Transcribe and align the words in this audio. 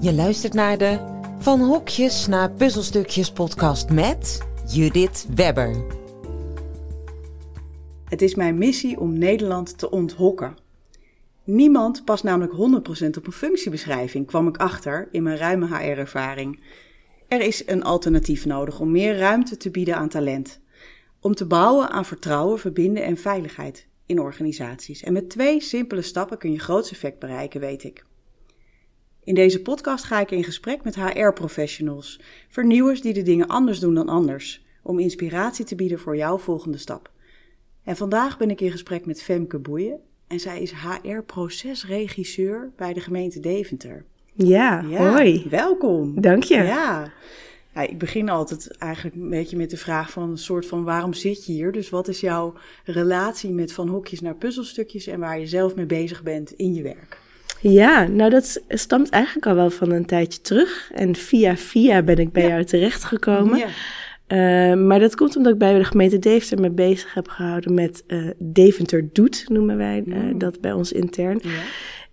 Je 0.00 0.14
luistert 0.14 0.52
naar 0.52 0.78
de 0.78 0.98
Van 1.38 1.60
Hokjes 1.60 2.26
naar 2.26 2.50
Puzzelstukjes 2.50 3.32
podcast 3.32 3.90
met 3.90 4.46
Judith 4.66 5.26
Webber. 5.34 5.84
Het 8.04 8.22
is 8.22 8.34
mijn 8.34 8.58
missie 8.58 9.00
om 9.00 9.18
Nederland 9.18 9.78
te 9.78 9.90
onthokken. 9.90 10.56
Niemand 11.44 12.04
past 12.04 12.24
namelijk 12.24 12.52
100% 12.52 13.16
op 13.16 13.26
een 13.26 13.32
functiebeschrijving, 13.32 14.26
kwam 14.26 14.48
ik 14.48 14.56
achter 14.56 15.08
in 15.12 15.22
mijn 15.22 15.36
ruime 15.36 15.66
HR-ervaring. 15.66 16.60
Er 17.28 17.40
is 17.40 17.62
een 17.66 17.84
alternatief 17.84 18.46
nodig 18.46 18.80
om 18.80 18.90
meer 18.90 19.16
ruimte 19.16 19.56
te 19.56 19.70
bieden 19.70 19.96
aan 19.96 20.08
talent. 20.08 20.60
Om 21.20 21.34
te 21.34 21.46
bouwen 21.46 21.90
aan 21.90 22.04
vertrouwen, 22.04 22.58
verbinden 22.58 23.04
en 23.04 23.16
veiligheid 23.16 23.86
in 24.06 24.20
organisaties. 24.20 25.02
En 25.02 25.12
met 25.12 25.30
twee 25.30 25.60
simpele 25.60 26.02
stappen 26.02 26.38
kun 26.38 26.52
je 26.52 26.58
groot 26.58 26.90
effect 26.90 27.18
bereiken, 27.18 27.60
weet 27.60 27.84
ik. 27.84 28.06
In 29.28 29.34
deze 29.34 29.62
podcast 29.62 30.04
ga 30.04 30.20
ik 30.20 30.30
in 30.30 30.44
gesprek 30.44 30.84
met 30.84 30.96
HR-professionals, 30.96 32.20
vernieuwers 32.48 33.00
die 33.00 33.12
de 33.12 33.22
dingen 33.22 33.46
anders 33.46 33.80
doen 33.80 33.94
dan 33.94 34.08
anders, 34.08 34.64
om 34.82 34.98
inspiratie 34.98 35.64
te 35.64 35.74
bieden 35.74 35.98
voor 35.98 36.16
jouw 36.16 36.38
volgende 36.38 36.78
stap. 36.78 37.10
En 37.84 37.96
vandaag 37.96 38.38
ben 38.38 38.50
ik 38.50 38.60
in 38.60 38.70
gesprek 38.70 39.06
met 39.06 39.22
Femke 39.22 39.58
Boeien 39.58 40.00
en 40.26 40.40
zij 40.40 40.62
is 40.62 40.72
HR-procesregisseur 40.72 42.72
bij 42.76 42.92
de 42.92 43.00
gemeente 43.00 43.40
Deventer. 43.40 44.04
Ja, 44.32 44.84
hoi. 44.84 45.46
Welkom. 45.50 46.20
Dank 46.20 46.42
je. 46.42 46.54
Ja. 46.54 47.12
ja. 47.74 47.82
Ik 47.82 47.98
begin 47.98 48.28
altijd 48.28 48.76
eigenlijk 48.76 49.16
een 49.16 49.30
beetje 49.30 49.56
met 49.56 49.70
de 49.70 49.76
vraag 49.76 50.10
van 50.10 50.30
een 50.30 50.38
soort 50.38 50.66
van 50.66 50.84
waarom 50.84 51.12
zit 51.12 51.46
je 51.46 51.52
hier? 51.52 51.72
Dus 51.72 51.90
wat 51.90 52.08
is 52.08 52.20
jouw 52.20 52.54
relatie 52.84 53.50
met 53.50 53.72
van 53.72 53.88
hokjes 53.88 54.20
naar 54.20 54.36
puzzelstukjes 54.36 55.06
en 55.06 55.20
waar 55.20 55.40
je 55.40 55.46
zelf 55.46 55.74
mee 55.74 55.86
bezig 55.86 56.22
bent 56.22 56.52
in 56.52 56.74
je 56.74 56.82
werk? 56.82 57.26
Ja, 57.60 58.06
nou 58.06 58.30
dat 58.30 58.62
stamt 58.68 59.08
eigenlijk 59.08 59.46
al 59.46 59.54
wel 59.54 59.70
van 59.70 59.90
een 59.90 60.06
tijdje 60.06 60.40
terug. 60.40 60.90
En 60.94 61.16
via 61.16 61.56
via 61.56 62.02
ben 62.02 62.16
ik 62.16 62.32
bij 62.32 62.48
jou 62.48 62.64
terechtgekomen. 62.64 63.58
Ja. 63.58 63.66
Uh, 64.28 64.86
maar 64.86 64.98
dat 64.98 65.14
komt 65.14 65.36
omdat 65.36 65.52
ik 65.52 65.58
bij 65.58 65.78
de 65.78 65.84
gemeente 65.84 66.18
Deventer 66.18 66.60
me 66.60 66.70
bezig 66.70 67.14
heb 67.14 67.28
gehouden 67.28 67.74
met 67.74 68.04
uh, 68.06 68.30
Deventer 68.38 69.08
Doet, 69.12 69.44
noemen 69.48 69.76
wij 69.76 70.02
uh, 70.06 70.16
dat 70.34 70.60
bij 70.60 70.72
ons 70.72 70.92
intern. 70.92 71.38
Ja. 71.42 71.50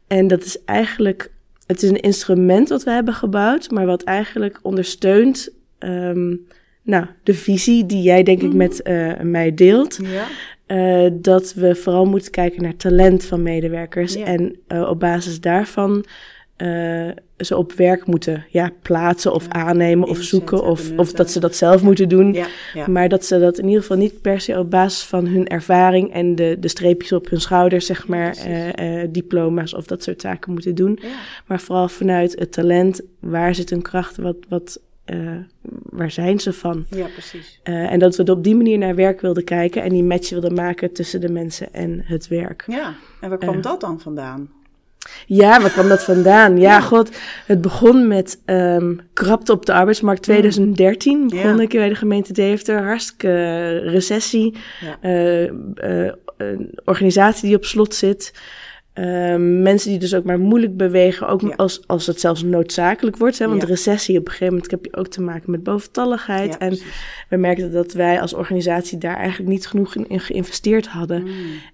En 0.07 0.27
dat 0.27 0.43
is 0.43 0.63
eigenlijk, 0.63 1.31
het 1.65 1.83
is 1.83 1.89
een 1.89 1.99
instrument 1.99 2.69
wat 2.69 2.83
we 2.83 2.91
hebben 2.91 3.13
gebouwd, 3.13 3.71
maar 3.71 3.85
wat 3.85 4.03
eigenlijk 4.03 4.59
ondersteunt 4.61 5.49
um, 5.79 6.47
nou, 6.81 7.05
de 7.23 7.33
visie 7.33 7.85
die 7.85 8.01
jij 8.01 8.23
denk 8.23 8.41
ik 8.41 8.53
met 8.53 8.81
mij 9.21 9.53
deelt. 9.53 9.99
Ja. 10.03 10.27
Uh, 10.67 11.07
dat 11.13 11.53
we 11.53 11.75
vooral 11.75 12.05
moeten 12.05 12.31
kijken 12.31 12.63
naar 12.63 12.75
talent 12.75 13.25
van 13.25 13.41
medewerkers. 13.41 14.13
Ja. 14.13 14.25
En 14.25 14.55
uh, 14.67 14.89
op 14.89 14.99
basis 14.99 15.41
daarvan 15.41 16.05
uh, 16.57 17.09
ze 17.37 17.57
op 17.57 17.73
werk 17.73 18.05
moeten 18.05 18.45
ja, 18.49 18.71
plaatsen 18.81 19.33
of 19.33 19.43
ja, 19.43 19.51
aannemen 19.51 20.07
of 20.07 20.17
zoeken. 20.17 20.63
Of, 20.63 20.91
of 20.97 21.11
dat 21.11 21.31
ze 21.31 21.39
dat 21.39 21.55
zelf 21.55 21.81
moeten 21.81 22.09
doen. 22.09 22.37
Maar 22.87 23.09
dat 23.09 23.25
ze 23.25 23.39
dat 23.39 23.57
in 23.57 23.65
ieder 23.65 23.81
geval 23.81 23.97
niet 23.97 24.21
per 24.21 24.39
se 24.39 24.59
op 24.59 24.71
basis 24.71 25.03
van 25.03 25.27
hun 25.27 25.47
ervaring 25.47 26.13
en 26.13 26.35
de, 26.35 26.57
de 26.59 26.67
streepjes 26.67 27.11
op 27.11 27.29
hun 27.29 27.41
schouders, 27.41 27.85
zeg 27.85 28.07
maar, 28.07 28.37
diploma's 29.09 29.73
of 29.73 29.85
dat 29.85 30.03
soort 30.03 30.21
zaken 30.21 30.51
moeten 30.51 30.75
doen. 30.75 30.99
Maar 31.45 31.59
vooral 31.59 31.87
vanuit 31.87 32.39
het 32.39 32.51
talent, 32.51 33.01
waar 33.19 33.55
zit 33.55 33.69
hun 33.69 33.81
kracht, 33.81 34.17
wat, 34.17 34.37
wat 34.49 34.79
uh, 35.05 35.37
waar 35.83 36.11
zijn 36.11 36.39
ze 36.39 36.53
van? 36.53 36.85
Ja, 36.89 37.07
precies. 37.07 37.59
Uh, 37.63 37.91
en 37.91 37.99
dat 37.99 38.15
we 38.15 38.31
op 38.31 38.43
die 38.43 38.55
manier 38.55 38.77
naar 38.77 38.95
werk 38.95 39.21
wilden 39.21 39.43
kijken 39.43 39.83
en 39.83 39.89
die 39.89 40.03
match 40.03 40.29
wilden 40.29 40.53
maken 40.53 40.93
tussen 40.93 41.21
de 41.21 41.29
mensen 41.29 41.73
en 41.73 42.01
het 42.05 42.27
werk. 42.27 42.63
Ja, 42.67 42.95
en 43.21 43.29
waar 43.29 43.37
kwam 43.37 43.55
uh, 43.55 43.61
dat 43.61 43.81
dan 43.81 43.99
vandaan? 43.99 44.49
Ja, 45.25 45.61
waar 45.61 45.69
kwam 45.69 45.87
dat 45.87 46.03
vandaan? 46.03 46.57
Ja, 46.57 46.71
ja. 46.71 46.81
god, 46.81 47.17
het 47.45 47.61
begon 47.61 48.07
met 48.07 48.41
um, 48.45 48.99
krapte 49.13 49.51
op 49.51 49.65
de 49.65 49.73
arbeidsmarkt 49.73 50.21
2013. 50.21 51.27
Begon 51.27 51.55
ja. 51.55 51.61
ik 51.61 51.69
bij 51.69 51.89
de 51.89 51.95
gemeente 51.95 52.33
Deventer, 52.33 52.83
hartstikke 52.83 53.67
recessie. 53.77 54.55
Ja. 54.81 54.97
een 56.37 56.79
organisatie 56.85 57.47
die 57.47 57.57
op 57.57 57.65
slot 57.65 57.95
zit. 57.95 58.33
Uh, 58.99 59.35
mensen 59.61 59.89
die 59.89 59.99
dus 59.99 60.15
ook 60.15 60.23
maar 60.23 60.39
moeilijk 60.39 60.77
bewegen, 60.77 61.27
ook 61.27 61.41
ja. 61.41 61.53
als, 61.55 61.87
als 61.87 62.07
het 62.07 62.19
zelfs 62.19 62.43
noodzakelijk 62.43 63.17
wordt. 63.17 63.39
Hè? 63.39 63.47
Want 63.47 63.61
ja. 63.61 63.67
recessie, 63.67 64.17
op 64.19 64.25
een 64.25 64.31
gegeven 64.31 64.53
moment 64.53 64.71
heb 64.71 64.85
je 64.85 64.95
ook 64.95 65.07
te 65.07 65.21
maken 65.21 65.51
met 65.51 65.63
boventalligheid. 65.63 66.53
Ja, 66.53 66.59
en 66.59 66.67
precies. 66.67 67.25
we 67.29 67.37
merkten 67.37 67.71
dat 67.71 67.93
wij 67.93 68.21
als 68.21 68.33
organisatie 68.33 68.97
daar 68.97 69.15
eigenlijk 69.15 69.49
niet 69.49 69.67
genoeg 69.67 69.95
in, 69.95 70.09
in 70.09 70.19
geïnvesteerd 70.19 70.87
hadden. 70.87 71.21
Mm. 71.21 71.31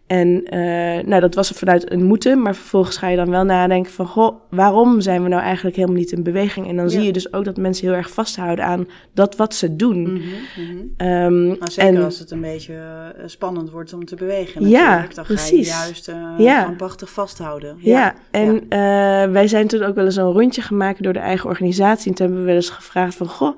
En 0.07 0.27
uh, 0.27 1.03
nou, 1.03 1.19
dat 1.19 1.35
was 1.35 1.49
er 1.49 1.55
vanuit 1.55 1.91
een 1.91 2.03
moeten, 2.03 2.41
maar 2.41 2.55
vervolgens 2.55 2.97
ga 2.97 3.07
je 3.07 3.15
dan 3.15 3.29
wel 3.29 3.43
nadenken 3.43 3.91
van, 3.91 4.07
goh, 4.07 4.35
waarom 4.49 5.01
zijn 5.01 5.23
we 5.23 5.29
nou 5.29 5.41
eigenlijk 5.41 5.75
helemaal 5.75 5.97
niet 5.97 6.11
in 6.11 6.23
beweging? 6.23 6.67
En 6.67 6.75
dan 6.75 6.89
zie 6.89 7.01
je 7.01 7.11
dus 7.11 7.33
ook 7.33 7.45
dat 7.45 7.57
mensen 7.57 7.87
heel 7.87 7.95
erg 7.95 8.09
vasthouden 8.09 8.65
aan 8.65 8.87
dat 9.13 9.35
wat 9.35 9.55
ze 9.55 9.75
doen. 9.75 9.99
Mm 9.99 10.05
-hmm, 10.05 10.65
mm 10.65 10.93
-hmm. 10.97 11.07
Um, 11.07 11.47
maar 11.59 11.71
zeker 11.71 11.95
en, 11.95 12.03
als 12.03 12.19
het 12.19 12.31
een 12.31 12.41
beetje 12.41 12.73
uh, 12.73 13.23
spannend 13.25 13.69
wordt 13.69 13.93
om 13.93 14.05
te 14.05 14.15
bewegen 14.15 14.61
natuurlijk. 14.61 15.09
Ja, 15.09 15.15
dan 15.15 15.25
precies. 15.25 15.71
ga 15.71 15.77
je 15.79 15.85
juist 15.85 16.09
uh, 16.09 16.15
ja. 16.37 16.73
Vasthouden. 17.11 17.77
Ja, 17.79 17.99
ja 17.99 18.15
en 18.31 18.53
ja. 18.69 19.25
Uh, 19.25 19.31
wij 19.31 19.47
zijn 19.47 19.67
toen 19.67 19.83
ook 19.83 19.95
wel 19.95 20.05
eens 20.05 20.15
een 20.15 20.31
rondje 20.31 20.61
gemaakt 20.61 21.03
door 21.03 21.13
de 21.13 21.19
eigen 21.19 21.49
organisatie. 21.49 22.09
En 22.09 22.15
toen 22.15 22.25
hebben 22.25 22.43
we 22.43 22.47
wel 22.47 22.59
eens 22.59 22.69
gevraagd 22.69 23.15
van, 23.15 23.27
goh, 23.27 23.57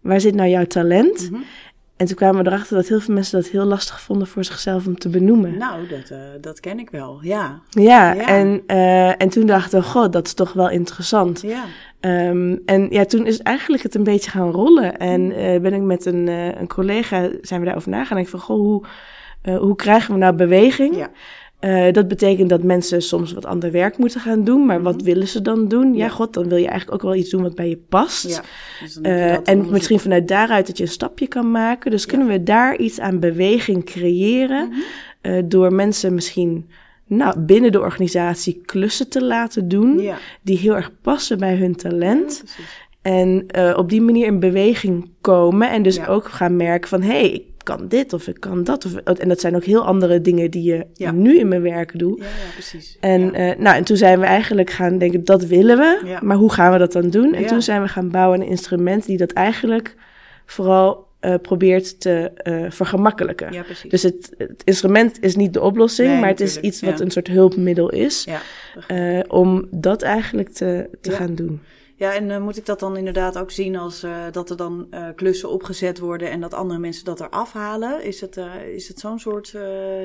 waar 0.00 0.20
zit 0.20 0.34
nou 0.34 0.48
jouw 0.48 0.64
talent? 0.64 1.20
Mhm. 1.20 1.30
Mm 1.30 1.34
-hmm. 1.34 1.44
En 2.00 2.06
toen 2.06 2.16
kwamen 2.16 2.44
we 2.44 2.50
erachter 2.50 2.76
dat 2.76 2.88
heel 2.88 3.00
veel 3.00 3.14
mensen 3.14 3.40
dat 3.40 3.50
heel 3.50 3.64
lastig 3.64 4.00
vonden 4.00 4.26
voor 4.26 4.44
zichzelf 4.44 4.86
om 4.86 4.98
te 4.98 5.08
benoemen. 5.08 5.58
Nou, 5.58 5.86
dat, 5.86 6.10
uh, 6.10 6.18
dat 6.40 6.60
ken 6.60 6.78
ik 6.78 6.90
wel, 6.90 7.18
ja. 7.22 7.60
Ja, 7.68 8.12
ja. 8.12 8.26
En, 8.26 8.62
uh, 8.66 9.22
en 9.22 9.28
toen 9.28 9.46
dachten 9.46 9.80
we, 9.80 9.86
god, 9.86 10.12
dat 10.12 10.26
is 10.26 10.34
toch 10.34 10.52
wel 10.52 10.70
interessant. 10.70 11.40
Ja. 11.40 11.64
Um, 12.28 12.62
en 12.64 12.86
ja, 12.90 13.04
toen 13.04 13.26
is 13.26 13.38
eigenlijk 13.38 13.82
het 13.82 13.94
een 13.94 14.04
beetje 14.04 14.30
gaan 14.30 14.50
rollen. 14.50 14.96
En 14.98 15.20
uh, 15.20 15.60
ben 15.60 15.72
ik 15.72 15.82
met 15.82 16.04
een, 16.04 16.26
een 16.60 16.68
collega, 16.68 17.28
zijn 17.42 17.60
we 17.60 17.66
daarover 17.66 17.90
nagedacht. 17.90 18.18
En 18.18 18.24
ik 18.24 18.28
van, 18.28 18.40
goh, 18.40 18.58
hoe, 18.58 18.86
hoe 19.56 19.76
krijgen 19.76 20.12
we 20.12 20.18
nou 20.18 20.34
beweging? 20.34 20.96
Ja. 20.96 21.10
Uh, 21.60 21.92
dat 21.92 22.08
betekent 22.08 22.48
dat 22.48 22.62
mensen 22.62 23.02
soms 23.02 23.32
wat 23.32 23.46
ander 23.46 23.70
werk 23.70 23.98
moeten 23.98 24.20
gaan 24.20 24.44
doen. 24.44 24.66
Maar 24.66 24.78
mm 24.78 24.84
-hmm. 24.84 24.92
wat 24.92 25.02
willen 25.02 25.28
ze 25.28 25.42
dan 25.42 25.68
doen? 25.68 25.94
Ja, 25.94 26.04
ja, 26.04 26.08
god, 26.08 26.34
dan 26.34 26.48
wil 26.48 26.58
je 26.58 26.68
eigenlijk 26.68 26.94
ook 26.94 27.10
wel 27.10 27.20
iets 27.20 27.30
doen 27.30 27.42
wat 27.42 27.54
bij 27.54 27.68
je 27.68 27.80
past. 27.88 28.28
Ja, 28.28 28.42
dus 28.80 28.98
uh, 29.02 29.48
en 29.48 29.70
misschien 29.70 30.00
vanuit 30.00 30.28
daaruit 30.28 30.66
dat 30.66 30.76
je 30.76 30.82
een 30.82 30.90
stapje 30.90 31.26
kan 31.26 31.50
maken. 31.50 31.90
Dus 31.90 32.02
ja. 32.02 32.08
kunnen 32.08 32.26
we 32.26 32.42
daar 32.42 32.76
iets 32.76 33.00
aan 33.00 33.20
beweging 33.20 33.84
creëren. 33.84 34.66
Mm 34.66 34.72
-hmm. 34.72 35.32
uh, 35.32 35.42
door 35.44 35.72
mensen 35.72 36.14
misschien 36.14 36.68
nou, 37.06 37.38
binnen 37.38 37.72
de 37.72 37.80
organisatie 37.80 38.62
klussen 38.64 39.08
te 39.08 39.24
laten 39.24 39.68
doen. 39.68 40.10
Die 40.42 40.58
heel 40.58 40.76
erg 40.76 40.92
passen 41.02 41.38
bij 41.38 41.56
hun 41.56 41.76
talent. 41.76 42.44
en 43.02 43.46
op 43.76 43.88
die 43.88 44.00
manier 44.00 44.26
in 44.26 44.40
beweging 44.40 45.10
komen. 45.20 45.70
En 45.70 45.82
dus 45.82 46.06
ook 46.06 46.28
gaan 46.28 46.56
merken 46.56 46.88
van... 46.88 47.02
hé, 47.02 47.20
hey, 47.20 47.49
kan 47.62 47.88
dit 47.88 48.12
of 48.12 48.26
ik 48.26 48.40
kan 48.40 48.64
dat. 48.64 48.84
Of, 48.84 48.94
en 48.94 49.28
dat 49.28 49.40
zijn 49.40 49.56
ook 49.56 49.64
heel 49.64 49.84
andere 49.84 50.20
dingen 50.20 50.50
die 50.50 50.62
je 50.62 50.86
ja. 50.94 51.10
nu 51.10 51.38
in 51.38 51.48
mijn 51.48 51.62
werk 51.62 51.98
doe. 51.98 52.18
Ja, 52.18 52.24
ja 52.24 52.52
precies. 52.52 52.96
En, 53.00 53.20
ja. 53.20 53.52
Uh, 53.52 53.58
nou, 53.58 53.76
en 53.76 53.84
toen 53.84 53.96
zijn 53.96 54.20
we 54.20 54.26
eigenlijk 54.26 54.70
gaan 54.70 54.98
denken, 54.98 55.24
dat 55.24 55.44
willen 55.44 55.76
we. 55.78 56.18
Maar 56.22 56.36
hoe 56.36 56.52
gaan 56.52 56.72
we 56.72 56.78
dat 56.78 56.92
dan 56.92 57.10
doen? 57.10 57.34
En 57.34 57.46
toen 57.46 57.62
zijn 57.62 57.82
we 57.82 57.88
gaan 57.88 58.10
bouwen 58.10 58.38
aan 58.38 58.44
een 58.44 58.50
instrument 58.50 59.06
die 59.06 59.16
dat 59.16 59.32
eigenlijk 59.32 59.94
vooral 60.46 61.08
uh, 61.20 61.34
probeert 61.42 62.00
te 62.00 62.30
uh, 62.44 62.70
vergemakkelijken. 62.70 63.52
Ja, 63.52 63.62
precies. 63.62 63.90
Dus 63.90 64.02
het, 64.02 64.34
het, 64.38 64.62
instrument 64.64 65.22
is 65.22 65.36
niet 65.36 65.52
de 65.52 65.60
oplossing, 65.60 66.08
nee, 66.08 66.20
maar 66.20 66.28
het 66.28 66.40
is 66.40 66.56
iets 66.60 66.80
wat 66.80 67.00
een 67.00 67.10
soort 67.10 67.26
hulpmiddel 67.26 67.90
is. 67.90 68.26
om 69.28 69.66
dat 69.70 70.02
eigenlijk 70.02 70.48
te, 70.48 70.88
te 71.00 71.10
gaan 71.10 71.34
doen. 71.34 71.60
Ja, 72.00 72.14
en 72.14 72.28
uh, 72.28 72.38
moet 72.38 72.56
ik 72.56 72.66
dat 72.66 72.80
dan 72.80 72.96
inderdaad 72.96 73.38
ook 73.38 73.50
zien 73.50 73.76
als 73.76 74.04
uh, 74.04 74.10
dat 74.32 74.50
er 74.50 74.56
dan 74.56 74.86
uh, 74.90 75.04
klussen 75.14 75.50
opgezet 75.50 75.98
worden 75.98 76.30
en 76.30 76.40
dat 76.40 76.54
andere 76.54 76.80
mensen 76.80 77.04
dat 77.04 77.20
er 77.20 77.28
afhalen? 77.28 78.04
Is 78.04 78.20
het, 78.20 78.40
is 78.74 78.88
het 78.88 78.98
zo'n 78.98 79.18
soort 79.18 79.54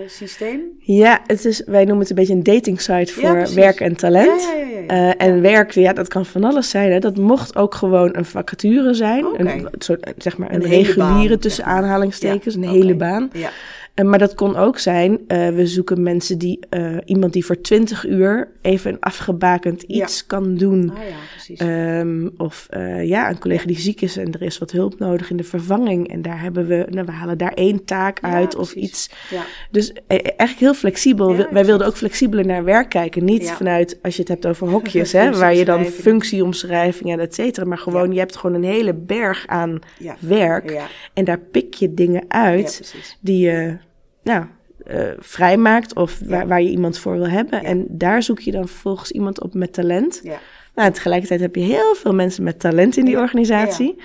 systeem? 0.08 0.62
Ja, 0.80 1.22
het 1.28 1.46
is, 1.46 1.64
wij 1.66 1.84
noemen 1.84 2.00
het 2.00 2.10
een 2.10 2.16
beetje 2.16 2.34
een 2.34 2.44
dating 2.44 2.82
site 2.82 3.14
voor 3.14 3.24
ja, 3.24 3.54
werk 3.54 3.80
en 3.80 3.96
talent. 3.96 4.42
Ja, 4.42 4.54
ja, 4.54 4.96
ja, 4.96 5.18
en 5.18 5.42
werk, 5.42 5.72
ja, 5.72 5.94
dat 5.94 6.08
kan 6.08 6.26
van 6.26 6.44
alles 6.44 6.70
zijn. 6.70 6.92
Hè. 6.92 7.00
Dat 7.00 7.18
mocht 7.18 7.56
ook 7.56 7.76
gewoon 7.76 8.16
een 8.16 8.26
vacature 8.26 8.94
zijn. 8.94 9.26
Okay. 9.26 9.46
Een, 9.46 9.68
soort, 9.78 10.14
zeg 10.18 10.38
maar 10.38 10.54
een, 10.54 10.64
een 10.64 10.70
reguliere 10.70 11.30
baan. 11.30 11.40
tussen 11.40 11.66
aanhalingstekens, 11.66 12.56
een 12.56 12.64
okay. 12.64 12.74
hele 12.74 12.96
baan. 12.96 13.30
Ja. 13.34 13.50
Uh, 13.96 14.06
maar 14.06 14.20
dat 14.20 14.34
kon 14.34 14.56
ook 14.56 14.80
zijn, 14.80 15.12
uh, 15.12 15.50
we 15.50 15.68
zoeken 15.68 16.04
mensen 16.04 16.38
die, 16.38 16.60
uh, 16.70 16.98
iemand 17.06 17.34
die 17.34 17.46
voor 17.46 17.62
20 17.62 18.06
uur 18.06 18.52
even 18.62 18.92
een 18.92 19.00
afgebakend 19.00 19.82
iets 19.82 20.18
ja. 20.20 20.24
kan 20.28 20.56
doen. 20.56 20.90
Ah, 20.90 21.08
ja, 21.10 21.16
precies. 21.32 21.60
Um, 21.62 22.34
of 22.38 22.68
ja, 23.02 23.30
een 23.30 23.40
collega 23.40 23.66
die 23.66 23.80
ziek 23.80 24.02
is 24.02 24.18
en 24.18 24.34
er 24.34 24.42
is 24.42 24.58
wat 24.58 24.72
hulp 24.72 25.00
nodig 25.00 25.30
in 25.30 25.38
de 25.38 25.44
vervanging. 25.44 26.08
En 26.08 26.22
daar 26.22 26.42
hebben 26.42 26.68
we, 26.68 26.86
nou, 26.90 27.06
we 27.06 27.12
halen 27.12 27.38
daar 27.38 27.54
één 27.54 27.86
taak 27.86 28.22
ja, 28.22 28.34
uit 28.34 28.50
precies. 28.50 28.76
of 28.76 28.84
iets. 28.84 29.10
Ja. 29.30 29.46
Dus 29.72 29.94
eigenlijk 30.08 30.60
heel 30.60 30.74
flexibel. 30.74 31.36
Wij 31.52 31.66
wilden 31.66 31.88
ook 31.88 31.98
flexibeler 31.98 32.46
naar 32.46 32.64
werk 32.64 32.90
kijken. 32.90 33.26
Niet 33.26 33.52
vanuit, 33.52 34.00
als 34.02 34.16
je 34.16 34.20
het 34.20 34.30
hebt 34.30 34.46
over 34.46 34.70
hokjes, 34.76 35.12
hè, 35.12 35.32
waar 35.32 35.56
je 35.56 35.66
dan 35.66 35.86
functieomschrijvingen 35.86 37.20
en 37.20 37.26
et 37.26 37.36
cetera. 37.36 37.66
Maar 37.66 37.78
gewoon, 37.78 38.12
je 38.12 38.20
hebt 38.20 38.36
gewoon 38.36 38.56
een 38.56 38.70
hele 38.70 38.94
berg 38.94 39.48
aan 39.48 39.80
werk. 40.20 40.82
En 41.14 41.26
daar 41.26 41.40
pik 41.40 41.74
je 41.74 41.94
dingen 41.94 42.24
uit 42.28 42.96
die 43.22 43.40
je 43.40 43.78
nou, 44.26 44.46
uh, 44.88 45.10
vrijmaakt 45.20 45.96
of 45.96 46.20
waar, 46.26 46.48
waar, 46.48 46.62
je 46.62 46.70
iemand 46.70 46.98
voor 46.98 47.14
wil 47.14 47.28
hebben. 47.30 47.64
En 47.64 47.86
daar 47.90 48.24
zoek 48.24 48.40
je 48.40 48.52
dan 48.52 48.68
vervolgens 48.68 49.12
iemand 49.12 49.42
op 49.42 49.54
met 49.54 49.74
talent. 49.74 50.20
Ja. 50.24 50.38
Nou, 50.76 50.92
tegelijkertijd 50.92 51.40
heb 51.40 51.56
je 51.56 51.62
heel 51.62 51.96
veel 51.96 52.14
mensen 52.14 52.44
met 52.44 52.60
talent 52.60 52.98
in 52.98 53.06
die 53.06 53.18
organisatie. 53.18 53.96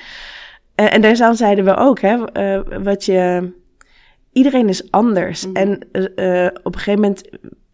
Uh, 0.76 0.94
en 0.94 1.00
daar 1.00 1.36
zeiden 1.36 1.64
we 1.64 1.76
ook, 1.76 2.00
hè, 2.00 2.18
wat 2.82 3.04
je... 3.04 3.52
Iedereen 4.32 4.68
is 4.68 4.90
anders. 4.90 5.46
Mhm. 5.46 5.56
En 5.56 5.74
op 6.62 6.74
een 6.74 6.80
gegeven 6.80 7.00
moment 7.00 7.22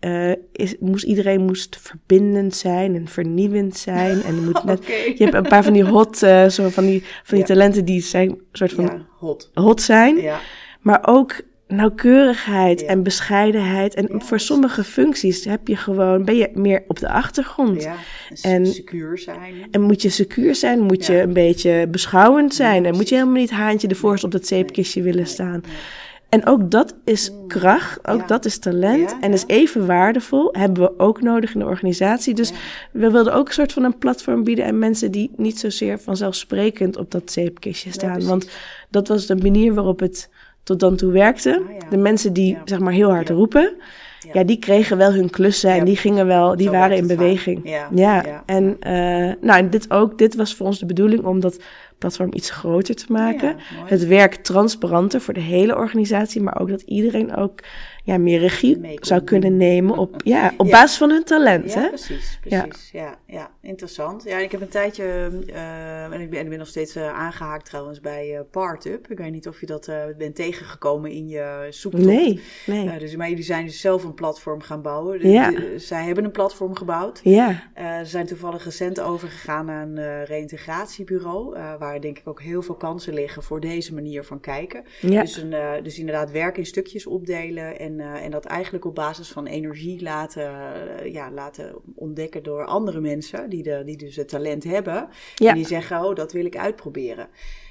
uh, 0.06 0.32
is, 0.52 0.78
moest, 0.78 1.04
iedereen 1.04 1.44
moest 1.44 1.78
verbindend 1.80 2.54
zijn 2.54 2.94
en 2.94 3.08
vernieuwend 3.08 3.76
zijn. 3.76 4.22
En 4.22 4.44
moet 4.44 4.64
net, 4.64 4.86
Je 4.86 5.14
hebt 5.18 5.34
een 5.34 5.42
paar 5.42 5.64
van 5.64 5.72
die 5.72 5.84
hot, 5.84 6.22
uh, 6.22 6.48
zo 6.48 6.68
van 6.68 6.84
die, 6.84 7.04
van 7.22 7.36
die 7.36 7.46
talenten 7.46 7.84
die 7.84 8.00
zijn 8.00 8.40
soort 8.52 8.72
van 8.72 8.84
ja, 8.84 9.06
hot. 9.18 9.50
hot 9.54 9.82
zijn. 9.82 10.16
Ja. 10.16 10.38
Maar 10.80 11.00
ook 11.06 11.40
nauwkeurigheid 11.68 12.84
en 12.84 13.02
bescheidenheid. 13.02 13.94
En 13.94 14.22
voor 14.22 14.40
sommige 14.40 14.84
functies 14.84 15.44
heb 15.44 15.68
je 15.68 15.76
gewoon, 15.76 16.24
ben 16.24 16.36
je 16.36 16.50
meer 16.54 16.84
op 16.88 16.98
de 16.98 17.08
achtergrond. 17.08 17.82
Ja, 17.82 17.94
en 18.42 18.66
secuur 18.66 19.18
zijn. 19.18 19.54
En 19.70 19.80
moet 19.80 20.02
je 20.02 20.08
secuur 20.08 20.54
zijn, 20.54 20.80
moet 20.80 21.06
je 21.06 21.20
een 21.20 21.32
beetje 21.32 21.86
beschouwend 21.90 22.54
zijn. 22.54 22.84
En 22.84 22.94
moet 22.94 23.08
je 23.08 23.14
helemaal 23.14 23.40
niet 23.40 23.50
haantje 23.50 23.88
de 23.88 23.94
voorst 23.94 24.24
op 24.24 24.30
dat 24.30 24.46
zeepkistje 24.46 25.02
willen 25.02 25.26
staan. 25.26 25.62
En 26.28 26.46
ook 26.46 26.70
dat 26.70 26.94
is 27.04 27.30
mm. 27.30 27.48
kracht, 27.48 28.08
ook 28.08 28.28
dat 28.28 28.44
is 28.44 28.58
talent 28.58 29.16
en 29.20 29.32
is 29.32 29.44
even 29.46 29.86
waardevol. 29.86 30.48
Hebben 30.52 30.82
we 30.82 30.98
ook 30.98 31.22
nodig 31.22 31.54
in 31.54 31.60
de 31.60 31.66
organisatie. 31.66 32.34
Dus 32.34 32.52
we 32.92 33.10
wilden 33.10 33.32
ook 33.32 33.46
een 33.46 33.54
soort 33.54 33.72
van 33.72 33.84
een 33.84 33.98
platform 33.98 34.44
bieden 34.44 34.66
aan 34.66 34.78
mensen 34.78 35.10
die 35.10 35.30
niet 35.36 35.58
zozeer 35.58 35.98
vanzelfsprekend 35.98 36.96
op 36.96 37.10
dat 37.10 37.32
zeepkistje 37.32 37.92
staan. 37.92 38.26
Want 38.26 38.48
dat 38.90 39.08
was 39.08 39.26
de 39.26 39.36
manier 39.36 39.74
waarop 39.74 40.00
het 40.00 40.28
tot 40.66 40.80
dan 40.80 40.96
toe 40.96 41.12
werkte. 41.12 41.62
Ah, 41.68 41.90
de 41.90 41.96
mensen 41.96 42.32
die 42.32 42.58
zeg 42.64 42.78
maar 42.78 42.92
heel 42.92 43.10
hard 43.10 43.28
roepen. 43.28 43.76
Ja. 44.32 44.44
die 44.44 44.58
kregen 44.58 44.96
wel 44.96 45.12
hun 45.12 45.30
klussen 45.30 45.70
en 45.70 45.84
die 45.84 45.96
gingen 45.96 46.26
wel, 46.26 46.56
die 46.56 46.70
waren 46.70 46.96
in 46.96 47.06
beweging. 47.06 47.60
Ja, 47.64 47.88
ja. 47.94 48.42
en 48.46 48.76
uh, 48.86 49.32
nou, 49.40 49.68
dit 49.68 49.90
ook, 49.90 50.18
dit 50.18 50.34
was 50.34 50.54
voor 50.54 50.66
ons 50.66 50.78
de 50.78 50.86
bedoeling 50.86 51.24
om 51.24 51.40
dat 51.40 51.60
platform 51.98 52.30
iets 52.32 52.50
groter 52.50 52.94
te 52.94 53.12
maken. 53.12 53.56
het 53.84 54.06
werk 54.06 54.34
transparanter 54.34 55.20
voor 55.20 55.34
de 55.34 55.40
hele 55.40 55.76
organisatie, 55.76 56.42
maar 56.42 56.60
ook 56.60 56.68
dat 56.68 56.80
iedereen 56.80 57.36
ook 57.36 57.60
ja, 58.06 58.18
meer 58.18 58.38
regie 58.38 58.98
zou 59.00 59.20
kunnen 59.20 59.56
nemen 59.56 59.96
op, 59.96 60.20
ja, 60.24 60.54
op 60.56 60.70
basis 60.70 60.98
van 60.98 61.10
hun 61.10 61.24
talent. 61.24 61.72
Ja, 61.72 61.88
precies. 61.88 62.38
precies. 62.40 62.90
Ja. 62.92 63.18
ja. 63.26 63.50
interessant. 63.60 64.22
Ja, 64.24 64.38
ik 64.38 64.52
heb 64.52 64.60
een 64.60 64.68
tijdje, 64.68 65.30
uh, 65.46 66.04
en 66.04 66.20
ik 66.20 66.30
ben, 66.30 66.40
ik 66.40 66.48
ben 66.48 66.58
nog 66.58 66.68
steeds 66.68 66.96
uh, 66.96 67.12
aangehaakt 67.12 67.64
trouwens 67.64 68.00
bij 68.00 68.34
uh, 68.34 68.40
Partup. 68.50 69.10
Ik 69.10 69.18
weet 69.18 69.32
niet 69.32 69.48
of 69.48 69.60
je 69.60 69.66
dat 69.66 69.90
bent 70.18 70.34
tegengekomen 70.34 71.10
in 71.10 71.28
je 71.28 71.66
zoektocht. 71.70 72.04
Nee, 72.04 72.40
nee. 72.66 72.98
dus, 72.98 73.16
maar 73.16 73.28
jullie 73.28 73.44
zijn 73.44 73.66
dus 73.66 73.80
zelf 73.80 74.04
een 74.04 74.14
platform 74.14 74.60
gaan 74.60 74.82
bouwen. 74.82 75.28
Ja. 75.30 75.52
zij 75.76 76.04
hebben 76.04 76.24
een 76.24 76.30
platform 76.30 76.74
gebouwd. 76.74 77.20
Ja. 77.22 77.62
ze 77.76 78.10
zijn 78.10 78.26
toevallig 78.26 78.64
recent 78.64 79.00
overgegaan 79.00 79.66
naar 79.66 79.82
een 79.82 80.24
reïntegratiebureau, 80.24 81.56
waar 81.78 82.00
denk 82.00 82.18
ik 82.18 82.28
ook 82.28 82.42
heel 82.42 82.62
veel 82.62 82.74
kansen 82.74 83.14
liggen 83.14 83.42
voor 83.42 83.60
deze 83.60 83.94
manier 83.94 84.24
van 84.24 84.40
kijken. 84.40 84.84
Ja. 85.00 85.20
Dus, 85.20 85.36
een, 85.36 85.54
dus 85.82 85.98
inderdaad 85.98 86.30
werk 86.30 86.58
in 86.58 86.66
stukjes 86.66 87.06
opdelen 87.06 87.78
en 87.78 87.95
en, 88.00 88.16
uh, 88.16 88.24
en 88.24 88.30
dat 88.30 88.44
eigenlijk 88.44 88.84
op 88.84 88.94
basis 88.94 89.28
van 89.28 89.46
energie 89.46 90.02
laten, 90.02 90.50
uh, 91.04 91.12
ja, 91.12 91.30
laten 91.30 91.74
ontdekken 91.94 92.42
door 92.42 92.64
andere 92.64 93.00
mensen 93.00 93.50
die, 93.50 93.62
de, 93.62 93.82
die 93.84 93.96
dus 93.96 94.16
het 94.16 94.28
talent 94.28 94.64
hebben. 94.64 95.08
Ja. 95.34 95.48
En 95.48 95.54
die 95.54 95.66
zeggen, 95.66 96.04
oh, 96.04 96.14
dat 96.14 96.32
wil 96.32 96.44
ik 96.44 96.56
uitproberen. 96.56 97.28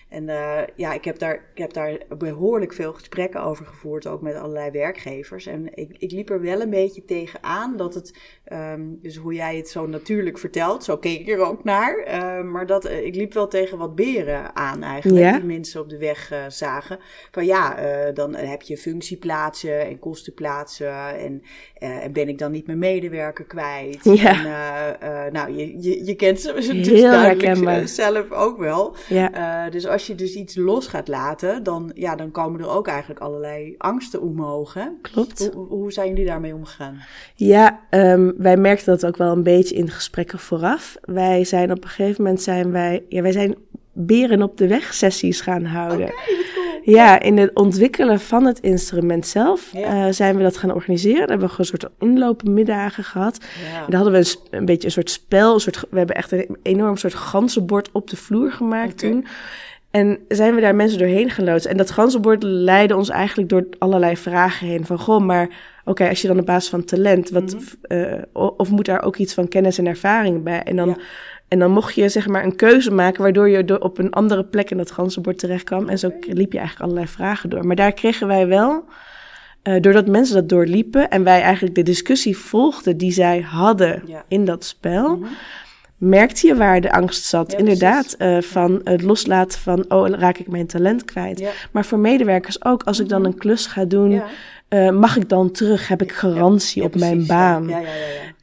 En 0.09 0.27
uh, 0.27 0.61
ja, 0.75 0.93
ik 0.93 1.05
heb, 1.05 1.19
daar, 1.19 1.33
ik 1.53 1.57
heb 1.57 1.73
daar 1.73 1.97
behoorlijk 2.17 2.73
veel 2.73 2.93
gesprekken 2.93 3.43
over 3.43 3.65
gevoerd, 3.65 4.07
ook 4.07 4.21
met 4.21 4.35
allerlei 4.35 4.71
werkgevers. 4.71 5.45
En 5.45 5.69
ik, 5.73 5.95
ik 5.97 6.11
liep 6.11 6.29
er 6.29 6.41
wel 6.41 6.61
een 6.61 6.69
beetje 6.69 7.05
tegen 7.05 7.43
aan 7.43 7.77
dat 7.77 7.93
het, 7.93 8.13
um, 8.53 8.99
dus 9.01 9.15
hoe 9.15 9.33
jij 9.33 9.57
het 9.57 9.69
zo 9.69 9.87
natuurlijk 9.87 10.37
vertelt, 10.37 10.83
zo 10.83 10.97
keek 10.97 11.19
ik 11.19 11.29
er 11.29 11.45
ook 11.45 11.63
naar. 11.63 12.07
Uh, 12.07 12.51
maar 12.51 12.65
dat, 12.65 12.85
uh, 12.85 13.05
ik 13.05 13.15
liep 13.15 13.33
wel 13.33 13.47
tegen 13.47 13.77
wat 13.77 13.95
beren 13.95 14.55
aan 14.55 14.83
eigenlijk, 14.83 15.25
ja. 15.25 15.31
die 15.31 15.43
mensen 15.43 15.81
op 15.81 15.89
de 15.89 15.97
weg 15.97 16.45
zagen. 16.47 16.99
Van 17.31 17.45
ja, 17.45 17.75
dan 18.11 18.35
heb 18.35 18.61
je 18.61 18.77
functieplaatsen 18.77 19.85
en 19.85 19.99
kostenplaatsen 19.99 21.17
en, 21.17 21.41
en 21.77 22.13
ben 22.13 22.27
ik 22.27 22.37
dan 22.37 22.51
niet 22.51 22.65
mijn 22.65 22.79
medewerker 22.79 23.45
kwijt. 23.45 24.03
Ja. 24.03 24.97
En, 24.99 25.33
nou, 25.33 25.57
je, 25.57 25.81
je, 25.81 26.05
je 26.05 26.15
kent 26.15 26.41
ze 26.41 26.53
dus 26.53 27.01
duidelijk 27.01 27.87
zelf 27.87 28.31
ook 28.31 28.57
wel. 28.57 28.95
Ja. 29.07 29.69
dus 29.69 29.87
als 29.95 30.07
je 30.07 30.15
dus 30.15 30.33
iets 30.33 30.55
los 30.55 30.87
gaat 30.87 31.07
laten, 31.07 31.63
dan, 31.63 31.91
ja, 31.93 32.15
dan 32.15 32.31
komen 32.31 32.59
er 32.59 32.69
ook 32.69 32.87
eigenlijk 32.87 33.19
allerlei 33.19 33.75
angsten 33.77 34.21
omhoog. 34.21 34.77
Klopt. 35.01 35.49
Hoe, 35.53 35.67
hoe 35.67 35.91
zijn 35.91 36.09
jullie 36.09 36.25
daarmee 36.25 36.53
omgegaan? 36.53 37.01
Ja, 37.35 37.79
um, 37.89 38.33
wij 38.37 38.57
merkten 38.57 38.85
dat 38.85 39.05
ook 39.05 39.17
wel 39.17 39.31
een 39.31 39.43
beetje 39.43 39.75
in 39.75 39.89
gesprekken 39.89 40.39
vooraf. 40.39 40.97
Wij 41.01 41.43
zijn 41.43 41.71
op 41.71 41.83
een 41.83 41.89
gegeven 41.89 42.23
moment 42.23 42.41
zijn 42.41 42.71
wij, 42.71 43.03
ja, 43.09 43.21
wij 43.21 43.31
zijn 43.31 43.55
beren 43.93 44.41
op 44.41 44.57
de 44.57 44.67
weg 44.67 44.93
sessies 44.93 45.41
gaan 45.41 45.65
houden. 45.65 46.13
Ja, 46.81 47.19
in 47.19 47.37
het 47.37 47.51
ontwikkelen 47.53 48.19
van 48.19 48.45
het 48.45 48.59
instrument 48.59 49.27
zelf 49.27 49.71
ja. 49.73 50.07
uh, 50.07 50.13
zijn 50.13 50.37
we 50.37 50.43
dat 50.43 50.57
gaan 50.57 50.73
organiseren. 50.73 51.19
Daar 51.19 51.29
hebben 51.29 51.47
we 51.47 51.55
een 51.57 51.65
soort 51.65 51.87
inloopmiddagen 51.99 53.03
gehad. 53.03 53.37
Ja. 53.41 53.77
En 53.77 53.85
daar 53.89 54.01
hadden 54.01 54.21
we 54.21 54.35
een, 54.49 54.57
een, 54.59 54.65
beetje 54.65 54.85
een 54.87 54.93
soort 54.93 55.09
spel. 55.09 55.53
Een 55.53 55.59
soort, 55.59 55.85
we 55.89 55.97
hebben 55.97 56.15
echt 56.15 56.31
een 56.31 56.57
enorm 56.61 56.97
soort 56.97 57.13
ganzenbord 57.13 57.89
op 57.91 58.09
de 58.09 58.15
vloer 58.15 58.51
gemaakt 58.51 58.93
okay. 58.93 59.09
toen. 59.09 59.25
En 59.95 60.19
zijn 60.27 60.55
we 60.55 60.61
daar 60.61 60.75
mensen 60.75 60.99
doorheen 60.99 61.29
geloodst. 61.29 61.65
En 61.65 61.77
dat 61.77 61.91
ganzenbord 61.91 62.43
leidde 62.43 62.95
ons 62.95 63.09
eigenlijk 63.09 63.49
door 63.49 63.67
allerlei 63.77 64.17
vragen 64.17 64.67
heen. 64.67 64.85
Van, 64.85 64.99
goh, 64.99 65.25
maar 65.25 65.49
oké, 65.85 66.09
als 66.09 66.21
je 66.21 66.27
dan 66.27 66.39
op 66.39 66.45
basis 66.45 66.69
van 66.69 66.83
talent... 66.83 67.29
Wat, 67.29 67.55
uh, 67.87 68.13
of 68.33 68.69
moet 68.69 68.85
daar 68.85 69.03
ook 69.03 69.15
iets 69.15 69.33
van 69.33 69.47
kennis 69.47 69.77
en 69.77 69.85
ervaring 69.85 70.43
bij? 70.43 70.63
En 70.63 70.75
dan, 70.75 71.01
en 71.47 71.59
dan 71.59 71.71
mocht 71.71 71.95
je 71.95 72.09
zeg 72.09 72.27
maar 72.27 72.43
een 72.43 72.55
keuze 72.55 72.91
maken... 72.91 73.21
waardoor 73.21 73.49
je 73.49 73.81
op 73.81 73.97
een 73.97 74.11
andere 74.11 74.43
plek 74.43 74.71
in 74.71 74.77
dat 74.77 74.91
ganzenbord 74.91 75.39
terecht 75.39 75.63
kwam. 75.63 75.89
En 75.89 75.99
zo 75.99 76.11
liep 76.19 76.51
je 76.51 76.57
eigenlijk 76.57 76.89
allerlei 76.89 77.07
vragen 77.07 77.49
door. 77.49 77.65
Maar 77.65 77.75
daar 77.75 77.93
kregen 77.93 78.27
wij 78.27 78.47
wel... 78.47 78.83
Uh, 79.63 79.81
doordat 79.81 80.07
mensen 80.07 80.35
dat 80.35 80.49
doorliepen 80.49 81.09
en 81.09 81.23
wij 81.23 81.41
eigenlijk 81.41 81.75
de 81.75 81.83
discussie 81.83 82.37
volgden 82.37 82.97
die 82.97 83.11
zij 83.11 83.41
hadden 83.41 84.01
ja. 84.05 84.23
in 84.27 84.45
dat 84.45 84.65
spel, 84.65 85.15
mm 85.15 85.27
merkte 85.97 86.47
je 86.47 86.55
waar 86.55 86.81
de 86.81 86.91
angst 86.91 87.23
zat. 87.23 87.53
Inderdaad, 87.53 88.15
uh, 88.19 88.41
van 88.41 88.81
het 88.83 89.01
loslaten 89.01 89.59
van, 89.59 89.85
oh, 89.87 90.09
raak 90.09 90.37
ik 90.37 90.47
mijn 90.47 90.67
talent 90.67 91.05
kwijt. 91.05 91.39
Ja. 91.39 91.49
Maar 91.71 91.85
voor 91.85 91.99
medewerkers 91.99 92.65
ook, 92.65 92.83
als 92.83 92.99
ik 92.99 93.09
dan 93.09 93.21
mhm. 93.21 93.29
een 93.29 93.37
klus 93.37 93.65
ga 93.65 93.85
doen. 93.85 94.21
Uh, 94.69 94.89
mag 94.89 95.17
ik 95.17 95.29
dan 95.29 95.51
terug? 95.51 95.87
Heb 95.87 96.01
ik 96.01 96.11
garantie 96.11 96.83
op 96.83 96.95
mijn 96.95 97.25
baan? 97.25 97.67
Ja, 97.67 97.79
ja, 97.79 97.85
ja, 97.85 97.93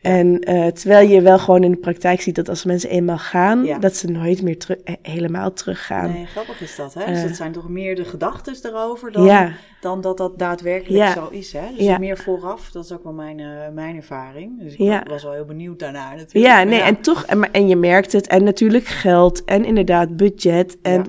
En 0.00 0.50
uh, 0.50 0.66
terwijl 0.66 1.08
je 1.08 1.20
wel 1.20 1.38
gewoon 1.38 1.64
in 1.64 1.70
de 1.70 1.76
praktijk 1.76 2.20
ziet 2.20 2.35
dat 2.35 2.49
als 2.49 2.64
mensen 2.64 2.90
eenmaal 2.90 3.18
gaan, 3.18 3.80
dat 3.80 3.97
ze 3.97 4.11
nooit 4.11 4.42
meer 4.42 4.58
terug, 4.58 4.78
helemaal 5.02 5.52
teruggaan. 5.52 6.12
Nee, 6.12 6.26
grappig 6.26 6.61
is 6.61 6.76
dat, 6.76 6.94
hè? 6.94 7.06
dus 7.06 7.23
het 7.23 7.37
zijn 7.37 7.52
toch 7.52 7.68
meer 7.68 7.97
de 7.97 8.04
gedachten 8.04 8.54
erover 8.62 9.12
dan, 9.12 9.52
dan 9.80 10.00
dat 10.00 10.16
dat 10.16 10.38
daadwerkelijk 10.38 11.12
zo 11.12 11.28
is, 11.30 11.52
hè? 11.52 11.66
Dus 11.76 11.99
meer 11.99 12.18
vooraf, 12.18 12.70
dat 12.70 12.85
is 12.85 12.92
ook 12.92 13.02
wel 13.02 13.12
mijn, 13.12 13.42
mijn 13.75 13.97
ervaring. 13.97 14.61
Dus 14.61 14.76
ik 14.76 15.08
was 15.08 15.23
wel 15.23 15.32
heel 15.32 15.44
benieuwd 15.44 15.78
daarnaar 15.78 16.16
natuurlijk. 16.16 16.54
Ja, 16.54 16.62
nee, 16.62 16.80
en 16.80 17.00
toch, 17.00 17.25
en, 17.25 17.52
en 17.52 17.68
je 17.68 17.76
merkt 17.76 18.12
het, 18.12 18.26
en 18.26 18.44
natuurlijk 18.44 18.85
geld, 18.85 19.44
en 19.44 19.64
inderdaad 19.64 20.16
budget. 20.16 20.76
En, 20.82 21.06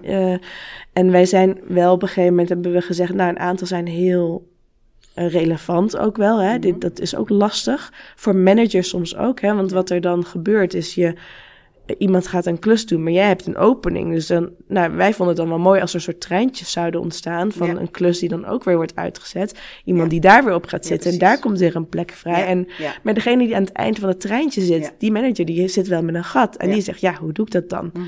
en 0.93 1.11
wij 1.11 1.25
zijn 1.25 1.59
wel 1.67 1.93
op 1.93 2.01
een 2.01 2.07
gegeven 2.07 2.29
moment 2.29 2.49
hebben 2.49 2.71
we 2.71 2.81
gezegd, 2.81 3.13
nou, 3.13 3.29
een 3.29 3.39
aantal 3.39 3.67
zijn 3.67 3.87
heel 3.87 4.43
eh, 4.43 4.52
relevant 5.13 5.97
ook 5.97 6.17
wel. 6.17 6.41
Hè? 6.41 6.59
Dit, 6.59 6.71
mhm. 6.71 6.79
dat 6.79 6.99
is 6.99 7.15
ook 7.15 7.29
lastig. 7.29 7.93
Voor 8.15 8.35
managers 8.35 8.89
soms 8.89 9.17
ook. 9.17 9.39
Hè? 9.39 9.55
Want 9.55 9.71
wat 9.71 9.89
er 9.89 10.01
dan 10.01 10.25
gebeurt 10.25 10.73
is 10.73 10.95
je. 10.95 11.13
Iemand 11.97 12.27
gaat 12.27 12.45
een 12.45 12.59
klus 12.59 12.85
doen, 12.85 13.03
maar 13.03 13.11
jij 13.11 13.27
hebt 13.27 13.45
een 13.45 13.57
opening. 13.57 14.13
Dus 14.13 14.27
dan, 14.27 14.49
nou, 14.67 14.95
wij 14.95 15.13
vonden 15.13 15.27
het 15.27 15.37
dan 15.37 15.47
wel 15.47 15.59
mooi 15.63 15.81
als 15.81 15.89
er 15.89 15.95
een 15.95 16.01
soort 16.01 16.21
treintjes 16.21 16.71
zouden 16.71 17.01
ontstaan 17.01 17.51
van 17.51 17.77
een 17.77 17.91
klus 17.91 18.19
die 18.19 18.29
dan 18.29 18.45
ook 18.45 18.63
weer 18.63 18.75
wordt 18.75 18.95
uitgezet. 18.95 19.59
Iemand 19.85 20.09
die 20.09 20.19
daar 20.19 20.43
weer 20.43 20.53
op 20.53 20.65
gaat 20.65 20.85
zitten 20.85 21.11
en 21.11 21.17
daar 21.17 21.39
komt 21.39 21.59
weer 21.59 21.75
een 21.75 21.89
plek 21.89 22.11
vrij. 22.11 22.45
En 22.45 22.67
maar 23.03 23.13
degene 23.13 23.45
die 23.45 23.55
aan 23.55 23.63
het 23.63 23.71
eind 23.71 23.99
van 23.99 24.09
het 24.09 24.19
treintje 24.19 24.61
zit, 24.61 24.93
die 24.97 25.11
manager, 25.11 25.45
die 25.45 25.67
zit 25.67 25.87
wel 25.87 26.03
met 26.03 26.15
een 26.15 26.23
gat. 26.23 26.55
En 26.55 26.69
die 26.69 26.81
zegt, 26.81 27.01
ja, 27.01 27.13
hoe 27.13 27.31
doe 27.31 27.45
ik 27.45 27.51
dat 27.51 27.69
dan? 27.69 27.89
Mm 27.93 28.07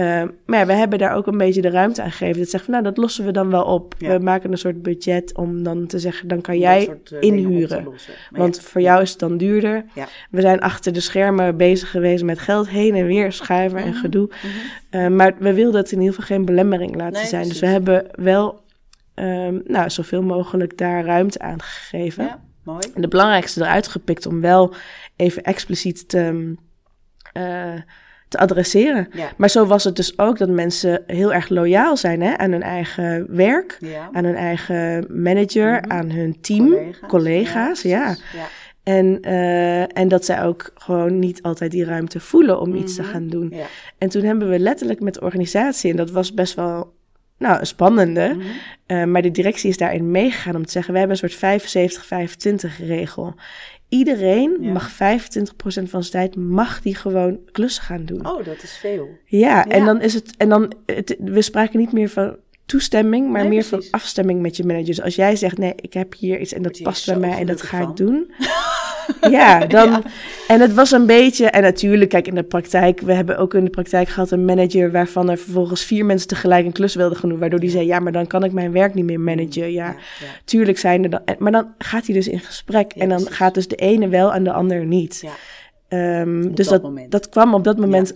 uh, 0.00 0.22
maar 0.46 0.58
ja, 0.58 0.66
we 0.66 0.72
hebben 0.72 0.98
daar 0.98 1.14
ook 1.14 1.26
een 1.26 1.38
beetje 1.38 1.60
de 1.60 1.70
ruimte 1.70 2.02
aan 2.02 2.10
gegeven. 2.10 2.40
Dat 2.40 2.48
zegt 2.48 2.64
van, 2.64 2.72
nou, 2.72 2.84
dat 2.84 2.96
lossen 2.96 3.24
we 3.24 3.32
dan 3.32 3.50
wel 3.50 3.64
op. 3.64 3.94
We 3.98 4.18
maken 4.18 4.52
een 4.52 4.58
soort 4.58 4.82
budget 4.82 5.36
om 5.36 5.62
dan 5.62 5.86
te 5.86 5.98
zeggen, 5.98 6.28
dan 6.28 6.40
kan 6.40 6.58
jij 6.58 6.84
soort, 6.84 7.10
uh, 7.10 7.20
inhuren. 7.20 7.84
Want 8.30 8.56
ja. 8.56 8.62
voor 8.62 8.80
jou 8.80 9.02
is 9.02 9.10
het 9.10 9.18
dan 9.18 9.36
duurder. 9.36 9.84
Ja. 9.94 10.08
We 10.30 10.40
zijn 10.40 10.60
achter 10.60 10.92
de 10.92 11.00
schermen 11.00 11.56
bezig 11.56 11.90
geweest 11.90 12.24
met 12.24 12.38
geld 12.38 12.68
heen 12.68 12.94
en 12.94 13.06
weer 13.06 13.32
schuiven 13.32 13.78
en 13.78 13.88
mhm. 13.88 13.98
gedoe. 13.98 14.22
Mm 14.22 14.50
-hmm. 14.90 15.00
uh, 15.00 15.16
maar 15.16 15.34
we 15.38 15.54
wilden 15.54 15.80
het 15.80 15.92
in 15.92 15.98
ieder 15.98 16.14
geval 16.14 16.36
geen 16.36 16.44
belemmering 16.44 16.96
laten 16.96 17.12
nee, 17.12 17.26
zijn. 17.26 17.42
Precies. 17.42 17.60
Dus 17.60 17.68
we 17.68 17.74
hebben 17.74 18.06
wel, 18.12 18.62
um, 19.14 19.62
nou, 19.64 19.90
zoveel 19.90 20.22
mogelijk 20.22 20.78
daar 20.78 21.04
ruimte 21.04 21.38
aan 21.38 21.62
gegeven. 21.62 22.24
Ja, 22.24 22.40
mooi. 22.64 22.86
En 22.94 23.00
de 23.00 23.08
belangrijkste 23.08 23.60
eruit 23.60 23.88
gepikt 23.88 24.26
om 24.26 24.40
wel 24.40 24.74
even 25.16 25.42
expliciet 25.42 26.08
te 26.08 26.54
te 28.30 28.38
adresseren. 28.38 29.08
Ja. 29.12 29.30
Maar 29.36 29.50
zo 29.50 29.66
was 29.66 29.84
het 29.84 29.96
dus 29.96 30.18
ook 30.18 30.38
dat 30.38 30.48
mensen 30.48 31.02
heel 31.06 31.32
erg 31.32 31.48
loyaal 31.48 31.96
zijn 31.96 32.22
hè, 32.22 32.36
aan 32.38 32.52
hun 32.52 32.62
eigen 32.62 33.26
werk, 33.28 33.76
Ja. 33.80 34.08
aan 34.12 34.24
hun 34.24 34.34
eigen 34.36 35.06
manager, 35.22 35.80
Mhm. 35.80 35.90
aan 35.92 36.10
hun 36.10 36.40
team, 36.40 36.74
collega's, 37.08 37.82
ja. 37.82 38.08
ja. 38.08 38.46
En, 38.82 39.18
eh, 39.22 39.98
en 39.98 40.08
dat 40.08 40.24
zij 40.24 40.42
ook 40.44 40.70
gewoon 40.74 41.18
niet 41.18 41.42
altijd 41.42 41.70
die 41.70 41.84
ruimte 41.84 42.20
voelen 42.20 42.60
om 42.60 42.74
iets 42.74 42.94
te 42.94 43.02
Mhm. 43.02 43.10
gaan 43.10 43.28
doen. 43.28 43.54
En 43.98 44.08
toen 44.08 44.22
hebben 44.22 44.48
we 44.50 44.58
letterlijk 44.58 45.00
met 45.00 45.14
de 45.14 45.20
organisatie, 45.20 45.90
en 45.90 45.96
dat 45.96 46.10
was 46.10 46.34
best 46.34 46.54
wel 46.54 46.92
nou, 47.38 47.58
een 47.60 47.66
spannende, 47.66 48.34
Mhm. 48.36 48.46
eh, 48.86 49.04
maar 49.04 49.22
de 49.22 49.30
directie 49.30 49.70
is 49.70 49.76
daarin 49.76 50.10
meegegaan 50.10 50.56
om 50.56 50.64
te 50.64 50.70
zeggen: 50.72 50.92
we 50.92 50.98
hebben 50.98 51.16
een 51.22 51.28
soort 51.28 51.38
75-25 51.38 52.78
regel. 52.78 53.34
Iedereen 53.90 54.56
Ja. 54.60 54.72
mag 54.72 54.90
25% 54.90 55.90
van 55.90 56.02
zijn 56.04 56.10
tijd 56.10 56.36
mag 56.36 56.80
die 56.82 56.94
gewoon 56.94 57.38
klussen 57.52 57.82
gaan 57.82 58.04
doen. 58.04 58.26
Oh, 58.26 58.44
dat 58.44 58.62
is 58.62 58.76
veel. 58.76 59.08
Ja, 59.24 59.66
en 59.66 59.84
dan 59.84 60.00
is 60.00 60.14
het. 60.14 60.36
En 60.36 60.48
dan, 60.48 60.72
het, 60.86 61.16
we 61.18 61.42
spraken 61.42 61.78
niet 61.78 61.92
meer 61.92 62.08
van 62.08 62.36
toestemming, 62.66 63.30
maar 63.30 63.40
Nee, 63.40 63.50
meer 63.50 63.64
precies. 63.68 63.90
van 63.90 64.00
afstemming 64.00 64.40
met 64.40 64.56
je 64.56 64.64
manager. 64.64 64.86
Dus 64.86 65.02
als 65.02 65.14
jij 65.14 65.36
zegt: 65.36 65.58
nee, 65.58 65.72
ik 65.76 65.92
heb 65.92 66.14
hier 66.14 66.40
iets 66.40 66.52
en 66.52 66.62
dat 66.62 66.82
past 66.82 67.06
bij 67.06 67.16
mij 67.18 67.38
en 67.38 67.46
dat 67.46 67.62
ga 67.62 67.80
ik 67.80 67.96
doen. 67.96 68.30
ja, 69.38 69.66
dan. 69.66 69.90
Ja. 69.90 70.02
En 70.48 70.60
het 70.60 70.74
was 70.74 70.90
een 70.90 71.06
beetje. 71.06 71.46
En 71.46 71.62
natuurlijk, 71.62 72.10
kijk, 72.10 72.26
in 72.26 72.34
de 72.34 72.42
praktijk. 72.42 73.00
We 73.00 73.12
hebben 73.12 73.38
ook 73.38 73.54
in 73.54 73.64
de 73.64 73.70
praktijk 73.70 74.08
gehad 74.08 74.30
een 74.30 74.44
manager 74.44 74.92
waarvan 74.92 75.30
er 75.30 75.38
vervolgens 75.38 75.84
vier 75.84 76.04
mensen 76.04 76.28
tegelijk 76.28 76.66
een 76.66 76.72
klus 76.72 76.94
wilden 76.94 77.18
doen. 77.20 77.38
Waardoor 77.38 77.60
die 77.60 77.70
zei: 77.70 77.86
ja, 77.86 77.98
maar 77.98 78.12
dan 78.12 78.26
kan 78.26 78.44
ik 78.44 78.52
mijn 78.52 78.72
werk 78.72 78.94
niet 78.94 79.04
meer 79.04 79.20
managen. 79.20 79.72
Ja, 79.72 79.86
ja. 79.86 79.94
tuurlijk 80.44 80.78
zijn 80.78 81.02
er 81.04 81.10
dan. 81.10 81.20
Maar 81.38 81.52
dan 81.52 81.66
gaat 81.78 82.06
hij 82.06 82.14
dus 82.14 82.28
in 82.28 82.40
gesprek. 82.40 82.92
En 82.92 83.08
dan 83.08 83.18
precies. 83.18 83.36
gaat 83.36 83.54
dus 83.54 83.68
de 83.68 83.76
ene 83.76 84.08
wel 84.08 84.32
en 84.32 84.44
de 84.44 84.52
ander 84.52 84.84
niet. 84.86 85.20
Ja. 85.20 85.32
Ehm, 85.88 86.44
Op 86.46 86.56
dus 86.56 86.68
dat 86.68 86.82
dat, 86.82 86.92
dat 87.08 87.28
kwam 87.28 87.54
op 87.54 87.64
dat 87.64 87.78
moment 87.78 88.14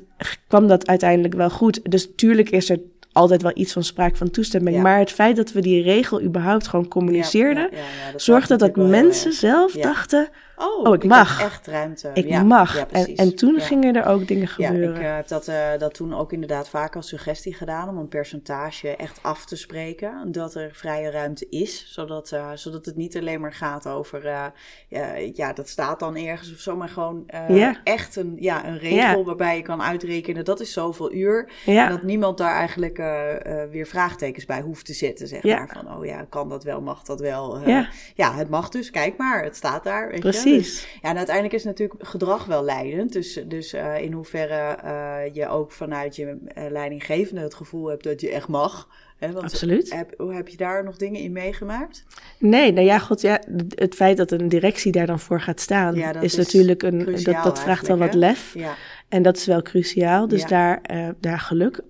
kwam 0.48 0.66
dat 0.66 0.86
uiteindelijk 0.88 1.34
wel 1.34 1.50
goed. 1.50 1.80
Dus 1.90 2.08
tuurlijk 2.16 2.50
is 2.50 2.70
er 2.70 2.78
altijd 3.12 3.42
wel 3.42 3.50
iets 3.54 3.72
van 3.72 3.84
sprake 3.84 4.16
van 4.16 4.30
toestemming. 4.30 4.76
Ja. 4.76 4.82
Maar 4.82 4.98
het 4.98 5.10
feit 5.10 5.36
dat 5.36 5.52
we 5.52 5.60
die 5.60 5.82
regel 5.82 6.22
überhaupt 6.22 6.68
gewoon 6.68 6.88
communiceerden, 6.88 7.68
Ja, 7.72 8.12
dat 8.12 8.22
zorgde 8.22 8.56
dat 8.56 8.74
heel 8.74 8.86
mensen 8.86 9.30
erg. 9.30 9.38
zelf 9.38 9.72
dachten: 9.72 10.28
Oh, 10.56 10.86
Oh, 10.86 10.94
ik 10.94 11.02
heb 11.02 11.10
mag. 11.10 11.40
echt 11.42 11.66
ruimte. 11.66 12.10
ik 12.14 12.26
Ja, 12.28 12.42
mag. 12.42 12.76
ja, 12.76 12.86
en, 12.90 13.14
en 13.16 13.36
toen 13.36 13.54
Ja. 13.54 13.60
gingen 13.60 13.96
er 13.96 14.06
ook 14.06 14.26
dingen 14.28 14.48
Ja, 14.56 14.66
gebeuren. 14.68 14.96
ik 14.96 15.02
eh, 15.02 15.14
heb 15.14 15.28
dat, 15.28 15.48
eh, 15.48 15.68
dat 15.78 15.94
toen 15.94 16.14
ook 16.14 16.32
inderdaad 16.32 16.68
vaak 16.68 16.96
als 16.96 17.08
suggestie 17.08 17.54
gedaan 17.54 17.88
om 17.88 17.98
een 17.98 18.08
percentage 18.08 18.96
echt 18.96 19.18
af 19.22 19.44
te 19.46 19.56
spreken. 19.56 20.32
Dat 20.32 20.54
er 20.54 20.70
vrije 20.72 21.10
ruimte 21.10 21.46
is, 21.48 21.92
zodat, 21.92 22.32
eh, 22.32 22.50
zodat 22.54 22.84
het 22.86 22.96
niet 22.96 23.16
alleen 23.16 23.40
maar 23.40 23.52
gaat 23.52 23.86
over, 23.88 24.26
eh, 24.26 24.44
ja, 24.88 25.14
ja, 25.32 25.52
dat 25.52 25.68
staat 25.68 26.00
dan 26.00 26.16
ergens 26.16 26.52
of 26.52 26.58
zo, 26.58 26.76
maar 26.76 26.88
gewoon 26.88 27.22
eh, 27.26 27.56
Ja. 27.56 27.80
echt 27.84 28.16
een, 28.16 28.36
ja, 28.38 28.66
een 28.66 28.78
regel 28.78 28.96
Ja. 29.18 29.22
waarbij 29.24 29.56
je 29.56 29.62
kan 29.62 29.82
uitrekenen 29.82 30.44
dat 30.44 30.60
is 30.60 30.72
zoveel 30.72 31.12
uur. 31.12 31.48
ja. 31.64 31.84
En 31.84 31.90
dat 31.90 32.02
niemand 32.02 32.38
daar 32.38 32.54
eigenlijk 32.54 32.98
eh, 32.98 33.62
eh, 33.62 33.70
weer 33.70 33.86
vraagtekens 33.86 34.44
bij 34.44 34.60
hoeft 34.60 34.86
te 34.86 34.92
zetten, 34.94 35.28
zeg 35.28 35.42
Ja. 35.42 35.56
maar. 35.58 35.68
Van, 35.82 35.96
oh 35.96 36.04
ja, 36.04 36.26
kan 36.28 36.48
dat 36.48 36.64
wel, 36.64 36.80
mag 36.80 37.02
dat 37.02 37.20
wel? 37.20 37.56
Eh, 37.56 37.66
Ja. 37.66 37.88
ja, 38.14 38.34
het 38.34 38.48
mag 38.48 38.68
dus, 38.68 38.90
kijk 38.90 39.16
maar, 39.16 39.42
het 39.44 39.56
staat 39.56 39.84
daar. 39.84 40.08
Weet 40.10 40.22
Je? 40.22 40.32
Dus, 40.44 40.86
ja, 41.02 41.08
en 41.08 41.16
uiteindelijk 41.16 41.54
is 41.54 41.64
natuurlijk 41.64 42.06
gedrag 42.06 42.44
wel 42.44 42.64
leidend. 42.64 43.12
Dus, 43.12 43.40
dus 43.46 43.72
eh, 43.72 44.02
in 44.02 44.12
hoeverre 44.12 44.76
eh, 44.82 45.34
je 45.34 45.48
ook 45.48 45.72
vanuit 45.72 46.16
je 46.16 46.36
eh, 46.46 46.64
leidinggevende 46.70 47.40
het 47.40 47.54
gevoel 47.54 47.86
hebt 47.86 48.04
dat 48.04 48.20
je 48.20 48.30
echt 48.30 48.48
mag. 48.48 48.88
Hè? 49.16 49.32
Want 49.32 49.44
Absoluut. 49.44 49.92
Heb, 49.92 50.14
hoe 50.16 50.34
heb 50.34 50.48
je 50.48 50.56
daar 50.56 50.84
nog 50.84 50.96
dingen 50.96 51.20
in 51.20 51.32
meegemaakt? 51.32 52.04
Nee, 52.38 52.72
nou 52.72 52.86
ja, 52.86 52.98
god, 52.98 53.20
ja, 53.20 53.40
het 53.74 53.94
feit 53.94 54.16
dat 54.16 54.30
een 54.30 54.48
directie 54.48 54.92
daar 54.92 55.06
dan 55.06 55.20
voor 55.20 55.40
gaat 55.40 55.60
staan, 55.60 55.94
Ja, 55.94 56.14
is, 56.14 56.22
is 56.22 56.36
natuurlijk 56.36 56.82
een. 56.82 57.04
Dat, 57.22 57.44
dat 57.44 57.60
vraagt 57.60 57.86
wel 57.86 57.98
wat 57.98 58.14
lef. 58.14 58.54
Ja, 58.54 58.74
En 59.08 59.22
dat 59.22 59.36
is 59.36 59.46
wel 59.46 59.62
cruciaal. 59.62 60.28
Dus 60.28 60.40
Ja. 60.40 60.46
daar, 60.46 60.80
daar 61.20 61.38
geluk. 61.38 61.80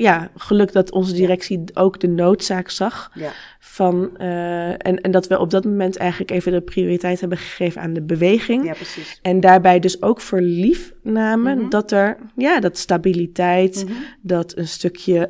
Ja, 0.00 0.30
geluk 0.36 0.72
dat 0.72 0.92
onze 0.92 1.12
directie 1.14 1.64
ook 1.74 2.00
de 2.00 2.08
noodzaak 2.08 2.70
zag. 2.70 3.10
ja, 3.14 3.30
Van, 3.58 4.16
eh, 4.16 4.68
en, 4.68 5.00
en 5.00 5.10
dat 5.10 5.26
we 5.26 5.38
op 5.38 5.50
dat 5.50 5.64
moment 5.64 5.96
eigenlijk 5.96 6.30
even 6.30 6.52
de 6.52 6.60
prioriteit 6.60 7.20
hebben 7.20 7.38
gegeven 7.38 7.82
aan 7.82 7.92
de 7.92 8.02
beweging. 8.02 8.64
ja, 8.64 8.72
precies. 8.72 9.18
En 9.22 9.40
daarbij 9.40 9.80
dus 9.80 10.02
ook 10.02 10.20
voor 10.20 10.40
lief 10.40 10.92
namen 11.02 11.58
Mhm. 11.58 11.68
dat 11.68 11.90
er, 11.92 12.16
ja, 12.36 12.60
dat 12.60 12.78
stabiliteit, 12.78 13.84
Mhm. 13.86 13.94
dat 14.22 14.56
een 14.56 14.68
stukje 14.68 15.28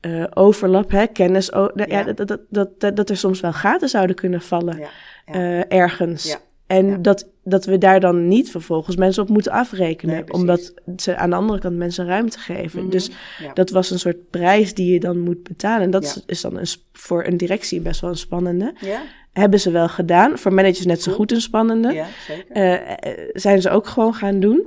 eh, 0.00 0.24
overlap, 0.34 0.90
hè, 0.90 1.06
kennis, 1.06 1.52
o- 1.52 1.70
ja. 1.74 1.84
Ja. 1.88 2.02
dat, 2.12 2.16
dat, 2.28 2.40
dat, 2.50 2.80
dat, 2.80 2.96
dat 2.96 3.10
er 3.10 3.16
soms 3.16 3.40
wel 3.40 3.52
gaten 3.52 3.88
zouden 3.88 4.16
kunnen 4.16 4.40
vallen 4.40 4.80
eh, 5.24 5.72
ergens. 5.72 6.24
Ja. 6.30 6.36
En 6.66 7.02
dat, 7.02 7.28
dat 7.48 7.64
we 7.64 7.78
daar 7.78 8.00
dan 8.00 8.28
niet 8.28 8.50
vervolgens 8.50 8.96
mensen 8.96 9.22
op 9.22 9.28
moeten 9.28 9.52
afrekenen, 9.52 10.14
Nee, 10.14 10.32
omdat 10.32 10.74
ze 10.96 11.16
aan 11.16 11.30
de 11.30 11.36
andere 11.36 11.58
kant 11.58 11.76
mensen 11.76 12.06
ruimte 12.06 12.38
geven. 12.38 12.80
Mhm. 12.80 12.90
Dus 12.90 13.10
Ja. 13.42 13.52
dat 13.52 13.70
was 13.70 13.90
een 13.90 13.98
soort 13.98 14.30
prijs 14.30 14.74
die 14.74 14.92
je 14.92 15.00
dan 15.00 15.20
moet 15.20 15.42
betalen. 15.42 15.82
En 15.82 15.90
dat 15.90 16.04
Ja. 16.04 16.08
is, 16.10 16.22
is 16.26 16.40
dan 16.40 16.56
een, 16.58 16.66
voor 16.92 17.24
een 17.24 17.36
directie 17.36 17.80
best 17.80 18.00
wel 18.00 18.10
een 18.10 18.16
spannende. 18.16 18.72
ja, 18.80 19.02
Hebben 19.32 19.60
ze 19.60 19.70
wel 19.70 19.88
gedaan. 19.88 20.38
Voor 20.38 20.52
managers 20.54 20.86
net 20.86 21.02
zo 21.02 21.12
goed 21.12 21.32
een 21.32 21.40
spannende. 21.40 21.92
ja, 21.92 22.06
zeker. 22.26 22.44
Eh, 22.50 22.72
eh, 22.74 23.28
zijn 23.32 23.60
ze 23.60 23.70
ook 23.70 23.86
gewoon 23.86 24.14
gaan 24.14 24.40
doen. 24.40 24.62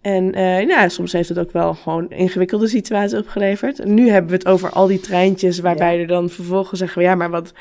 En 0.00 0.34
eh, 0.34 0.66
ja, 0.66 0.88
soms 0.88 1.12
heeft 1.12 1.28
het 1.28 1.38
ook 1.38 1.52
wel 1.52 1.74
gewoon 1.74 2.10
ingewikkelde 2.10 2.68
situaties 2.68 3.18
opgeleverd. 3.18 3.84
Nu 3.84 4.08
hebben 4.10 4.30
we 4.30 4.36
het 4.36 4.46
over 4.46 4.70
al 4.70 4.86
die 4.86 5.00
treintjes 5.00 5.58
waarbij 5.58 5.94
Ja. 5.94 6.00
er 6.00 6.06
dan 6.06 6.30
vervolgens 6.30 6.78
zeggen 6.78 6.98
we... 6.98 7.04
ja, 7.04 7.14
maar 7.14 7.30
wat 7.30 7.52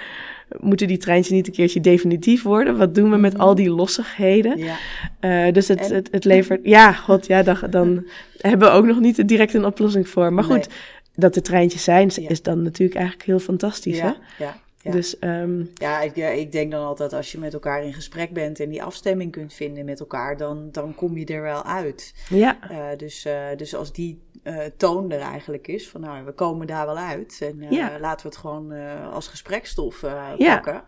moeten 0.59 0.87
die 0.87 0.97
treintjes 0.97 1.33
niet 1.35 1.47
een 1.47 1.53
keertje 1.53 1.81
definitief 1.81 2.43
worden? 2.43 2.77
Wat 2.77 2.95
doen 2.95 3.09
we 3.11 3.17
met 3.17 3.37
al 3.37 3.55
die 3.55 3.69
lossigheden? 3.69 4.57
Ja, 4.57 4.75
Eh, 5.19 5.53
dus 5.53 5.67
het, 5.67 5.79
En? 5.89 5.95
het, 5.95 6.07
het 6.11 6.25
levert... 6.25 6.59
Ja, 6.63 6.91
god, 6.93 7.27
ja, 7.27 7.43
dan, 7.43 7.57
dan 7.69 8.05
hebben 8.37 8.67
we 8.67 8.73
ook 8.73 8.85
nog 8.85 8.99
niet 8.99 9.27
direct 9.27 9.53
een 9.53 9.65
oplossing 9.65 10.09
voor. 10.09 10.33
Maar 10.33 10.43
goed, 10.43 10.55
Nee. 10.67 10.77
dat 11.15 11.35
er 11.35 11.41
treintjes 11.41 11.83
zijn, 11.83 12.11
is 12.27 12.41
dan 12.41 12.61
natuurlijk 12.61 12.99
eigenlijk 12.99 13.27
heel 13.27 13.39
fantastisch, 13.39 13.97
ja, 13.97 14.15
hè? 14.37 14.43
ja. 14.43 14.57
Ja. 14.83 14.91
Dus 14.91 15.19
ehm, 15.19 15.63
Ja, 15.73 16.01
ik, 16.01 16.15
ja, 16.15 16.27
ik 16.27 16.51
denk 16.51 16.71
dan 16.71 16.85
altijd 16.85 17.13
als 17.13 17.31
je 17.31 17.37
met 17.37 17.53
elkaar 17.53 17.83
in 17.83 17.93
gesprek 17.93 18.33
bent 18.33 18.59
en 18.59 18.69
die 18.69 18.83
afstemming 18.83 19.31
kunt 19.31 19.53
vinden 19.53 19.85
met 19.85 19.99
elkaar, 19.99 20.37
dan, 20.37 20.69
dan 20.71 20.95
kom 20.95 21.17
je 21.17 21.25
er 21.25 21.41
wel 21.41 21.63
uit. 21.63 22.13
ja, 22.29 22.57
Eh, 22.69 22.97
dus, 22.97 23.25
eh, 23.25 23.45
dus 23.57 23.75
als 23.75 23.91
die 23.93 24.21
eh, 24.43 24.57
toon 24.77 25.11
er 25.11 25.19
eigenlijk 25.19 25.67
is, 25.67 25.89
van 25.89 26.01
nou, 26.01 26.25
we 26.25 26.31
komen 26.31 26.67
daar 26.67 26.85
wel 26.85 26.97
uit 26.97 27.37
en 27.41 27.65
Ja. 27.69 27.99
laten 27.99 28.21
we 28.25 28.27
het 28.31 28.37
gewoon 28.37 28.71
als 29.11 29.27
gesprekstof 29.27 30.03
pakken. 30.37 30.83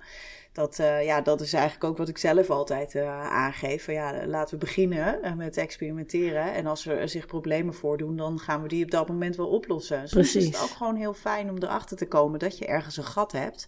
Dat, 0.54 0.80
eh, 0.80 1.06
ja, 1.06 1.22
dat 1.22 1.42
is 1.42 1.54
eigenlijk 1.54 1.84
ook 1.84 1.98
wat 1.98 2.08
ik 2.08 2.18
zelf 2.18 2.50
altijd 2.50 2.96
eh, 2.96 3.32
aangeef. 3.32 3.84
Van, 3.84 3.94
ja, 3.94 4.26
laten 4.26 4.54
we 4.54 4.66
beginnen 4.66 5.24
eh, 5.24 5.34
met 5.34 5.58
experimenteren. 5.58 6.54
En 6.54 6.66
als 6.66 6.86
er 6.86 7.10
zich 7.10 7.26
problemen 7.26 7.74
voordoen, 7.74 8.18
dan 8.18 8.40
gaan 8.40 8.62
we 8.62 8.68
die 8.68 8.84
op 8.84 8.92
dat 8.92 9.08
moment 9.08 9.36
wel 9.36 9.48
oplossen. 9.48 9.98
Soms 10.10 10.14
is 10.14 10.32
Precies. 10.32 10.46
het 10.46 10.64
ook 10.64 10.78
gewoon 10.78 10.96
heel 10.96 11.14
fijn 11.14 11.50
om 11.50 11.58
erachter 11.58 11.98
te 11.98 12.08
komen 12.08 12.40
dat 12.40 12.58
je 12.58 12.66
ergens 12.66 12.98
een 12.98 13.04
gat 13.04 13.32
hebt. 13.32 13.68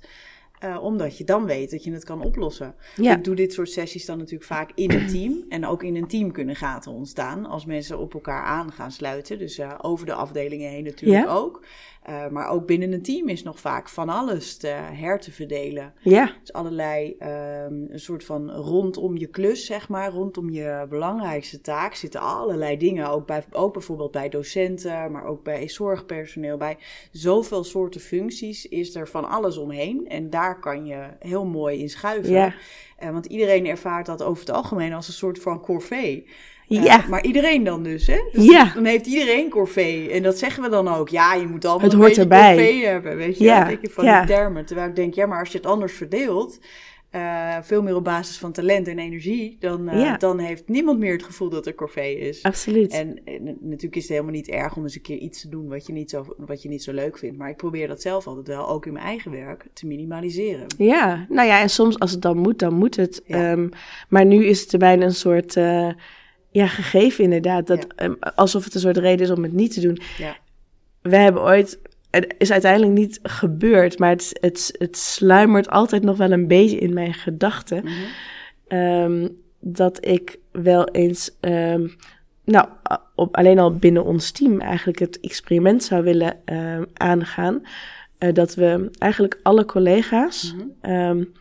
Eh, 0.60 0.84
omdat 0.84 1.18
je 1.18 1.24
dan 1.24 1.46
weet 1.46 1.72
dat 1.72 1.84
je 1.84 1.92
het 1.92 2.04
kan 2.04 2.22
oplossen. 2.22 2.76
Ja. 2.96 3.16
Ik 3.18 3.24
doe 3.24 3.36
dit 3.36 3.54
soort 3.54 3.70
sessies 3.70 4.06
dan 4.06 4.18
natuurlijk 4.18 4.44
vaak 4.46 4.72
in 4.76 4.92
een 4.92 5.08
team. 5.08 5.44
En 5.50 5.66
ook 5.66 5.84
in 5.84 5.96
een 5.96 6.08
team 6.08 6.32
kunnen 6.32 6.56
gaten 6.56 6.92
ontstaan 6.92 7.46
als 7.46 7.66
mensen 7.66 8.00
op 8.00 8.14
elkaar 8.14 8.44
aan 8.44 8.72
gaan 8.72 8.92
sluiten. 8.92 9.40
Dus 9.40 9.58
eh, 9.58 9.72
over 9.82 10.06
de 10.06 10.14
afdelingen 10.14 10.70
heen 10.70 10.84
natuurlijk 10.84 11.26
Ja. 11.26 11.34
ook. 11.34 11.64
Eh, 12.04 12.28
maar 12.28 12.50
ook 12.50 12.66
binnen 12.66 12.92
een 12.92 13.02
team 13.02 13.28
is 13.30 13.44
nog 13.44 13.60
vaak 13.60 13.90
van 13.90 14.10
alles 14.10 14.58
te 14.58 14.68
her 14.68 15.20
te 15.20 15.32
verdelen. 15.32 15.94
ja, 16.02 16.32
Dus 16.42 16.54
allerlei, 16.54 17.16
ehm, 17.20 17.74
een 17.88 18.00
soort 18.00 18.24
van 18.24 18.52
rondom 18.52 19.18
je 19.18 19.28
klus, 19.28 19.66
zeg 19.66 19.90
maar, 19.90 20.12
rondom 20.12 20.50
je 20.50 20.86
belangrijkste 20.90 21.62
taak 21.62 21.94
zitten 21.94 22.22
allerlei 22.22 22.78
dingen. 22.78 23.10
Ook, 23.10 23.28
bij, 23.28 23.44
ook 23.52 23.74
bijvoorbeeld 23.74 24.12
bij 24.12 24.30
docenten, 24.30 25.12
maar 25.12 25.26
ook 25.26 25.44
bij 25.44 25.70
zorgpersoneel. 25.70 26.58
Bij 26.58 26.78
zoveel 27.12 27.64
soorten 27.64 28.02
functies 28.02 28.66
is 28.68 28.96
er 28.96 29.08
van 29.08 29.30
alles 29.30 29.58
omheen. 29.58 30.08
En 30.08 30.30
daar 30.30 30.55
kan 30.60 30.86
je 30.86 31.08
heel 31.20 31.46
mooi 31.46 31.80
in 31.80 31.90
schuiven. 31.90 32.32
Ja. 32.32 32.54
Eh, 32.98 33.10
want 33.10 33.26
iedereen 33.26 33.66
ervaart 33.66 34.06
dat 34.06 34.24
over 34.24 34.40
het 34.46 34.56
algemeen 34.56 34.94
als 34.94 35.08
een 35.08 35.14
soort 35.14 35.40
van 35.40 35.62
corvée. 35.62 36.28
Eh, 36.68 36.84
ja. 36.84 37.06
maar 37.10 37.24
iedereen 37.24 37.64
dan 37.64 37.84
dus, 37.84 38.08
hè? 38.08 38.20
Dus 38.32 38.46
Ja. 38.46 38.72
Dan 38.74 38.86
heeft 38.86 39.06
iedereen 39.06 39.50
corvée. 39.50 40.12
En 40.12 40.24
dat 40.24 40.38
zeggen 40.38 40.64
we 40.64 40.70
dan 40.70 40.88
ook. 40.88 41.10
Ja, 41.10 41.34
je 41.34 41.48
moet 41.48 41.66
allemaal 41.66 41.84
Het 41.84 41.94
een 41.94 42.00
beetje 42.00 42.22
erbij. 42.22 42.56
corvée 42.56 42.86
hebben, 42.86 43.18
weet 43.18 43.38
je. 43.38 43.44
Ja, 43.44 43.64
denk 43.66 43.82
je 43.82 43.90
van 43.90 44.04
die 44.06 44.26
termen. 44.26 44.66
Terwijl 44.66 44.90
ik 44.90 44.96
denk, 44.96 45.14
ja, 45.14 45.26
maar 45.26 45.40
als 45.40 45.52
je 45.52 45.58
het 45.58 45.68
anders 45.68 45.94
verdeelt... 45.94 46.60
eh, 47.16 47.58
veel 47.62 47.82
meer 47.82 47.96
op 47.96 48.04
basis 48.04 48.38
van 48.38 48.52
talent 48.52 48.88
en 48.88 49.00
energie... 49.00 49.58
Dan, 49.60 49.90
eh, 49.90 50.00
Ja. 50.00 50.18
dan 50.18 50.40
heeft 50.40 50.68
niemand 50.68 51.00
meer 51.00 51.12
het 51.12 51.24
gevoel 51.24 51.50
dat 51.50 51.66
er 51.66 51.76
corvée 51.76 52.18
is. 52.20 52.44
absoluut. 52.44 52.92
En, 52.92 53.20
en 53.26 53.44
natuurlijk 53.44 53.96
is 53.96 54.02
het 54.02 54.12
helemaal 54.12 54.32
niet 54.32 54.48
erg 54.50 54.76
om 54.76 54.84
eens 54.84 54.96
een 54.96 55.02
keer 55.02 55.18
iets 55.18 55.42
te 55.42 55.50
doen... 55.50 55.68
Wat 55.68 55.86
je, 55.88 55.94
niet 55.94 56.10
zo, 56.10 56.36
wat 56.38 56.62
je 56.62 56.70
niet 56.70 56.84
zo 56.84 56.94
leuk 56.94 57.18
vindt. 57.18 57.38
Maar 57.38 57.50
ik 57.50 57.58
probeer 57.58 57.88
dat 57.88 58.02
zelf 58.02 58.28
altijd 58.28 58.48
wel, 58.48 58.70
ook 58.70 58.86
in 58.86 58.94
mijn 58.94 59.06
eigen 59.06 59.32
werk... 59.32 59.66
te 59.74 59.88
minimaliseren. 59.88 60.66
Ja, 60.78 61.26
nou 61.30 61.48
ja, 61.48 61.62
en 61.62 61.70
soms 61.70 62.00
als 62.00 62.12
het 62.12 62.22
dan 62.22 62.38
moet, 62.38 62.60
dan 62.60 62.74
moet 62.74 62.96
het. 62.96 63.22
Ja. 63.26 63.52
Ehm, 63.52 63.70
maar 64.10 64.26
nu 64.26 64.46
is 64.46 64.62
het 64.62 64.80
bijna 64.80 65.06
een 65.06 65.14
soort 65.14 65.56
eh, 65.56 65.90
ja, 66.52 66.68
gegeven 66.68 67.24
inderdaad. 67.24 67.68
Dat, 67.68 67.88
ehm, 67.96 68.14
alsof 68.36 68.64
het 68.64 68.74
een 68.74 68.82
soort 68.82 68.98
reden 68.98 69.26
is 69.26 69.32
om 69.32 69.44
het 69.44 69.54
niet 69.54 69.74
te 69.74 69.82
doen. 69.82 70.00
Ja, 70.18 70.38
We 71.02 71.16
hebben 71.16 71.42
ooit, 71.42 71.80
het 72.16 72.36
is 72.38 72.52
uiteindelijk 72.52 72.92
niet 72.92 73.20
gebeurd, 73.24 74.00
maar 74.00 74.10
het, 74.10 74.38
het, 74.42 74.76
het 74.78 74.98
sluimert 74.98 75.70
altijd 75.70 76.04
nog 76.04 76.18
wel 76.18 76.32
een 76.32 76.48
beetje 76.48 76.78
in 76.78 76.94
mijn 76.94 77.14
gedachten. 77.14 77.84
Mhm. 77.84 77.94
Ehm, 78.68 79.28
dat 79.60 80.06
ik 80.06 80.40
wel 80.52 80.88
eens 80.88 81.38
ehm, 81.40 81.88
nou, 82.44 82.68
op, 83.16 83.38
alleen 83.38 83.60
al 83.60 83.76
binnen 83.76 84.06
ons 84.06 84.32
team 84.32 84.62
eigenlijk 84.62 85.00
het 85.00 85.20
experiment 85.20 85.84
zou 85.84 86.04
willen 86.04 86.40
uh, 86.46 86.82
aangaan. 86.94 87.62
Uh, 88.20 88.34
dat 88.34 88.56
we 88.56 88.90
eigenlijk 88.98 89.40
alle 89.44 89.66
collega's 89.66 90.54
mm 90.54 90.74
-hmm. 90.82 91.32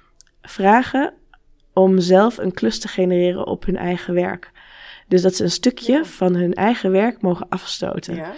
vragen 0.42 1.12
om 1.72 1.98
zelf 1.98 2.38
een 2.38 2.52
klus 2.52 2.78
te 2.78 2.88
genereren 2.88 3.46
op 3.46 3.64
hun 3.64 3.76
eigen 3.76 4.14
werk. 4.14 4.50
Dus 5.08 5.22
dat 5.22 5.34
ze 5.34 5.42
een 5.42 5.50
stukje 5.50 5.92
ja. 5.92 6.04
van 6.04 6.34
hun 6.34 6.54
eigen 6.54 6.90
werk 6.90 7.22
mogen 7.22 7.48
afstoten. 7.48 8.14
Ja. 8.14 8.32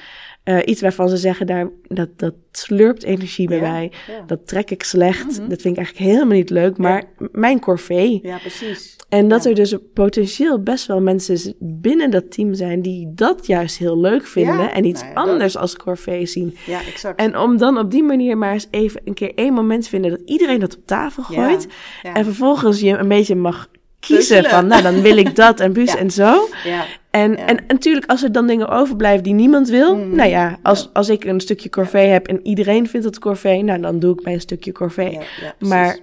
Uh, 0.49 0.59
iets 0.65 0.81
waarvan 0.81 1.09
ze 1.09 1.17
zeggen, 1.17 1.47
daar, 1.47 1.71
dat, 1.89 2.09
dat 2.17 2.35
slurpt 2.53 3.03
energie 3.03 3.49
bij 3.49 3.57
ja, 3.57 3.71
mij. 3.71 3.93
Ja. 4.07 4.25
Dat 4.27 4.47
trek 4.47 4.71
ik 4.71 4.83
slecht. 4.83 5.25
Mm 5.25 5.37
-hmm. 5.37 5.49
Dat 5.49 5.61
vind 5.61 5.77
ik 5.77 5.83
eigenlijk 5.83 6.13
helemaal 6.13 6.37
niet 6.37 6.51
leuk. 6.51 6.79
Maar 6.79 7.05
ja. 7.19 7.29
mijn 7.33 7.61
corvée. 7.61 8.19
Ja, 8.23 8.39
precies. 8.39 8.97
En 9.09 9.29
dat 9.29 9.45
er 9.45 9.55
dus 9.55 9.77
potentieel 9.95 10.63
best 10.63 10.87
wel 10.87 11.01
mensen 11.01 11.55
binnen 11.59 12.11
dat 12.11 12.31
team 12.31 12.55
zijn... 12.55 12.83
die 12.83 13.13
dat 13.15 13.47
juist 13.47 13.79
heel 13.79 14.01
leuk 14.01 14.27
vinden... 14.27 14.73
en 14.73 14.85
iets 14.85 15.03
nou 15.03 15.15
anders 15.15 15.53
dat... 15.53 15.63
als 15.63 15.77
corvée 15.77 16.27
zien. 16.27 16.57
Ja, 16.67 16.81
exact. 16.85 17.21
En 17.21 17.39
om 17.39 17.57
dan 17.57 17.79
op 17.79 17.91
die 17.91 18.03
manier 18.03 18.39
maar 18.39 18.53
eens 18.53 18.69
even 18.71 19.01
een 19.05 19.15
keer 19.15 19.35
één 19.35 19.53
moment 19.53 19.83
te 19.83 19.89
vinden... 19.89 20.11
dat 20.11 20.21
iedereen 20.25 20.61
dat 20.61 20.77
op 20.77 20.87
tafel 20.87 21.23
gooit... 21.23 21.67
en 22.03 22.25
vervolgens 22.25 22.81
je 22.81 22.97
een 22.97 23.09
beetje 23.09 23.35
mag 23.35 23.69
kiezen 24.01 24.17
Puzzelen. 24.37 24.51
van, 24.51 24.67
nou 24.67 24.83
dan 24.83 25.01
wil 25.03 25.17
ik 25.17 25.37
dat 25.37 25.61
en 25.61 25.73
bus 25.79 25.93
ja. 25.93 25.99
en 25.99 26.11
zo. 26.11 26.49
Ja. 26.65 26.85
En, 27.11 27.31
Ja. 27.33 27.47
en 27.47 27.65
natuurlijk, 27.69 28.07
als 28.11 28.23
er 28.23 28.33
dan 28.33 28.47
dingen 28.47 28.69
overblijven 28.69 29.23
die 29.23 29.35
niemand 29.35 29.69
wil, 29.69 29.97
Mm. 29.97 30.15
nou 30.17 30.29
ja, 30.29 30.59
als, 30.63 30.91
als 30.93 31.09
ik 31.09 31.25
een 31.25 31.41
stukje 31.41 31.69
corvée 31.69 32.09
heb 32.09 32.27
en 32.29 32.41
iedereen 32.47 32.89
vindt 32.89 33.07
het 33.07 33.19
corvée, 33.19 33.63
nou 33.63 33.81
dan 33.81 33.99
doe 33.99 34.13
ik 34.19 34.25
mijn 34.25 34.41
stukje 34.41 34.73
corvée. 34.73 35.19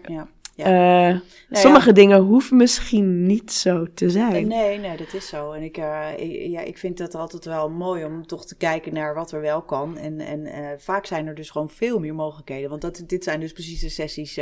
Ja, 0.08 0.28
ja. 0.56 0.70
Ja. 0.70 1.10
Eh, 1.10 1.20
ja. 1.50 1.60
sommige 1.60 1.92
dingen 1.92 2.22
hoeven 2.22 2.58
misschien 2.58 3.26
niet 3.26 3.52
zo 3.52 3.88
te 3.94 4.10
zijn. 4.10 4.48
Nee, 4.48 4.80
nee, 4.80 4.98
dat 4.98 5.14
is 5.14 5.28
zo. 5.28 5.52
En 5.52 5.64
ik, 5.64 5.78
eh, 5.78 6.08
ik- 6.18 6.50
ja, 6.52 6.62
ik 6.62 6.78
vind 6.78 7.00
het 7.00 7.16
altijd 7.16 7.46
wel 7.46 7.70
mooi 7.70 8.06
om 8.06 8.28
toch 8.28 8.46
te 8.46 8.56
kijken 8.56 8.94
naar 8.94 9.14
wat 9.16 9.32
er 9.32 9.42
wel 9.42 9.62
kan. 9.62 9.98
En, 9.98 10.20
en 10.20 10.46
eh, 10.46 10.68
vaak 10.78 11.06
zijn 11.06 11.28
er 11.28 11.36
dus 11.36 11.50
gewoon 11.50 11.70
veel 11.70 12.00
meer 12.00 12.16
mogelijkheden. 12.16 12.70
Want 12.70 12.82
dat, 12.82 13.04
dit 13.08 13.24
zijn 13.24 13.40
dus 13.40 13.52
precies 13.52 13.80
de 13.80 13.90
sessies 13.90 14.40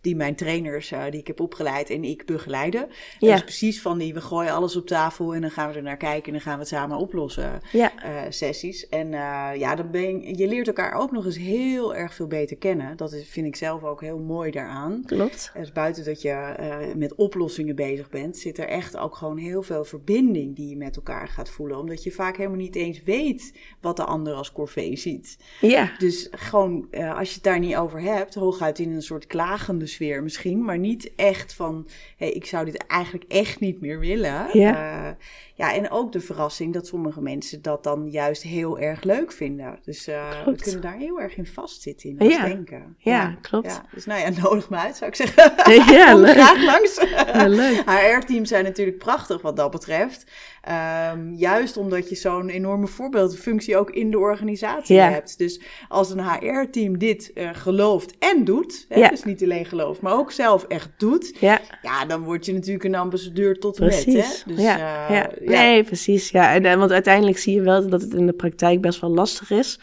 die 0.00 0.16
mijn 0.16 0.34
trainers, 0.34 0.92
die 1.10 1.20
ik 1.20 1.26
heb 1.26 1.40
opgeleid 1.40 1.90
en 1.90 2.04
ik 2.04 2.26
begeleiden. 2.26 2.88
Ja. 3.18 3.32
Dus 3.32 3.42
precies 3.42 3.82
van 3.82 3.98
die, 3.98 4.14
we 4.14 4.20
gooien 4.20 4.52
alles 4.52 4.76
op 4.76 4.86
tafel 4.86 5.34
en 5.34 5.40
dan 5.40 5.50
gaan 5.50 5.70
we 5.70 5.76
er 5.76 5.82
naar 5.82 5.96
kijken 5.96 6.26
en 6.26 6.32
dan 6.32 6.40
gaan 6.40 6.54
we 6.54 6.58
het 6.60 6.68
samen 6.68 6.96
oplossen. 6.96 7.60
Ja, 7.72 7.92
sessies. 8.28 8.88
En 8.88 9.10
ja, 9.58 9.74
dan 9.74 9.90
ben 9.90 10.20
je, 10.20 10.36
je 10.36 10.48
leert 10.48 10.66
elkaar 10.66 10.94
ook 10.94 11.12
nog 11.12 11.24
eens 11.24 11.38
heel 11.38 11.94
erg 11.94 12.14
veel 12.14 12.26
beter 12.26 12.56
kennen. 12.56 12.96
Dat 12.96 13.12
is, 13.12 13.28
vind 13.28 13.46
ik 13.46 13.56
zelf 13.56 13.82
ook 13.84 14.00
heel 14.00 14.18
mooi 14.18 14.50
daaraan. 14.50 15.02
klopt. 15.06 15.41
Dus 15.58 15.72
buiten 15.72 16.04
dat 16.04 16.22
je 16.22 16.30
eh, 16.30 16.94
met 16.96 17.14
oplossingen 17.14 17.76
bezig 17.76 18.08
bent, 18.08 18.36
zit 18.36 18.58
er 18.58 18.68
echt 18.68 18.96
ook 18.96 19.16
gewoon 19.16 19.36
heel 19.36 19.62
veel 19.62 19.84
verbinding 19.84 20.56
die 20.56 20.68
je 20.68 20.76
met 20.76 20.96
elkaar 20.96 21.28
gaat 21.28 21.48
voelen. 21.50 21.78
Omdat 21.78 22.02
je 22.02 22.10
vaak 22.10 22.36
helemaal 22.36 22.58
niet 22.58 22.74
eens 22.74 23.02
weet 23.02 23.58
wat 23.80 23.96
de 23.96 24.04
ander 24.04 24.34
als 24.34 24.52
corvée 24.52 24.96
ziet. 24.96 25.38
Ja, 25.60 25.92
Dus 25.98 26.28
gewoon, 26.30 26.86
eh, 26.90 27.18
als 27.18 27.28
je 27.28 27.34
het 27.34 27.42
daar 27.44 27.58
niet 27.58 27.76
over 27.76 28.00
hebt, 28.00 28.34
hooguit 28.34 28.78
in 28.78 28.90
een 28.90 29.02
soort 29.02 29.26
klagende 29.26 29.86
sfeer 29.86 30.22
misschien, 30.22 30.64
maar 30.64 30.78
niet 30.78 31.12
echt 31.16 31.54
van, 31.54 31.88
hé, 32.16 32.26
ik 32.26 32.46
zou 32.46 32.64
dit 32.64 32.76
eigenlijk 32.86 33.24
echt 33.28 33.60
niet 33.60 33.80
meer 33.80 33.98
willen. 33.98 34.46
Ja. 34.58 35.06
Eh, 35.08 35.14
ja, 35.54 35.74
en 35.74 35.90
ook 35.90 36.12
de 36.12 36.20
verrassing 36.20 36.72
dat 36.72 36.86
sommige 36.86 37.20
mensen 37.20 37.62
dat 37.62 37.84
dan 37.84 38.10
juist 38.10 38.42
heel 38.42 38.78
erg 38.78 39.02
leuk 39.02 39.32
vinden. 39.32 39.78
Dus 39.84 40.04
we 40.04 40.54
kunnen 40.62 40.80
daar 40.80 40.96
heel 40.96 41.20
erg 41.20 41.36
in 41.36 41.46
vastzitten 41.46 42.10
in 42.10 42.20
ons 42.20 42.34
Ja. 42.34 42.46
denken. 42.46 42.96
Ja, 42.98 43.38
klopt. 43.40 43.66
Ja, 43.66 43.84
dus 43.94 44.04
nou 44.04 44.20
ja, 44.20 44.30
nodig 44.42 44.70
me 44.70 44.76
uit, 44.76 44.96
zou 44.96 45.10
ik 45.10 45.16
zeggen. 45.16 45.31
Ja, 45.90 46.12
Kom 46.12 46.20
leuk. 46.20 46.30
graag 46.32 46.62
langs. 46.62 47.00
Ja, 47.32 47.46
leuk. 47.48 47.82
HR-teams 47.94 48.48
zijn 48.48 48.64
natuurlijk 48.64 48.98
prachtig 48.98 49.42
wat 49.42 49.56
dat 49.56 49.70
betreft. 49.70 50.24
Ehm, 50.62 51.32
juist 51.34 51.76
omdat 51.76 52.08
je 52.08 52.14
zo'n 52.14 52.48
enorme 52.48 52.86
voorbeeldfunctie 52.86 53.76
ook 53.76 53.90
in 53.90 54.10
de 54.10 54.18
organisatie 54.18 54.96
Ja. 54.96 55.08
hebt. 55.10 55.38
Dus 55.38 55.60
als 55.88 56.10
een 56.10 56.24
HR-team 56.24 56.98
dit 56.98 57.32
eh, 57.34 57.48
gelooft 57.52 58.14
en 58.18 58.44
doet, 58.44 58.86
hè, 58.88 58.98
Ja. 59.00 59.08
dus 59.08 59.24
niet 59.24 59.42
alleen 59.42 59.64
gelooft, 59.64 60.00
maar 60.00 60.12
ook 60.18 60.32
zelf 60.32 60.64
echt 60.64 60.88
doet, 60.96 61.32
ja, 61.40 61.60
ja, 61.82 62.04
dan 62.04 62.22
word 62.24 62.46
je 62.46 62.52
natuurlijk 62.52 62.84
een 62.84 62.94
ambassadeur 62.94 63.58
tot 63.58 63.78
en 63.78 63.84
met. 63.86 64.02
precies. 64.04 64.42
Hè? 64.44 64.54
Dus, 64.54 64.62
ja, 64.64 65.08
eh, 65.08 65.14
ja. 65.14 65.30
Nee, 65.40 65.84
precies. 65.84 66.30
Ja, 66.30 66.52
en, 66.54 66.64
eh, 66.64 66.74
want 66.76 66.90
uiteindelijk 66.92 67.38
zie 67.38 67.54
je 67.54 67.60
wel 67.62 67.88
dat 67.88 68.00
het 68.00 68.14
in 68.14 68.26
de 68.26 68.32
praktijk 68.32 68.80
best 68.80 69.00
wel 69.00 69.10
lastig 69.10 69.50
is 69.50 69.78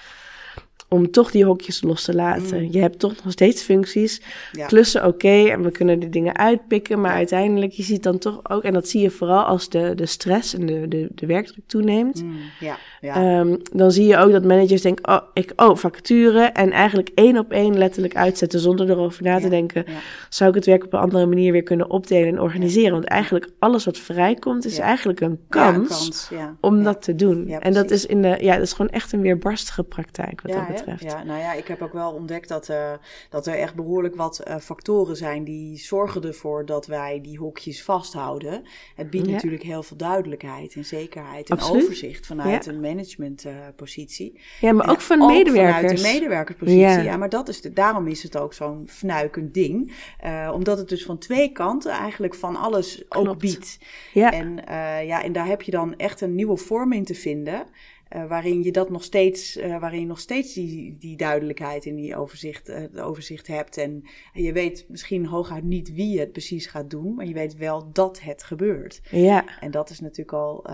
om 0.90 1.12
toch 1.12 1.32
die 1.32 1.46
hokjes 1.46 1.82
los 1.82 2.04
te 2.04 2.14
laten. 2.14 2.62
Mm. 2.64 2.68
Je 2.72 2.80
hebt 2.80 3.00
toch 3.00 3.14
nog 3.24 3.32
steeds 3.32 3.62
functies, 3.62 4.22
Ja. 4.52 4.66
klussen 4.66 5.06
oké, 5.06 5.44
en 5.50 5.64
we 5.64 5.72
kunnen 5.72 6.00
de 6.00 6.10
dingen 6.10 6.38
uitpikken, 6.38 7.02
maar 7.02 7.14
uiteindelijk, 7.14 7.72
je 7.72 7.84
ziet 7.84 8.04
dan 8.04 8.18
toch 8.18 8.40
ook, 8.50 8.64
en 8.64 8.74
dat 8.74 8.88
zie 8.88 9.02
je 9.02 9.10
vooral 9.10 9.44
als 9.44 9.70
de, 9.70 9.92
de 9.96 10.06
stress 10.06 10.54
en 10.54 10.66
de, 10.66 10.88
de, 10.88 11.08
de 11.16 11.26
werkdruk 11.26 11.64
toeneemt, 11.68 12.24
Mm, 12.24 12.38
ja, 12.60 12.78
ja. 13.02 13.16
Ehm, 13.16 13.56
dan 13.74 13.92
zie 13.92 14.06
je 14.08 14.18
ook 14.18 14.32
dat 14.32 14.44
managers 14.44 14.82
denken, 14.82 15.08
oh, 15.08 15.22
ik, 15.34 15.52
oh, 15.56 15.76
vacature. 15.76 16.42
En 16.42 16.72
eigenlijk 16.72 17.10
één 17.16 17.38
op 17.38 17.52
één 17.52 17.78
letterlijk 17.78 18.16
uitzetten 18.16 18.60
zonder 18.60 18.90
erover 18.90 19.24
na 19.24 19.38
te 19.38 19.44
Ja, 19.44 19.50
denken. 19.50 19.86
Zou 20.30 20.50
ik 20.50 20.56
het 20.56 20.66
werk 20.66 20.84
op 20.86 20.94
een 20.94 21.00
andere 21.00 21.26
manier 21.26 21.52
weer 21.52 21.64
kunnen 21.64 21.90
opdelen 21.90 22.28
en 22.28 22.42
organiseren? 22.42 22.92
Want 22.92 23.06
eigenlijk 23.06 23.50
alles 23.60 23.86
wat 23.86 23.98
vrijkomt 23.98 24.66
is 24.66 24.78
eigenlijk 24.78 25.20
een 25.20 25.40
kans, 25.50 26.32
om 26.60 26.84
dat 26.84 27.02
te 27.02 27.16
doen. 27.16 27.48
Ja, 27.48 27.60
en 27.60 27.74
dat 27.74 27.92
is, 27.92 28.06
in 28.06 28.22
de, 28.22 28.38
ja, 28.42 28.54
dat 28.54 28.64
is 28.64 28.74
gewoon 28.74 28.92
echt 28.92 29.14
een 29.14 29.22
weerbarstige 29.22 29.84
praktijk 29.84 30.42
wat 30.42 30.52
dat 30.52 30.62
hè? 30.68 30.79
Betreft. 30.86 31.14
Ja, 31.14 31.24
nou 31.24 31.40
ja, 31.40 31.54
ik 31.54 31.68
heb 31.68 31.82
ook 31.82 31.94
wel 31.94 32.12
ontdekt 32.12 32.48
dat, 32.48 32.70
eh, 32.70 32.92
dat 33.30 33.48
er 33.48 33.54
echt 33.54 33.76
behoorlijk 33.76 34.16
wat 34.16 34.40
eh, 34.40 34.56
factoren 34.58 35.16
zijn 35.16 35.44
die 35.44 35.78
zorgen 35.78 36.24
ervoor 36.24 36.66
dat 36.66 36.86
wij 36.88 37.20
die 37.22 37.38
hokjes 37.38 37.84
vasthouden. 37.84 38.64
Het 38.96 39.10
biedt 39.10 39.26
Ja. 39.28 39.32
natuurlijk 39.32 39.64
heel 39.64 39.84
veel 39.84 39.98
duidelijkheid 39.98 40.76
en 40.76 40.86
zekerheid 40.86 41.50
en 41.50 41.58
Absoluut. 41.58 41.84
overzicht 41.84 42.26
vanuit 42.26 42.66
Ja. 42.66 42.72
een 42.72 42.80
managementpositie. 42.80 44.40
Ja, 44.62 44.72
maar 44.74 44.86
En 44.86 44.92
ook 44.92 45.02
van 45.02 45.18
Vanuit 45.18 45.38
medewerkers. 45.46 46.02
de 46.02 46.08
medewerkerspositie. 46.08 46.80
Ja. 46.82 46.98
Ja. 47.02 47.18
maar 47.18 47.30
dat 47.30 47.48
is 47.48 47.62
de, 47.62 47.74
daarom 47.74 48.08
is 48.08 48.24
het 48.24 48.38
ook 48.38 48.54
zo'n 48.54 48.84
fnuikend 48.90 49.54
ding. 49.54 49.94
Eh, 50.20 50.52
omdat 50.54 50.78
het 50.78 50.90
dus 50.90 51.06
van 51.06 51.18
twee 51.18 51.52
kanten 51.52 51.92
eigenlijk 51.92 52.36
van 52.36 52.56
alles 52.56 53.04
ook 53.10 53.40
biedt. 53.40 53.80
Ja, 54.14 54.32
En, 54.32 54.66
eh, 54.68 55.06
ja, 55.08 55.24
en 55.24 55.32
daar 55.34 55.48
heb 55.48 55.62
je 55.62 55.72
dan 55.72 55.96
echt 55.98 56.22
een 56.22 56.36
nieuwe 56.36 56.58
vorm 56.58 56.94
in 56.94 57.04
te 57.06 57.16
vinden. 57.16 57.64
Eh, 58.10 58.28
waarin 58.28 58.64
je 58.64 58.72
dat 58.72 58.90
nog 58.90 59.04
steeds, 59.04 59.56
eh, 59.58 59.80
waarin 59.80 60.00
je 60.00 60.06
nog 60.06 60.20
steeds 60.20 60.54
die, 60.54 60.96
die 61.00 61.18
duidelijkheid 61.18 61.86
en 61.86 61.96
die 61.96 62.16
overzicht, 62.16 62.70
eh, 62.70 62.80
het 62.80 63.00
overzicht 63.00 63.48
hebt. 63.48 63.78
En 63.78 64.04
je 64.34 64.54
weet 64.54 64.86
misschien 64.88 65.26
hooguit 65.26 65.64
niet 65.64 65.94
wie 65.94 66.20
het 66.20 66.32
precies 66.32 66.66
gaat 66.66 66.90
doen, 66.90 67.16
maar 67.16 67.26
je 67.26 67.34
weet 67.34 67.58
wel 67.58 67.90
dat 67.94 68.22
het 68.22 68.44
gebeurt. 68.44 69.02
ja. 69.10 69.46
En 69.60 69.72
dat 69.72 69.90
is 69.90 70.00
natuurlijk 70.00 70.34
al, 70.34 70.66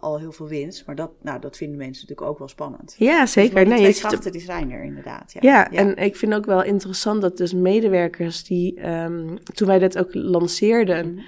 al 0.00 0.18
heel 0.18 0.32
veel 0.32 0.48
winst. 0.48 0.86
Maar 0.86 0.94
dat, 0.94 1.10
nou, 1.22 1.40
dat 1.40 1.56
vinden 1.56 1.78
mensen 1.78 2.02
natuurlijk 2.02 2.28
ook 2.30 2.38
wel 2.38 2.48
spannend. 2.48 2.94
ja 2.98 3.20
Dus 3.20 3.32
zeker. 3.32 3.54
die 3.54 3.64
Nee, 3.66 3.80
je 3.82 3.90
twee 3.90 4.00
krachten 4.00 4.32
die 4.32 4.40
zijn 4.40 4.70
er 4.70 4.84
inderdaad. 4.84 5.32
Ja, 5.32 5.40
Ja, 5.40 5.70
en 5.70 5.96
ik 5.96 6.16
vind 6.16 6.34
ook 6.34 6.46
wel 6.46 6.62
interessant 6.62 7.20
dat 7.20 7.36
dus 7.36 7.52
medewerkers 7.52 8.44
die, 8.44 8.80
ehm, 8.80 9.36
toen 9.54 9.68
wij 9.68 9.78
dat 9.78 9.98
ook 9.98 10.14
lanceerden, 10.14 11.14
Mhm. 11.14 11.24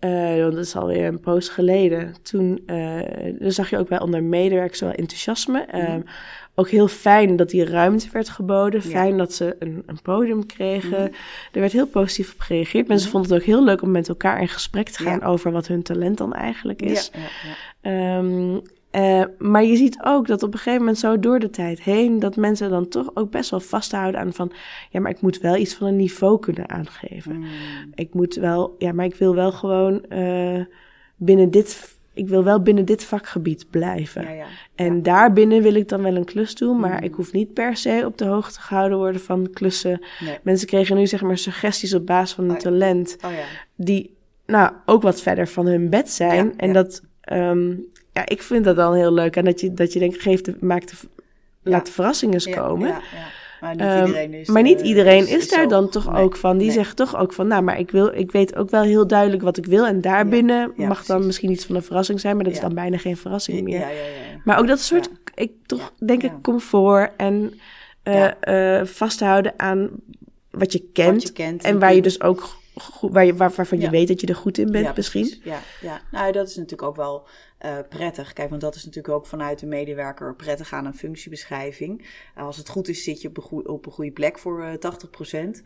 Want 0.00 0.54
dat 0.54 0.64
is 0.64 0.76
alweer 0.76 1.06
een 1.06 1.20
poos 1.20 1.48
geleden, 1.48 2.14
toen 2.22 2.62
eh, 2.66 3.00
dan 3.38 3.52
zag 3.52 3.70
je 3.70 3.78
ook 3.78 3.88
wel 3.88 3.98
onder 3.98 4.22
medewerkers 4.22 4.80
wel 4.80 4.90
enthousiasme. 4.92 5.60
Ehm, 5.60 6.00
ook 6.54 6.68
heel 6.68 6.88
fijn 6.88 7.36
dat 7.36 7.50
die 7.50 7.64
ruimte 7.64 8.08
werd 8.12 8.28
geboden, 8.28 8.80
Ja. 8.84 8.88
fijn 8.88 9.18
dat 9.18 9.32
ze 9.32 9.56
een, 9.58 9.82
een 9.86 10.02
podium 10.02 10.46
kregen. 10.46 10.88
Mhm. 11.02 11.12
Er 11.52 11.60
werd 11.60 11.72
heel 11.72 11.86
positief 11.86 12.32
op 12.32 12.40
gereageerd. 12.40 12.88
Mensen 12.88 13.10
vonden 13.10 13.30
het 13.32 13.40
ook 13.40 13.46
heel 13.46 13.64
leuk 13.64 13.82
om 13.82 13.90
met 13.90 14.08
elkaar 14.08 14.40
in 14.40 14.48
gesprek 14.48 14.88
te 14.88 15.02
gaan 15.02 15.18
Ja. 15.20 15.26
over 15.26 15.52
wat 15.52 15.66
hun 15.66 15.82
talent 15.82 16.18
dan 16.18 16.32
eigenlijk 16.32 16.82
is. 16.82 17.10
Ja, 17.12 17.90
ja, 17.90 18.60
eh, 18.90 19.22
maar 19.38 19.64
je 19.64 19.76
ziet 19.76 19.98
ook 20.04 20.26
dat 20.26 20.42
op 20.42 20.52
een 20.52 20.58
gegeven 20.58 20.78
moment 20.78 20.98
zo 20.98 21.18
door 21.18 21.38
de 21.38 21.50
tijd 21.50 21.80
heen... 21.82 22.18
dat 22.18 22.36
mensen 22.36 22.70
dan 22.70 22.88
toch 22.88 23.10
ook 23.14 23.30
best 23.30 23.50
wel 23.50 23.60
vasthouden 23.60 24.20
aan 24.20 24.32
van... 24.32 24.52
ja, 24.90 25.00
maar 25.00 25.10
ik 25.10 25.20
moet 25.20 25.40
wel 25.40 25.56
iets 25.56 25.74
van 25.74 25.86
een 25.86 25.96
niveau 25.96 26.38
kunnen 26.38 26.68
aangeven. 26.68 27.36
Mm. 27.36 27.44
Ik 27.94 28.14
moet 28.14 28.34
wel... 28.34 28.74
Ja, 28.78 28.92
maar 28.92 29.04
ik 29.04 29.14
wil 29.14 29.34
wel 29.34 29.52
gewoon 29.52 30.04
eh, 30.08 30.60
binnen 31.16 31.50
dit... 31.50 31.96
Ik 32.12 32.28
wil 32.28 32.44
wel 32.44 32.60
binnen 32.62 32.84
dit 32.84 33.04
vakgebied 33.04 33.66
blijven. 33.70 34.22
Ja, 34.22 34.30
ja. 34.30 34.46
En 34.74 34.94
Ja. 34.96 35.00
daarbinnen 35.02 35.62
wil 35.62 35.74
ik 35.74 35.88
dan 35.88 36.02
wel 36.02 36.16
een 36.16 36.24
klus 36.24 36.54
doen... 36.54 36.80
maar 36.80 36.98
Mm. 36.98 37.04
ik 37.04 37.14
hoef 37.14 37.32
niet 37.32 37.52
per 37.52 37.76
se 37.76 38.02
op 38.06 38.18
de 38.18 38.24
hoogte 38.24 38.60
gehouden 38.60 38.98
worden 38.98 39.20
van 39.20 39.48
klussen. 39.52 40.02
Nee. 40.20 40.38
Mensen 40.42 40.66
kregen 40.66 40.96
nu 40.96 41.06
zeg 41.06 41.22
maar 41.22 41.38
suggesties 41.38 41.94
op 41.94 42.06
basis 42.06 42.34
van 42.34 42.44
hun 42.44 42.54
Oh 42.54 42.60
talent 42.60 43.16
Oh 43.24 43.30
ja. 43.32 43.44
die 43.76 44.14
nou 44.46 44.72
ook 44.86 45.02
wat 45.02 45.22
verder 45.22 45.48
van 45.48 45.66
hun 45.66 45.90
bed 45.90 46.10
zijn. 46.10 46.58
En 46.58 46.72
dat, 46.72 47.02
ehm, 47.20 47.74
ja, 48.18 48.26
ik 48.28 48.42
vind 48.42 48.64
dat 48.64 48.76
dan 48.76 48.94
heel 48.94 49.12
leuk. 49.12 49.36
En 49.36 49.44
dat 49.44 49.60
je, 49.60 49.74
dat 49.74 49.92
je 49.92 49.98
denkt, 49.98 50.22
geef 50.22 50.40
de, 50.40 50.56
maak 50.60 50.86
de, 50.86 50.94
laat 51.62 51.96
de 51.96 52.26
eens 52.30 52.50
komen. 52.50 52.88
ja, 52.88 52.94
ja. 52.94 53.26
Maar 53.60 53.74
niet 53.74 53.80
Ehm, 53.80 54.06
iedereen 54.06 54.34
is 54.34 54.48
maar 54.48 54.62
niet 54.62 54.80
eh, 54.80 54.86
iedereen 54.86 55.28
is, 55.28 55.48
daar 55.48 55.62
zo. 55.62 55.68
dan 55.68 55.88
toch 55.88 56.12
Nee, 56.12 56.22
ook 56.22 56.36
van. 56.36 56.58
Die 56.58 56.66
nee. 56.66 56.76
zegt 56.76 56.96
toch 56.96 57.16
ook 57.16 57.32
van, 57.32 57.46
nou, 57.46 57.62
maar 57.62 57.78
ik, 57.78 57.90
wil, 57.90 58.06
ik 58.14 58.32
weet 58.32 58.56
ook 58.56 58.70
wel 58.70 58.82
heel 58.82 59.06
duidelijk 59.06 59.42
wat 59.42 59.56
ik 59.56 59.66
wil. 59.66 59.86
En 59.86 60.00
daarbinnen 60.00 60.72
ja, 60.76 60.88
mag 60.88 61.04
dan 61.04 61.26
misschien 61.26 61.50
iets 61.50 61.64
van 61.64 61.76
een 61.76 61.82
verrassing 61.82 62.20
zijn, 62.20 62.34
maar 62.34 62.44
dat 62.44 62.52
is 62.52 62.60
dan 62.60 62.74
bijna 62.74 62.98
geen 62.98 63.16
verrassing 63.16 63.62
meer. 63.62 63.78
Ja, 63.78 63.88
ja, 63.88 63.94
ja. 63.94 64.02
ja. 64.02 64.40
Maar 64.44 64.58
ook 64.58 64.66
dat 64.66 64.80
soort, 64.80 65.10
ik 65.34 65.52
toch 65.66 65.92
denk 66.04 66.22
ik, 66.22 66.32
comfort 66.42 67.10
en 67.16 67.60
eh, 68.02 68.78
eh, 68.80 68.86
vasthouden 68.86 69.52
aan 69.56 69.90
wat 70.50 70.72
je 70.72 70.84
kent. 70.92 71.12
Wat 71.12 71.22
je 71.22 71.32
kent 71.32 71.64
en 71.64 71.78
waar 71.78 71.94
je 71.94 72.02
dus 72.02 72.20
ook, 72.20 72.56
waar 73.00 73.24
je, 73.26 73.34
waar, 73.34 73.52
waarvan 73.56 73.78
je 73.78 73.84
Ja. 73.84 73.90
weet 73.90 74.08
dat 74.08 74.20
je 74.20 74.26
er 74.26 74.34
goed 74.36 74.58
in 74.58 74.70
bent 74.70 74.84
Ja, 74.84 74.92
misschien. 74.96 75.34
Ja, 75.42 75.60
ja. 75.80 76.00
Nou, 76.10 76.32
dat 76.32 76.48
is 76.48 76.56
natuurlijk 76.56 76.88
ook 76.88 76.96
wel 76.96 77.26
uh, 77.64 77.78
prettig. 77.88 78.32
Kijk, 78.32 78.48
want 78.50 78.60
dat 78.60 78.74
is 78.74 78.84
natuurlijk 78.84 79.14
ook 79.14 79.26
vanuit 79.26 79.58
de 79.58 79.66
medewerker 79.66 80.34
prettig 80.34 80.72
aan 80.72 80.86
een 80.86 80.94
functiebeschrijving. 80.94 82.06
Uh, 82.38 82.44
als 82.44 82.56
het 82.56 82.68
goed 82.68 82.88
is, 82.88 83.04
zit 83.04 83.22
je 83.22 83.28
op 83.28 83.36
een, 83.36 83.42
goede, 83.42 83.68
op 83.72 83.86
een 83.86 83.92
goede 83.92 84.10
plek 84.10 84.38
voor 84.38 84.62
uh, 84.62 84.72
80%. 84.72 85.62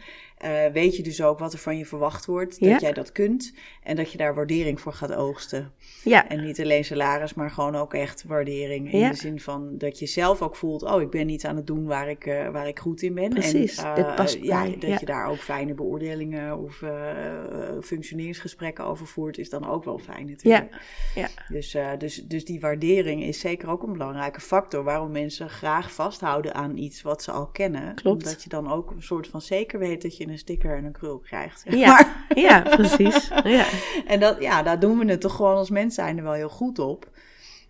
weet 0.73 0.97
je 0.97 1.03
dus 1.03 1.23
ook 1.23 1.39
wat 1.39 1.53
er 1.53 1.59
van 1.59 1.79
je 1.79 1.87
verwacht 1.87 2.27
wordt, 2.27 2.61
dat 2.61 2.81
jij 2.81 2.93
dat 2.93 3.13
kunt 3.13 3.55
en 3.83 3.97
dat 3.97 4.13
je 4.13 4.19
daar 4.19 4.35
waardering 4.35 4.81
voor 4.81 4.93
gaat 4.93 5.13
oogsten. 5.15 5.73
Ja. 6.05 6.29
En 6.29 6.45
niet 6.45 6.61
alleen 6.61 6.85
salaris, 6.85 7.35
maar 7.35 7.51
gewoon 7.51 7.77
ook 7.77 7.95
echt 7.95 8.25
waardering. 8.27 8.93
In 8.93 8.99
Ja. 8.99 9.11
de 9.11 9.17
zin 9.17 9.41
van 9.41 9.79
dat 9.79 9.99
je 9.99 10.07
zelf 10.07 10.43
ook 10.43 10.57
voelt, 10.57 10.83
oh, 10.83 11.01
ik 11.01 11.11
ben 11.11 11.29
iets 11.29 11.45
aan 11.45 11.57
het 11.57 11.67
doen 11.67 11.87
waar 11.87 12.09
ik, 12.09 12.25
waar 12.53 12.69
ik 12.69 12.79
goed 12.79 13.03
in 13.03 13.15
ben. 13.15 13.29
Precies, 13.29 13.77
en, 13.77 13.95
dit 13.95 14.15
past 14.15 14.39
ja, 14.43 14.67
dat 14.79 15.01
je 15.01 15.07
daar 15.07 15.27
ook 15.27 15.39
fijne 15.39 15.75
beoordelingen 15.75 16.59
of 16.59 16.83
functioneringsgesprekken 17.83 18.85
over 18.85 19.07
voert, 19.07 19.39
is 19.39 19.51
dan 19.51 19.69
ook 19.69 19.85
wel 19.85 19.99
fijn 19.99 20.27
natuurlijk. 20.27 20.71
Ja. 20.71 20.79
Ja. 21.15 21.29
Dus, 21.49 21.75
uh, 21.75 21.91
dus, 21.99 22.15
dus 22.25 22.45
die 22.45 22.61
waardering 22.61 23.23
is 23.23 23.41
zeker 23.41 23.69
ook 23.69 23.83
een 23.83 23.93
belangrijke 23.93 24.41
factor 24.41 24.85
waarom 24.85 25.11
mensen 25.11 25.51
graag 25.51 25.93
vasthouden 25.93 26.55
aan 26.55 26.77
iets 26.77 27.03
wat 27.03 27.23
ze 27.23 27.31
al 27.31 27.47
kennen. 27.47 27.95
Klopt. 27.95 28.25
Omdat 28.25 28.43
je 28.43 28.49
dan 28.49 28.73
ook 28.73 28.91
een 28.91 29.03
soort 29.03 29.27
van 29.27 29.41
zeker 29.41 29.79
weet 29.79 30.03
dat 30.03 30.17
je 30.17 30.29
een 30.29 30.39
sticker 30.39 30.77
en 30.77 30.85
een 30.85 30.93
krul 30.93 31.19
krijgt. 31.19 31.61
zeg 31.65 31.75
Ja, 31.75 32.25
ja 32.35 32.61
precies. 32.61 33.29
Ja. 33.45 33.67
En 34.07 34.21
dat, 34.21 34.41
ja, 34.41 34.63
daar 34.63 34.81
doen 34.81 34.99
we 34.99 35.05
het 35.05 35.21
toch 35.21 35.37
gewoon 35.37 35.57
als 35.57 35.71
mens 35.71 35.95
zijn 35.95 36.17
er 36.17 36.23
wel 36.23 36.33
heel 36.33 36.49
goed 36.49 36.79
op. 36.79 37.11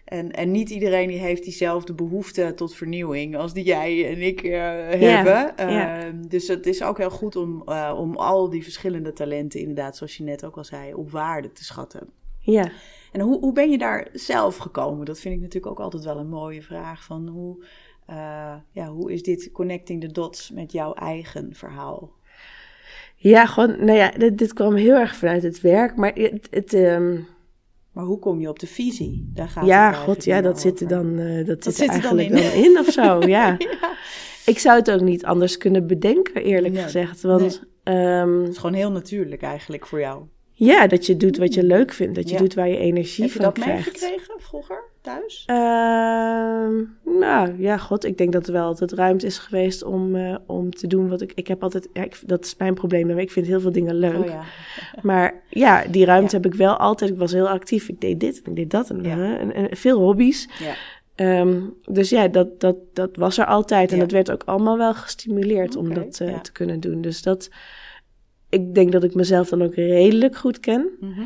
En, 0.04 0.30
en 0.30 0.50
niet 0.50 0.70
iedereen 0.70 1.08
die 1.08 1.18
heeft 1.18 1.44
diezelfde 1.44 1.94
behoefte 1.94 2.52
tot 2.54 2.74
vernieuwing 2.74 3.36
als 3.36 3.54
die 3.54 3.64
jij 3.64 4.10
en 4.10 4.22
ik 4.22 4.42
uh, 4.42 4.52
hebben. 4.88 5.52
Uh, 5.60 5.72
ja. 5.72 6.12
Dus 6.28 6.48
het 6.48 6.66
is 6.66 6.82
ook 6.82 6.98
heel 6.98 7.10
goed 7.10 7.36
om, 7.36 7.62
uh, 7.66 7.94
om 7.98 8.16
al 8.16 8.50
die 8.50 8.62
verschillende 8.62 9.12
talenten, 9.12 9.60
inderdaad, 9.60 9.96
zoals 9.96 10.16
je 10.16 10.24
net 10.24 10.44
ook 10.44 10.56
al 10.56 10.64
zei, 10.64 10.94
op 10.94 11.10
waarde 11.10 11.52
te 11.52 11.64
schatten. 11.64 12.08
Ja. 12.38 12.70
En 13.12 13.20
hoe, 13.20 13.38
hoe 13.38 13.52
ben 13.52 13.70
je 13.70 13.78
daar 13.78 14.08
zelf 14.12 14.56
gekomen? 14.56 15.06
Dat 15.06 15.20
vind 15.20 15.34
ik 15.34 15.40
natuurlijk 15.40 15.72
ook 15.72 15.80
altijd 15.80 16.04
wel 16.04 16.18
een 16.18 16.28
mooie 16.28 16.62
vraag. 16.62 17.04
Van 17.04 17.28
hoe, 17.28 17.64
uh, 18.10 18.54
ja, 18.70 18.86
hoe 18.86 19.12
is 19.12 19.22
dit 19.22 19.50
connecting 19.52 20.00
the 20.00 20.12
dots 20.12 20.50
met 20.50 20.72
jouw 20.72 20.94
eigen 20.94 21.54
verhaal? 21.54 22.12
Ja, 23.16 23.46
gewoon, 23.46 23.84
nou 23.84 23.98
ja, 23.98 24.10
dit, 24.10 24.38
dit 24.38 24.52
kwam 24.52 24.74
heel 24.74 24.94
erg 24.94 25.16
vanuit 25.16 25.42
het 25.42 25.60
werk, 25.60 25.96
maar 25.96 26.12
het. 26.14 26.48
het 26.50 26.72
um... 26.72 27.26
Maar 27.92 28.04
hoe 28.04 28.18
kom 28.18 28.40
je 28.40 28.48
op 28.48 28.58
de 28.58 28.66
visie? 28.66 29.30
Daar 29.34 29.48
gaat 29.48 29.66
ja, 29.66 29.92
god, 29.92 30.24
ja, 30.24 30.40
dat 30.40 30.60
zit 30.60 30.80
er 30.80 30.88
dan, 30.88 31.18
uh, 31.18 31.46
dat, 31.46 31.64
dat 31.64 31.74
zit 31.74 31.86
er 31.86 31.92
eigenlijk 31.92 32.28
dan 32.28 32.38
in. 32.38 32.44
wel 32.44 32.62
in 32.62 32.78
of 32.78 32.86
zo, 32.86 33.20
ja. 33.28 33.56
ja. 33.58 33.96
Ik 34.46 34.58
zou 34.58 34.78
het 34.78 34.90
ook 34.90 35.00
niet 35.00 35.24
anders 35.24 35.56
kunnen 35.56 35.86
bedenken, 35.86 36.42
eerlijk 36.42 36.74
nee. 36.74 36.82
gezegd. 36.82 37.20
Want, 37.20 37.62
nee. 37.84 38.18
um, 38.18 38.40
het 38.40 38.50
is 38.50 38.58
gewoon 38.58 38.74
heel 38.74 38.90
natuurlijk 38.90 39.42
eigenlijk 39.42 39.86
voor 39.86 40.00
jou. 40.00 40.22
Ja, 40.52 40.86
dat 40.86 41.06
je 41.06 41.16
doet 41.16 41.36
wat 41.36 41.54
je 41.54 41.62
leuk 41.62 41.92
vindt. 41.92 42.14
Dat 42.14 42.28
je 42.28 42.34
ja. 42.34 42.40
doet 42.40 42.54
waar 42.54 42.68
je 42.68 42.76
energie 42.76 43.24
Heb 43.24 43.32
je 43.32 43.38
van 43.38 43.44
dat 43.44 43.64
krijgt. 43.64 43.86
meegekregen 43.86 44.34
vroeger, 44.40 44.84
thuis? 45.02 45.44
Uh, 45.50 45.56
nou, 47.18 47.54
ja, 47.58 47.76
god, 47.76 48.04
ik 48.04 48.18
denk 48.18 48.32
dat 48.32 48.46
er 48.46 48.52
wel 48.52 48.66
altijd 48.66 48.92
ruimte 48.92 49.26
is 49.26 49.38
geweest 49.38 49.82
om, 49.82 50.16
uh, 50.16 50.36
om 50.46 50.70
te 50.70 50.86
doen 50.86 51.08
wat 51.08 51.20
ik... 51.20 51.32
Ik 51.34 51.46
heb 51.46 51.62
altijd... 51.62 51.88
Ja, 51.92 52.02
ik, 52.02 52.20
dat 52.26 52.44
is 52.44 52.56
mijn 52.56 52.74
probleem, 52.74 53.06
maar 53.06 53.18
ik 53.18 53.30
vind 53.30 53.46
heel 53.46 53.60
veel 53.60 53.72
dingen 53.72 53.94
leuk. 53.94 54.18
Oh, 54.18 54.26
ja. 54.26 54.42
Maar 55.02 55.42
ja, 55.48 55.84
die 55.90 56.04
ruimte 56.04 56.36
ja. 56.36 56.42
heb 56.42 56.52
ik 56.52 56.58
wel 56.58 56.76
altijd. 56.76 57.10
Ik 57.10 57.18
was 57.18 57.32
heel 57.32 57.48
actief. 57.48 57.88
Ik 57.88 58.00
deed 58.00 58.20
dit 58.20 58.42
en 58.42 58.50
ik 58.50 58.56
deed 58.56 58.70
dat 58.70 58.90
en, 58.90 59.02
Ja. 59.02 59.38
en, 59.38 59.54
en 59.54 59.76
veel 59.76 59.98
hobby's. 59.98 60.48
Ja. 60.58 61.40
Um, 61.40 61.74
dus 61.84 62.10
ja, 62.10 62.28
dat, 62.28 62.60
dat, 62.60 62.76
dat 62.92 63.16
was 63.16 63.38
er 63.38 63.46
altijd. 63.46 63.92
En 63.92 63.98
dat 63.98 64.10
werd 64.10 64.30
ook 64.30 64.42
allemaal 64.44 64.78
wel 64.78 64.94
gestimuleerd 64.94 65.76
om 65.76 65.94
dat 65.94 66.20
uh, 66.22 66.28
ja. 66.28 66.40
te 66.40 66.52
kunnen 66.52 66.80
doen. 66.80 67.00
Dus 67.00 67.22
dat... 67.22 67.50
Ik 68.48 68.74
denk 68.74 68.92
dat 68.92 69.04
ik 69.04 69.14
mezelf 69.14 69.48
dan 69.48 69.62
ook 69.62 69.74
redelijk 69.74 70.36
goed 70.36 70.60
ken. 70.60 70.88
Mhm. 71.00 71.22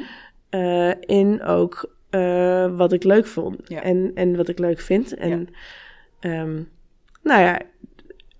In 1.00 1.42
ook 1.42 1.95
uh, 2.16 2.76
wat 2.76 2.92
ik 2.92 3.04
leuk 3.04 3.26
vond 3.26 3.56
Ja. 3.64 3.82
en, 3.82 4.10
en 4.14 4.36
wat 4.36 4.48
ik 4.48 4.58
leuk 4.58 4.80
vind. 4.80 5.14
En 5.14 5.48
um, 6.20 6.68
nou 7.22 7.40
ja, 7.42 7.60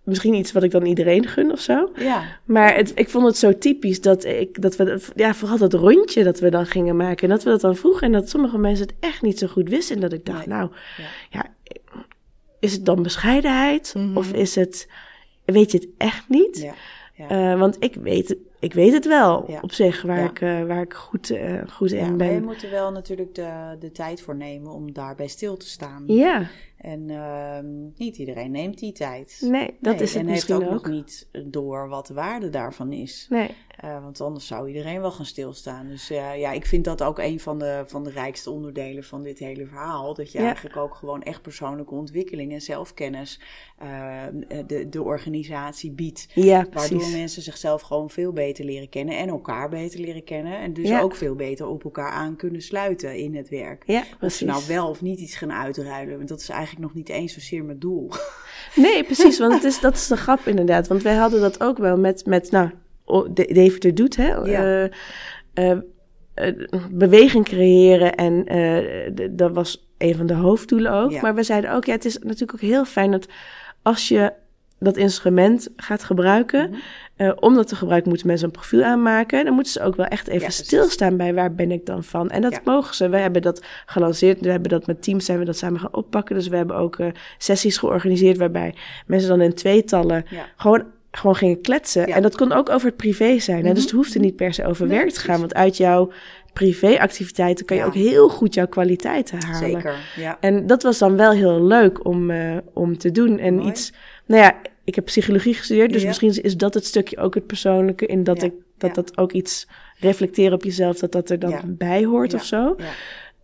misschien 0.02 0.34
iets 0.34 0.52
wat 0.52 0.62
ik 0.62 0.70
dan 0.70 0.84
iedereen 0.86 1.26
gun 1.26 1.52
of 1.52 1.60
zo. 1.60 1.90
Ja. 1.98 2.22
Maar 2.44 2.74
het, 2.74 2.92
ik 2.94 3.08
vond 3.08 3.26
het 3.26 3.36
zo 3.36 3.58
typisch 3.58 4.00
dat, 4.00 4.24
ik, 4.24 4.62
dat 4.62 4.76
we, 4.76 5.00
ja, 5.14 5.34
vooral 5.34 5.58
dat 5.58 5.72
rondje 5.72 6.24
dat 6.24 6.38
we 6.38 6.50
dan 6.50 6.66
gingen 6.66 6.96
maken. 6.96 7.22
En 7.28 7.34
dat 7.34 7.42
we 7.44 7.50
dat 7.50 7.60
dan 7.60 7.76
vroegen 7.76 8.02
en 8.02 8.12
dat 8.12 8.28
sommige 8.28 8.58
mensen 8.58 8.86
het 8.86 8.96
echt 9.00 9.22
niet 9.22 9.38
zo 9.38 9.46
goed 9.46 9.68
wisten. 9.68 9.94
En 9.94 10.00
dat 10.00 10.12
ik 10.12 10.24
dacht, 10.24 10.46
Nee. 10.46 10.56
nou, 10.56 10.70
Ja. 10.96 11.04
ja, 11.30 11.46
is 12.60 12.72
het 12.72 12.84
dan 12.84 13.02
bescheidenheid? 13.02 13.94
Mhm. 13.96 14.16
Of 14.16 14.32
is 14.32 14.54
het, 14.54 14.88
weet 15.44 15.70
je 15.72 15.78
het 15.78 15.88
echt 15.98 16.28
niet? 16.28 16.58
Ja. 17.18 17.52
Uh, 17.52 17.58
want 17.58 17.76
ik 17.80 17.94
weet, 17.94 18.36
ik 18.60 18.72
weet 18.74 18.92
het 18.92 19.06
wel 19.06 19.44
Ja. 19.50 19.58
op 19.60 19.72
zich, 19.72 20.02
waar, 20.02 20.18
Ja. 20.22 20.30
ik, 20.30 20.40
uh, 20.40 20.62
waar 20.64 20.82
ik 20.82 20.94
goed, 20.94 21.30
uh, 21.30 21.62
goed 21.68 21.90
Ja, 21.90 21.96
in 22.06 22.16
maar 22.16 22.26
je 22.26 22.32
ben. 22.32 22.44
moet 22.44 22.62
er 22.62 22.70
wel 22.70 22.92
natuurlijk 22.92 23.34
de, 23.34 23.76
de 23.78 23.92
tijd 23.92 24.20
voor 24.20 24.36
nemen 24.36 24.72
om 24.72 24.92
daarbij 24.92 25.28
stil 25.28 25.56
te 25.56 25.68
staan. 25.68 26.02
Ja, 26.06 26.46
En 26.76 27.10
ehm, 27.10 27.66
niet 27.96 28.16
iedereen 28.16 28.50
neemt 28.50 28.78
die 28.78 28.92
tijd. 28.92 29.38
nee, 29.50 29.76
dat 29.80 29.94
Nee, 29.94 30.02
is 30.02 30.12
het 30.14 30.22
en 30.22 30.28
heeft 30.28 30.48
misschien 30.48 30.54
ook, 30.54 30.62
ook. 30.62 30.70
nog 30.86 30.92
niet 30.94 31.28
door 31.46 31.88
wat 31.88 32.06
de 32.06 32.14
waarde 32.14 32.50
daarvan 32.50 32.92
is. 32.92 33.26
Nee, 33.30 33.50
Eh, 33.76 34.02
want 34.02 34.20
anders 34.20 34.46
zou 34.46 34.68
iedereen 34.68 35.00
wel 35.00 35.10
gaan 35.10 35.24
stilstaan. 35.26 35.88
Dus 35.88 36.10
eh, 36.10 36.38
ja, 36.38 36.52
ik 36.52 36.66
vind 36.66 36.84
dat 36.84 37.02
ook 37.02 37.18
een 37.18 37.40
van 37.40 37.58
de, 37.58 37.82
van 37.86 38.04
de 38.04 38.10
rijkste 38.10 38.50
onderdelen 38.50 39.04
van 39.04 39.22
dit 39.22 39.38
hele 39.38 39.66
verhaal. 39.66 40.14
Dat 40.14 40.32
je 40.32 40.38
Ja. 40.38 40.44
eigenlijk 40.44 40.76
ook 40.76 40.94
gewoon 40.94 41.22
echt 41.22 41.42
persoonlijke 41.42 41.94
ontwikkeling 41.94 42.52
en 42.52 42.60
zelfkennis 42.60 43.40
eh, 43.78 44.22
de, 44.66 44.88
de 44.88 45.02
organisatie 45.02 45.90
biedt. 45.90 46.26
ja, 46.34 46.56
Waardoor 46.72 46.98
precies. 46.98 47.16
mensen 47.16 47.42
zichzelf 47.42 47.82
gewoon 47.82 48.10
veel 48.10 48.32
beter 48.32 48.64
leren 48.64 48.88
kennen 48.88 49.18
en 49.18 49.28
elkaar 49.28 49.68
beter 49.68 50.00
leren 50.00 50.24
kennen. 50.24 50.58
En 50.58 50.72
dus 50.72 50.88
Ja. 50.88 51.00
ook 51.00 51.14
veel 51.16 51.34
beter 51.34 51.66
op 51.66 51.84
elkaar 51.84 52.10
aan 52.10 52.36
kunnen 52.36 52.62
sluiten 52.62 53.16
in 53.16 53.34
het 53.36 53.48
werk. 53.48 53.82
Ja, 53.86 54.00
Of 54.00 54.16
precies. 54.18 54.38
ze 54.38 54.44
nou 54.44 54.62
wel 54.68 54.88
of 54.88 55.02
niet 55.02 55.18
iets 55.20 55.34
gaan 55.36 55.52
uitruilen. 55.52 56.16
Want 56.16 56.28
dat 56.28 56.40
is 56.40 56.48
eigenlijk 56.48 56.82
nog 56.82 56.94
niet 56.94 57.08
eens 57.08 57.32
zozeer 57.32 57.64
mijn 57.64 57.78
doel. 57.78 58.10
Nee, 58.74 59.04
precies, 59.04 59.38
want 59.38 59.52
het 59.52 59.64
is, 59.64 59.80
dat 59.80 59.94
is 59.94 60.06
de 60.06 60.16
grap 60.16 60.40
inderdaad. 60.46 60.86
Want 60.88 61.02
wij 61.02 61.14
hadden 61.14 61.40
dat 61.40 61.60
ook 61.60 61.78
wel 61.78 61.98
met, 61.98 62.26
met 62.26 62.50
nou, 62.50 62.70
Deventer 63.32 63.94
doet, 63.94 64.16
hè. 64.16 64.34
Ja. 64.34 64.44
eh, 64.44 64.84
eh, 65.54 65.78
eh, 66.34 66.54
beweging 66.90 67.44
creëren 67.44 68.14
en 68.14 68.44
dat 69.36 69.52
was 69.52 69.88
een 69.98 70.14
van 70.14 70.26
de 70.26 70.34
hoofddoelen 70.34 70.92
ook. 70.92 71.10
Ja. 71.10 71.20
Maar 71.20 71.34
we 71.34 71.42
zeiden 71.42 71.72
ook, 71.72 71.84
ja, 71.84 71.92
het 71.92 72.04
is 72.04 72.18
natuurlijk 72.18 72.54
ook 72.54 72.60
heel 72.70 72.84
fijn 72.84 73.10
dat 73.10 73.26
als 73.82 74.08
je 74.08 74.32
dat 74.78 74.96
instrument 74.96 75.68
gaat 75.76 76.04
gebruiken, 76.04 76.74
eh, 77.16 77.32
om 77.40 77.54
dat 77.54 77.68
te 77.68 77.76
gebruiken 77.76 78.08
moeten 78.08 78.26
mensen 78.26 78.46
een 78.46 78.52
profiel 78.52 78.82
aanmaken. 78.82 79.44
Dan 79.44 79.54
moeten 79.54 79.72
ze 79.72 79.82
ook 79.82 79.96
wel 79.96 80.06
echt 80.06 80.26
even 80.28 80.42
Ja, 80.42 80.50
stilstaan 80.50 81.16
bij 81.16 81.34
waar 81.34 81.54
ben 81.54 81.70
ik 81.70 81.86
dan 81.86 82.04
van. 82.04 82.30
En 82.30 82.42
dat 82.42 82.52
Ja. 82.52 82.60
mogen 82.64 82.94
ze. 82.94 83.08
We 83.08 83.16
hebben 83.16 83.42
dat 83.42 83.64
gelanceerd. 83.86 84.40
We 84.40 84.50
hebben 84.50 84.70
dat 84.70 84.86
met 84.86 85.02
teams 85.02 85.24
zijn 85.24 85.38
we 85.38 85.44
dat 85.44 85.56
samen 85.56 85.80
gaan 85.80 85.94
oppakken. 85.94 86.34
Dus 86.34 86.48
we 86.48 86.56
hebben 86.56 86.76
ook 86.76 86.98
sessies 87.38 87.78
georganiseerd 87.78 88.36
waarbij 88.36 88.74
mensen 89.06 89.28
dan 89.28 89.40
in 89.40 89.54
tweetallen 89.54 90.24
Ja. 90.30 90.46
gewoon, 90.56 90.84
gewoon 91.16 91.36
gingen 91.36 91.60
kletsen. 91.60 92.08
Ja. 92.08 92.14
En 92.14 92.22
dat 92.22 92.36
kon 92.36 92.52
ook 92.52 92.70
over 92.70 92.86
het 92.86 92.96
privé 92.96 93.38
zijn. 93.38 93.66
hè. 93.66 93.72
Dus 93.74 93.82
het 93.82 93.92
hoefde 93.92 94.18
niet 94.18 94.36
per 94.36 94.54
se 94.54 94.66
over 94.66 94.88
werk 94.88 95.10
te 95.10 95.20
gaan. 95.20 95.40
Want 95.40 95.54
uit 95.54 95.76
jouw 95.76 96.10
privéactiviteiten 96.52 97.64
kan 97.66 97.76
je 97.76 97.82
Ja. 97.82 97.88
ook 97.88 97.94
heel 97.94 98.28
goed 98.28 98.54
jouw 98.54 98.66
kwaliteiten 98.66 99.42
halen. 99.44 99.70
Zeker, 99.70 99.94
ja. 100.16 100.36
En 100.40 100.66
dat 100.66 100.82
was 100.82 100.98
dan 100.98 101.16
wel 101.16 101.30
heel 101.30 101.62
leuk 101.66 102.04
om, 102.06 102.30
eh, 102.30 102.56
om 102.72 102.98
te 102.98 103.10
doen. 103.10 103.38
En 103.38 103.54
Mooi. 103.54 103.68
iets, 103.68 103.92
nou 104.26 104.42
ja, 104.42 104.54
ik 104.84 104.94
heb 104.94 105.04
psychologie 105.04 105.54
gestudeerd, 105.54 105.92
dus 105.92 106.00
Ja. 106.02 106.06
misschien 106.08 106.42
is 106.42 106.56
dat 106.56 106.74
het 106.74 106.84
stukje 106.84 107.16
ook 107.18 107.34
het 107.34 107.46
persoonlijke, 107.46 108.06
in 108.06 108.24
dat 108.24 108.42
ik 108.42 108.52
dat 108.78 108.94
dat 108.94 109.18
ook 109.18 109.32
iets 109.32 109.68
reflecteren 109.98 110.52
op 110.52 110.64
jezelf, 110.64 110.98
dat 110.98 111.12
dat 111.12 111.30
er 111.30 111.38
dan 111.38 111.60
bij 111.64 112.04
hoort 112.04 112.34
of 112.34 112.44
zo. 112.44 112.76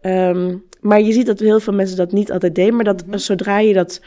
Ehm, 0.01 0.57
maar 0.81 1.01
je 1.01 1.13
ziet 1.13 1.27
dat 1.27 1.39
heel 1.41 1.61
veel 1.61 1.73
mensen 1.73 1.97
dat 1.97 2.13
niet 2.13 2.33
altijd 2.33 2.55
deden, 2.55 2.75
maar 2.75 2.85
dat 2.85 3.05
zodra 3.11 3.59
je 3.59 3.73
dat 3.75 4.01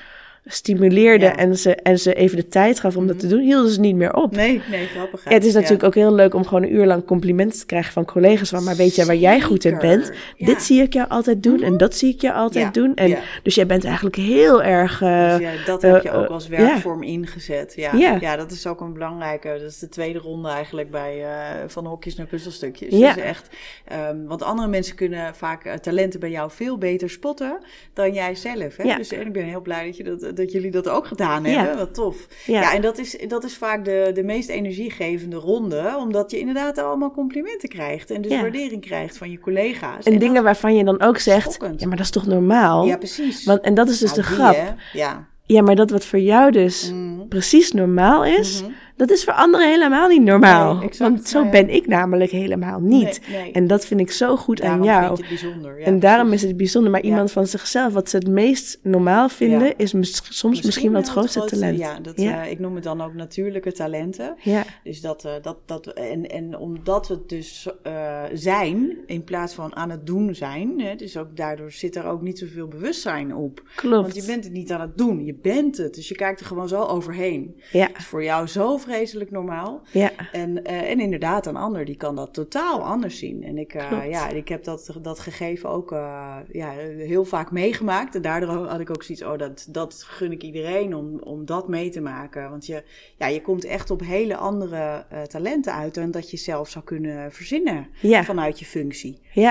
stimuleerde 0.46 1.26
Mhm. 1.26 1.36
Ja. 1.40 1.42
Mhm. 1.44 1.52
en, 1.52 1.58
ze, 1.58 1.76
en 1.76 2.00
ze 2.00 2.14
even 2.14 2.38
de 2.38 2.48
tijd 2.48 2.80
gaf 2.80 2.98
om 2.98 3.08
dat 3.08 3.20
te 3.20 3.28
doen, 3.28 3.40
hielden 3.40 3.72
ze 3.72 3.80
niet 3.80 3.96
meer 3.96 4.14
op. 4.14 4.36
Nee, 4.36 4.62
nee, 4.72 4.86
grappig. 4.86 5.24
Ja, 5.24 5.32
het 5.32 5.44
is 5.46 5.50
Ja. 5.54 5.56
natuurlijk 5.60 5.84
ook 5.84 5.96
heel 5.96 6.14
leuk 6.14 6.34
om 6.34 6.44
gewoon 6.46 6.64
een 6.64 6.74
uur 6.74 6.86
lang 6.86 7.06
complimenten 7.06 7.60
te 7.60 7.66
krijgen 7.66 7.94
van 7.94 8.06
collega's. 8.06 8.50
Van, 8.50 8.64
maar 8.64 8.76
weet 8.76 8.96
je 8.96 9.06
waar 9.06 9.16
jij 9.16 9.42
goed 9.42 9.66
in 9.66 9.78
bent? 9.78 10.12
Dit 10.38 10.62
zie 10.62 10.82
ik 10.82 10.94
jou 10.94 11.10
altijd 11.10 11.44
doen 11.44 11.62
en 11.62 11.78
dat 11.78 11.96
zie 11.96 12.14
ik 12.14 12.22
jou 12.22 12.36
altijd 12.36 12.74
doen. 12.74 12.96
En. 12.96 13.18
Dus 13.44 13.56
jij 13.56 13.66
bent 13.66 13.84
eigenlijk 13.86 14.16
heel 14.16 14.64
erg... 14.64 15.02
eh, 15.02 15.38
Dus 15.38 15.66
dat 15.66 15.82
heb 15.82 16.04
je 16.04 16.10
eh, 16.10 16.20
ook 16.20 16.28
als 16.28 16.50
eh, 16.50 16.58
werkvorm 16.60 17.04
ingezet. 17.04 17.74
Ja. 17.76 17.94
Ja. 18.20 18.36
Dat 18.36 18.52
is 18.52 18.68
ook 18.68 18.82
een 18.82 18.94
belangrijke. 18.94 19.48
Dat 19.62 19.72
is 19.72 19.80
de 19.80 19.90
tweede 19.90 20.20
ronde 20.20 20.50
eigenlijk 20.50 20.92
bij 20.92 21.24
van 21.68 21.86
hokjes 21.86 22.16
naar 22.16 22.26
puzzelstukjes. 22.26 22.94
Ja. 22.98 23.14
Dus 23.14 23.24
echt, 23.24 23.50
ehm, 23.88 24.24
want 24.26 24.44
andere 24.44 24.68
mensen 24.68 24.96
kunnen 24.96 25.36
vaak 25.36 25.78
talenten 25.82 26.20
bij 26.20 26.30
jou 26.32 26.52
veel 26.52 26.78
beter 26.78 27.10
spotten 27.10 27.58
dan 27.94 28.14
jij 28.14 28.36
zelf. 28.36 28.78
Hè? 28.78 28.84
Ja. 28.84 28.98
Dus 28.98 29.12
en 29.12 29.26
ik 29.26 29.34
ben 29.34 29.44
heel 29.44 29.62
blij 29.62 29.86
dat, 29.86 29.98
je 29.98 30.04
dat, 30.04 30.35
dat 30.36 30.52
jullie 30.52 30.72
dat 30.72 30.90
ook 30.90 31.08
gedaan 31.08 31.44
Ja. 31.44 31.50
hebben. 31.50 31.78
Wat 31.78 31.94
tof. 31.94 32.28
Ja. 32.46 32.62
Ja, 32.62 32.74
en 32.74 32.82
dat 32.82 32.98
is, 32.98 33.18
dat 33.28 33.44
is 33.44 33.58
vaak 33.58 33.86
de, 33.86 34.12
de 34.14 34.24
meest 34.24 34.50
energiegevende 34.50 35.36
ronde, 35.36 35.96
omdat 36.00 36.32
je 36.32 36.40
inderdaad 36.40 36.78
allemaal 36.78 37.12
complimenten 37.12 37.70
krijgt 37.70 38.12
en 38.12 38.22
dus 38.22 38.32
Ja. 38.32 38.42
waardering 38.42 38.82
krijgt 38.82 39.18
van 39.18 39.32
je 39.32 39.40
collega's. 39.40 40.06
en 40.06 40.20
dingen 40.20 40.44
waarvan 40.44 40.76
je 40.76 40.84
dan 40.84 41.02
ook 41.02 41.18
zegt, 41.18 41.52
schokkend. 41.54 41.80
ja, 41.82 41.88
maar 41.88 41.98
dat 41.98 42.06
is 42.06 42.12
toch 42.12 42.26
normaal? 42.26 42.86
Ja, 42.86 42.98
precies. 42.98 43.46
Want, 43.46 43.62
en 43.62 43.74
dat 43.74 43.90
is 43.90 43.98
dus 44.00 44.14
Nou, 44.14 44.22
de 44.22 44.28
die, 44.28 44.38
grap. 44.38 44.56
hè? 44.56 44.98
Ja. 45.00 45.28
Ja, 45.48 45.62
maar 45.62 45.76
dat 45.76 45.90
wat 45.90 46.06
voor 46.06 46.20
jou 46.20 46.52
dus 46.52 46.92
Mm. 46.92 47.28
precies 47.28 47.72
normaal 47.72 48.26
is, 48.26 48.62
Mhm. 48.62 48.72
Dat 48.98 49.10
is 49.10 49.24
voor 49.24 49.34
anderen 49.34 49.68
helemaal 49.70 50.08
niet 50.08 50.22
normaal. 50.24 50.74
Nee, 50.76 50.84
exact, 50.88 51.12
want 51.12 51.28
zo 51.28 51.44
nou 51.44 51.56
ja. 51.56 51.62
ben 51.64 51.70
ik 51.76 51.88
namelijk 51.88 52.32
helemaal 52.32 52.80
niet. 52.80 53.22
Nee, 53.30 53.42
nee. 53.42 53.52
En 53.52 53.68
dat 53.68 53.86
vind 53.86 54.00
ik 54.00 54.12
zo 54.12 54.36
goed 54.38 54.58
Daarom 54.62 54.80
aan 54.80 54.86
jou. 54.86 55.06
vind 55.16 55.18
je 55.18 55.24
het 55.36 55.42
bijzonder. 55.42 55.80
Ja, 55.80 55.86
en 55.86 56.00
daarom 56.00 56.26
precies. 56.28 56.42
is 56.44 56.48
het 56.50 56.58
bijzonder. 56.58 56.92
Maar 56.92 57.04
Ja. 57.04 57.08
iemand 57.10 57.32
van 57.32 57.48
zichzelf, 57.48 57.94
wat 57.94 58.10
ze 58.10 58.18
het 58.18 58.28
meest 58.28 58.80
normaal 58.82 59.30
vinden, 59.30 59.78
is 59.78 59.94
mis- 59.94 60.22
soms 60.30 60.62
misschien, 60.62 60.92
wel 60.92 61.02
het 61.02 61.10
grootste 61.10 61.46
talent. 61.46 61.78
Ja, 61.78 62.00
dat, 62.00 62.16
eh, 62.16 62.52
ik 62.52 62.60
noem 62.60 62.76
het 62.76 62.84
dan 62.84 63.02
ook 63.02 63.14
natuurlijke 63.14 63.72
talenten. 63.72 64.36
ja. 64.42 64.64
Dus 64.84 65.02
dat, 65.02 65.26
eh, 65.26 65.32
dat, 65.42 65.58
dat 65.66 65.88
en, 65.88 66.30
en 66.30 66.58
omdat 66.58 67.08
we 67.08 67.14
het 67.14 67.30
dus 67.30 67.68
eh, 67.84 68.24
zijn, 68.34 68.98
in 69.06 69.24
plaats 69.24 69.54
van 69.54 69.76
aan 69.76 69.90
het 69.90 70.06
doen 70.06 70.36
zijn, 70.36 70.82
hè, 70.82 70.96
dus 70.96 71.18
ook 71.18 71.38
daardoor 71.38 71.72
zit 71.72 71.96
er 71.96 72.06
ook 72.06 72.22
niet 72.22 72.40
zoveel 72.40 72.68
bewustzijn 72.68 73.36
op. 73.36 73.64
klopt. 73.76 74.02
Want 74.02 74.16
je 74.16 74.32
bent 74.32 74.44
het 74.44 74.54
niet 74.54 74.72
aan 74.72 74.82
het 74.82 74.98
doen, 74.98 75.26
je 75.26 75.34
bent 75.42 75.78
het. 75.78 75.94
Dus 75.96 76.08
je 76.08 76.16
kijkt 76.16 76.40
er 76.40 76.46
gewoon 76.46 76.68
zo 76.68 76.82
overheen. 76.82 77.56
Ja, 77.72 77.90
is 77.98 78.06
voor 78.06 78.24
jou 78.24 78.48
zo 78.48 78.78
vreselijk 78.86 79.32
normaal. 79.32 79.82
ja, 79.92 80.12
En, 80.32 80.64
eh, 80.64 80.90
en 80.90 81.00
inderdaad, 81.00 81.46
een 81.46 81.56
ander 81.56 81.86
die 81.86 81.98
kan 81.98 82.16
dat 82.16 82.34
totaal 82.34 82.82
anders 82.82 83.18
zien. 83.18 83.44
En 83.44 83.58
ik, 83.58 83.74
eh, 83.74 84.10
ja, 84.10 84.30
ik 84.30 84.48
heb 84.48 84.64
dat, 84.64 84.98
dat 85.02 85.20
gegeven 85.20 85.70
ook 85.70 85.92
eh, 85.92 86.36
ja, 86.52 86.72
heel 86.98 87.26
vaak 87.26 87.52
meegemaakt. 87.52 88.16
En 88.16 88.22
daardoor 88.22 88.50
had 88.50 88.80
ik 88.80 88.90
ook 88.90 89.04
zoiets, 89.04 89.24
oh, 89.24 89.38
dat, 89.38 89.68
dat 89.70 90.04
gun 90.08 90.32
ik 90.32 90.44
iedereen 90.44 90.96
om, 90.96 91.20
om 91.20 91.46
dat 91.46 91.68
mee 91.68 91.90
te 91.90 92.02
maken. 92.02 92.50
Want 92.50 92.66
je, 92.66 92.84
ja, 93.18 93.28
je 93.28 93.42
komt 93.42 93.66
echt 93.66 93.92
op 93.92 94.02
hele 94.02 94.36
andere 94.36 95.06
talenten 95.28 95.74
uit 95.74 95.94
dan 95.94 96.12
dat 96.12 96.32
je 96.32 96.38
zelf 96.38 96.70
zou 96.70 96.86
kunnen 96.86 97.32
verzinnen 97.32 97.88
ja, 98.02 98.24
vanuit 98.24 98.60
je 98.60 98.66
functie. 98.66 99.20
ja. 99.32 99.44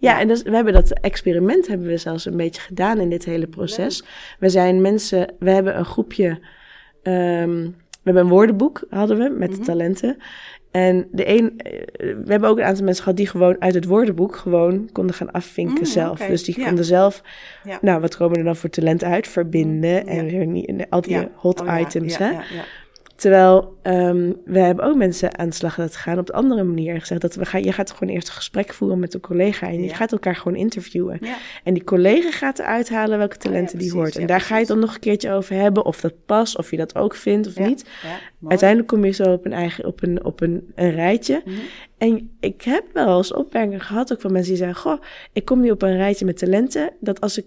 Ja. 0.00 0.10
Ja, 0.14 0.20
en 0.20 0.28
dus, 0.28 0.42
we 0.42 0.54
hebben 0.54 0.72
dat 0.72 1.00
experiment 1.00 1.66
hebben 1.66 1.86
we 1.86 1.96
zelfs 1.96 2.24
een 2.24 2.36
beetje 2.36 2.60
gedaan 2.60 2.98
in 2.98 3.10
dit 3.10 3.24
hele 3.24 3.46
proces. 3.46 4.04
We 4.38 4.48
zijn 4.48 4.80
mensen, 4.80 5.34
we 5.38 5.50
hebben 5.50 5.78
een 5.78 5.84
groepje, 5.84 6.40
ehm, 7.02 7.68
we 8.02 8.10
hebben 8.10 8.22
een 8.22 8.28
woordenboek 8.28 8.82
hadden 8.90 9.18
we 9.18 9.28
met 9.38 9.50
Mhm. 9.50 9.62
talenten. 9.62 10.16
En 10.70 11.08
de 11.12 11.28
een, 11.28 11.58
eh, 11.58 11.72
we 12.24 12.30
hebben 12.30 12.48
ook 12.48 12.58
een 12.58 12.64
aantal 12.64 12.84
mensen 12.84 13.02
gehad 13.02 13.18
die 13.18 13.26
gewoon 13.26 13.56
uit 13.58 13.74
het 13.74 13.84
woordenboek 13.84 14.36
gewoon 14.36 14.88
konden 14.92 15.14
gaan 15.14 15.30
afvinken 15.30 15.78
Mm, 15.78 15.84
zelf. 15.84 16.18
Dus 16.18 16.44
die 16.44 16.58
ja. 16.60 16.66
konden 16.66 16.84
zelf, 16.84 17.22
Ja. 17.64 17.78
nou 17.80 18.00
wat 18.00 18.16
komen 18.16 18.38
er 18.38 18.44
dan 18.44 18.56
voor 18.56 18.70
talenten 18.70 19.08
uit? 19.08 19.28
Verbinden 19.28 20.06
en 20.06 20.24
Ja. 20.24 20.30
weer 20.30 20.46
niet, 20.46 20.66
die 21.00 21.28
hot 21.34 21.60
Oh, 21.60 21.78
items. 21.80 22.16
ja, 22.16 22.32
hè? 22.32 22.38
Terwijl 23.20 23.76
ehm, 23.82 24.32
we 24.44 24.58
hebben 24.58 24.84
ook 24.84 24.96
mensen 24.96 25.38
aan 25.38 25.48
de 25.48 25.54
slag 25.54 25.76
laten 25.76 26.00
gaan 26.00 26.18
op 26.18 26.26
de 26.26 26.32
andere 26.32 26.62
manier. 26.62 27.00
Gezegd 27.00 27.20
dat 27.20 27.34
we 27.34 27.44
gaan, 27.44 27.62
je 27.64 27.72
gaat 27.72 27.90
gewoon 27.90 28.14
eerst 28.14 28.28
een 28.28 28.34
gesprek 28.34 28.72
voeren 28.72 28.98
met 28.98 29.14
een 29.14 29.20
collega 29.20 29.66
en 29.66 29.80
je 29.82 29.88
Ja. 29.88 29.94
gaat 29.94 30.12
elkaar 30.12 30.36
gewoon 30.36 30.56
interviewen. 30.58 31.18
Ja. 31.20 31.36
En 31.64 31.74
die 31.74 31.84
collega 31.84 32.30
gaat 32.30 32.58
eruit 32.58 32.88
halen 32.88 33.18
welke 33.18 33.36
talenten 33.36 33.78
die 33.78 33.88
precies, 33.88 33.92
hoort. 33.92 34.16
En 34.16 34.26
daar 34.26 34.40
ga 34.40 34.54
je 34.54 34.60
het 34.60 34.68
dan 34.68 34.78
nog 34.78 34.94
een 34.94 35.00
keertje 35.00 35.32
over 35.32 35.54
hebben 35.54 35.84
of 35.84 36.00
dat 36.00 36.12
past, 36.26 36.58
of 36.58 36.70
je 36.70 36.76
dat 36.76 36.94
ook 36.96 37.14
vindt 37.14 37.46
of 37.46 37.58
niet. 37.58 37.84
Uiteindelijk 38.48 38.88
kom 38.88 39.04
je 39.04 39.10
zo 39.12 39.32
op 39.32 39.44
een 39.44 39.52
eigen, 39.52 39.86
op 39.86 40.02
een, 40.02 40.24
op 40.24 40.40
een, 40.40 40.72
een 40.74 40.90
rijtje. 40.90 41.42
Mhm. 41.44 41.56
En 41.98 42.30
ik 42.40 42.62
heb 42.62 42.84
wel 42.92 43.16
eens 43.16 43.32
opmerkingen 43.34 43.80
gehad 43.80 44.12
ook 44.12 44.20
van 44.20 44.32
mensen 44.32 44.54
die 44.54 44.62
zeggen: 44.64 44.82
Goh, 44.82 45.02
ik 45.32 45.44
kom 45.44 45.60
nu 45.60 45.70
op 45.70 45.82
een 45.82 45.96
rijtje 45.96 46.24
met 46.24 46.38
talenten. 46.38 46.90
Dat 47.00 47.20
als 47.20 47.38
ik, 47.38 47.44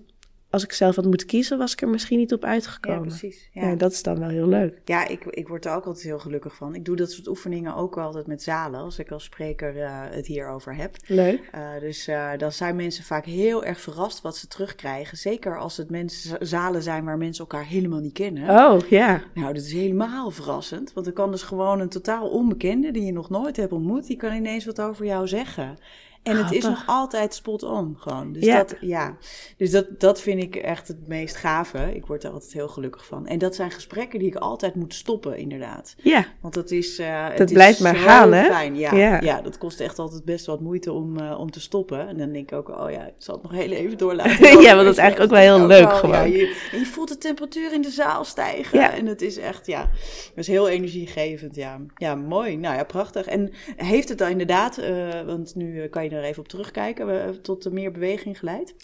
als 0.53 0.63
ik 0.63 0.73
zelf 0.73 0.95
had 0.95 1.05
moeten 1.05 1.27
kiezen, 1.27 1.57
was 1.57 1.71
ik 1.73 1.81
er 1.81 1.89
misschien 1.89 2.17
niet 2.17 2.33
op 2.33 2.41
Ja, 2.41 2.47
uitgekomen. 2.47 3.07
precies. 3.07 3.49
Ja. 3.51 3.75
dat 3.75 3.91
is 3.91 4.03
dan 4.03 4.19
wel 4.19 4.29
heel 4.29 4.47
leuk. 4.47 4.81
Ja, 4.85 5.07
ik, 5.07 5.25
ik 5.25 5.47
word 5.47 5.65
er 5.65 5.75
ook 5.75 5.85
altijd 5.85 6.05
heel 6.05 6.19
gelukkig 6.19 6.55
van. 6.55 6.75
Ik 6.75 6.85
doe 6.85 6.95
dat 6.95 7.11
soort 7.11 7.27
oefeningen 7.27 7.75
ook 7.75 7.97
altijd 7.97 8.27
met 8.27 8.43
zalen, 8.43 8.79
als 8.79 8.99
ik 8.99 9.11
als 9.11 9.23
spreker 9.23 9.77
eh, 9.81 10.01
het 10.09 10.25
hierover 10.25 10.75
heb. 10.75 10.95
Leuk. 11.05 11.49
Uh, 11.55 11.79
dus 11.79 12.07
uh, 12.07 12.29
dan 12.37 12.51
zijn 12.51 12.75
mensen 12.75 13.03
vaak 13.03 13.25
heel 13.25 13.65
erg 13.65 13.79
verrast 13.81 14.21
wat 14.21 14.37
ze 14.37 14.47
terugkrijgen. 14.47 15.17
Zeker 15.17 15.59
als 15.59 15.77
het 15.77 15.89
mensen, 15.89 16.47
zalen 16.47 16.83
zijn 16.83 17.05
waar 17.05 17.17
mensen 17.17 17.45
elkaar 17.45 17.65
helemaal 17.65 17.99
niet 17.99 18.13
kennen. 18.13 18.49
Oh, 18.49 18.79
ja. 18.89 19.21
Nou, 19.33 19.53
dat 19.53 19.63
is 19.63 19.73
helemaal 19.73 20.31
verrassend. 20.31 20.93
Want 20.93 21.07
er 21.07 21.13
kan 21.13 21.31
dus 21.31 21.43
gewoon 21.43 21.79
een 21.79 21.89
totaal 21.89 22.29
onbekende 22.29 22.91
die 22.91 23.05
je 23.05 23.11
nog 23.11 23.29
nooit 23.29 23.55
hebt 23.57 23.71
ontmoet, 23.71 24.07
die 24.07 24.17
kan 24.17 24.33
ineens 24.33 24.65
wat 24.65 24.81
over 24.81 25.05
jou 25.05 25.27
zeggen. 25.27 25.77
En 26.23 26.37
het 26.37 26.51
is 26.51 26.63
nog 26.63 26.83
altijd 26.85 27.33
spot 27.33 27.63
on 27.63 27.95
gewoon. 27.99 28.33
Dus, 28.33 28.45
Ja. 28.45 28.57
dat, 28.57 28.75
ja. 28.79 29.17
dus 29.57 29.71
dat, 29.71 29.99
dat 29.99 30.21
vind 30.21 30.41
ik 30.41 30.55
echt 30.55 30.87
het 30.87 31.07
meest 31.07 31.35
gave. 31.35 31.95
Ik 31.95 32.05
word 32.05 32.23
er 32.23 32.31
altijd 32.31 32.53
heel 32.53 32.67
gelukkig 32.67 33.05
van. 33.05 33.27
En 33.27 33.37
dat 33.37 33.55
zijn 33.55 33.71
gesprekken 33.71 34.19
die 34.19 34.27
ik 34.27 34.35
altijd 34.35 34.75
moet 34.75 34.93
stoppen, 34.93 35.37
inderdaad. 35.37 35.95
Ja, 35.97 36.25
Want 36.41 36.53
dat 36.53 36.71
is. 36.71 36.97
het 36.97 37.37
Dat 37.37 37.47
is 37.47 37.53
blijft 37.53 37.79
maar 37.79 37.95
zo 37.95 38.01
gaan, 38.03 38.33
hè? 38.33 38.43
Fijn. 38.43 38.75
Ja, 38.75 38.95
Ja. 38.95 39.21
ja. 39.21 39.41
dat 39.41 39.57
kost 39.57 39.79
echt 39.79 39.99
altijd 39.99 40.25
best 40.25 40.45
wat 40.45 40.59
moeite 40.61 40.91
om, 40.91 41.19
eh, 41.19 41.39
om 41.39 41.51
te 41.51 41.59
stoppen. 41.61 42.07
En 42.07 42.17
dan 42.17 42.31
denk 42.31 42.51
ik 42.51 42.57
ook, 42.57 42.69
oh 42.69 42.91
ja, 42.91 43.05
ik 43.05 43.13
zal 43.17 43.33
het 43.33 43.43
nog 43.43 43.51
heel 43.51 43.71
even 43.71 43.97
door 43.97 44.15
laten. 44.15 44.41
Ja, 44.63 44.73
want 44.73 44.85
dat 44.85 44.93
is 44.93 44.99
eigenlijk 45.01 45.31
ook 45.31 45.37
wel 45.37 45.57
heel 45.57 45.69
is 45.69 45.77
leuk 45.77 45.89
wel, 45.89 45.97
gewoon. 45.97 46.15
Ja, 46.15 46.23
je, 46.23 46.55
je 46.71 46.85
voelt 46.85 47.07
de 47.07 47.17
temperatuur 47.17 47.73
in 47.73 47.81
de 47.81 47.89
zaal 47.89 48.23
stijgen. 48.23 48.79
Ja. 48.79 48.93
En 48.93 49.05
het 49.05 49.21
is 49.21 49.37
echt, 49.37 49.65
ja, 49.65 49.81
dat 49.81 50.35
is 50.35 50.47
heel 50.47 50.69
energiegevend. 50.69 51.55
Ja, 51.55 51.79
ja 51.95 52.15
mooi. 52.15 52.57
Nou 52.57 52.75
ja, 52.75 52.83
prachtig. 52.83 53.25
En 53.25 53.51
heeft 53.75 54.09
het 54.09 54.17
dan 54.17 54.29
inderdaad, 54.29 54.77
eh, 54.77 55.21
want 55.25 55.55
nu 55.55 55.87
kan 55.87 56.03
je 56.03 56.09
er 56.13 56.23
even 56.23 56.39
op 56.43 56.47
terugkijken, 56.47 57.23
eh, 57.23 57.29
tot 57.29 57.71
meer 57.71 57.91
beweging 57.91 58.39
geleid? 58.39 58.75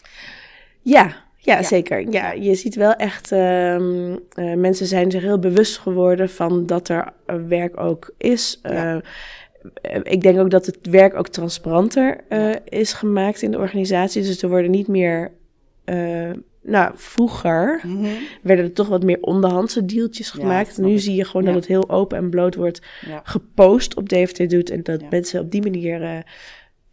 ja, 0.81 1.27
ja, 1.41 1.55
Ja. 1.57 1.63
zeker. 1.63 2.11
Ja, 2.11 2.31
je 2.31 2.55
ziet 2.55 2.75
wel 2.75 2.93
echt, 2.93 3.31
ehm, 3.31 4.15
eh, 4.33 4.53
mensen 4.53 4.85
zijn 4.87 5.11
zich 5.11 5.21
heel 5.21 5.39
bewust 5.39 5.77
geworden 5.77 6.29
van 6.29 6.65
dat 6.65 6.89
er 6.89 7.13
eh, 7.25 7.35
werk 7.47 7.79
ook 7.79 8.13
is. 8.17 8.59
Ja. 8.63 9.01
Eh, 9.81 9.99
ik 10.03 10.21
denk 10.21 10.39
ook 10.39 10.49
dat 10.49 10.65
het 10.65 10.77
werk 10.89 11.15
ook 11.15 11.27
transparanter 11.27 12.17
is 12.65 12.93
gemaakt 12.93 13.41
in 13.41 13.51
de 13.51 13.57
organisatie. 13.57 14.21
Dus 14.23 14.41
er 14.41 14.49
worden 14.49 14.71
niet 14.71 14.87
meer, 14.87 15.31
nou, 16.61 16.91
vroeger 16.95 17.81
werden 18.41 18.65
er 18.65 18.73
toch 18.73 18.87
wat 18.87 19.03
meer 19.03 19.17
onderhandse 19.21 19.85
dealtjes 19.85 20.31
Ja, 20.31 20.39
gemaakt. 20.39 20.77
nu 20.77 20.97
zie 20.97 21.15
je 21.15 21.25
gewoon 21.25 21.45
dat 21.45 21.55
het 21.55 21.65
heel 21.65 21.89
open 21.89 22.17
en 22.17 22.29
bloot 22.29 22.55
wordt 22.55 22.81
gepost 23.23 23.95
op 23.95 24.09
DFT 24.09 24.49
doet. 24.49 24.69
En 24.69 24.83
dat 24.83 25.01
mensen 25.09 25.41
op 25.41 25.51
die 25.51 25.61
manier 25.61 26.23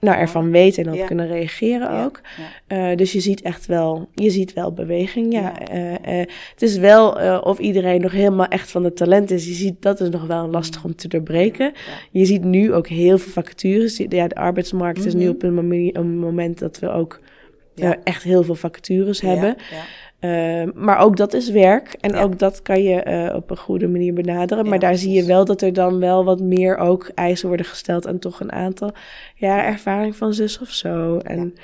nou, 0.01 0.19
ervan 0.19 0.51
weten 0.51 0.85
en 0.85 0.91
op 0.93 0.97
Ja. 0.97 1.07
kunnen 1.07 1.27
reageren 1.27 1.93
Ja, 1.93 2.05
ook. 2.05 2.21
ja. 2.67 2.91
Eh, 2.91 2.97
dus 2.97 3.13
je 3.13 3.21
ziet 3.21 3.43
echt 3.43 3.67
wel, 3.67 4.09
je 4.15 4.31
ziet 4.31 4.53
wel 4.53 4.73
beweging. 4.73 5.33
Ja. 5.33 5.59
Eh, 5.67 5.95
eh, 6.21 6.27
het 6.51 6.63
is 6.63 6.77
wel 6.77 7.11
of 7.41 7.59
iedereen 7.59 8.01
nog 8.01 8.13
helemaal 8.13 8.47
echt 8.47 8.71
van 8.71 8.85
het 8.85 8.97
talent 8.97 9.31
is. 9.31 9.47
Je 9.47 9.53
ziet 9.53 9.83
dat 9.83 10.01
is 10.01 10.09
nog 10.09 10.27
wel 10.27 10.49
lastig 10.49 10.85
om 10.85 10.95
te 10.95 11.09
doorbreken. 11.09 11.73
Je 12.11 12.25
ziet 12.25 12.45
nu 12.45 12.73
ook 12.75 12.87
heel 12.89 13.19
veel 13.19 13.33
vacatures. 13.33 13.97
Ja, 14.09 14.27
de 14.29 14.35
arbeidsmarkt 14.35 15.05
is 15.05 15.15
nu 15.15 15.25
Mhm. 15.25 15.31
op 15.35 15.43
een, 15.43 15.55
mom- 15.55 15.91
een 15.93 16.19
moment 16.19 16.59
dat 16.59 16.79
we 16.79 16.89
ook 16.91 17.21
Ja. 17.75 17.97
echt 18.05 18.23
heel 18.23 18.43
veel 18.43 18.55
vacatures 18.55 19.21
hebben. 19.21 19.57
Ja, 20.21 20.29
ja. 20.29 20.63
Eh, 20.63 20.73
maar 20.75 20.99
ook 20.99 21.17
dat 21.17 21.35
is 21.35 21.51
werk. 21.51 21.97
En 22.01 22.13
Ja. 22.13 22.23
ook 22.23 22.39
dat 22.39 22.63
kan 22.63 22.83
je 22.83 23.03
eh, 23.03 23.35
op 23.35 23.51
een 23.51 23.57
goede 23.57 23.89
manier 23.89 24.15
benaderen. 24.15 24.65
Ja, 24.65 24.71
maar 24.71 24.79
daar 24.79 24.97
zie 24.97 25.13
je 25.13 25.25
wel 25.25 25.45
dat 25.45 25.63
er 25.63 25.73
dan 25.73 25.99
wel 25.99 26.25
wat 26.25 26.41
meer 26.41 26.77
ook 26.77 27.11
eisen 27.15 27.49
worden 27.49 27.67
gesteld 27.67 28.07
aan 28.07 28.19
toch 28.19 28.41
een 28.41 28.53
aantal 28.53 28.93
jaar 29.35 29.65
ervaring 29.65 30.17
van 30.17 30.35
zus 30.35 30.59
of 30.61 30.69
zo. 30.69 31.19
En, 31.19 31.55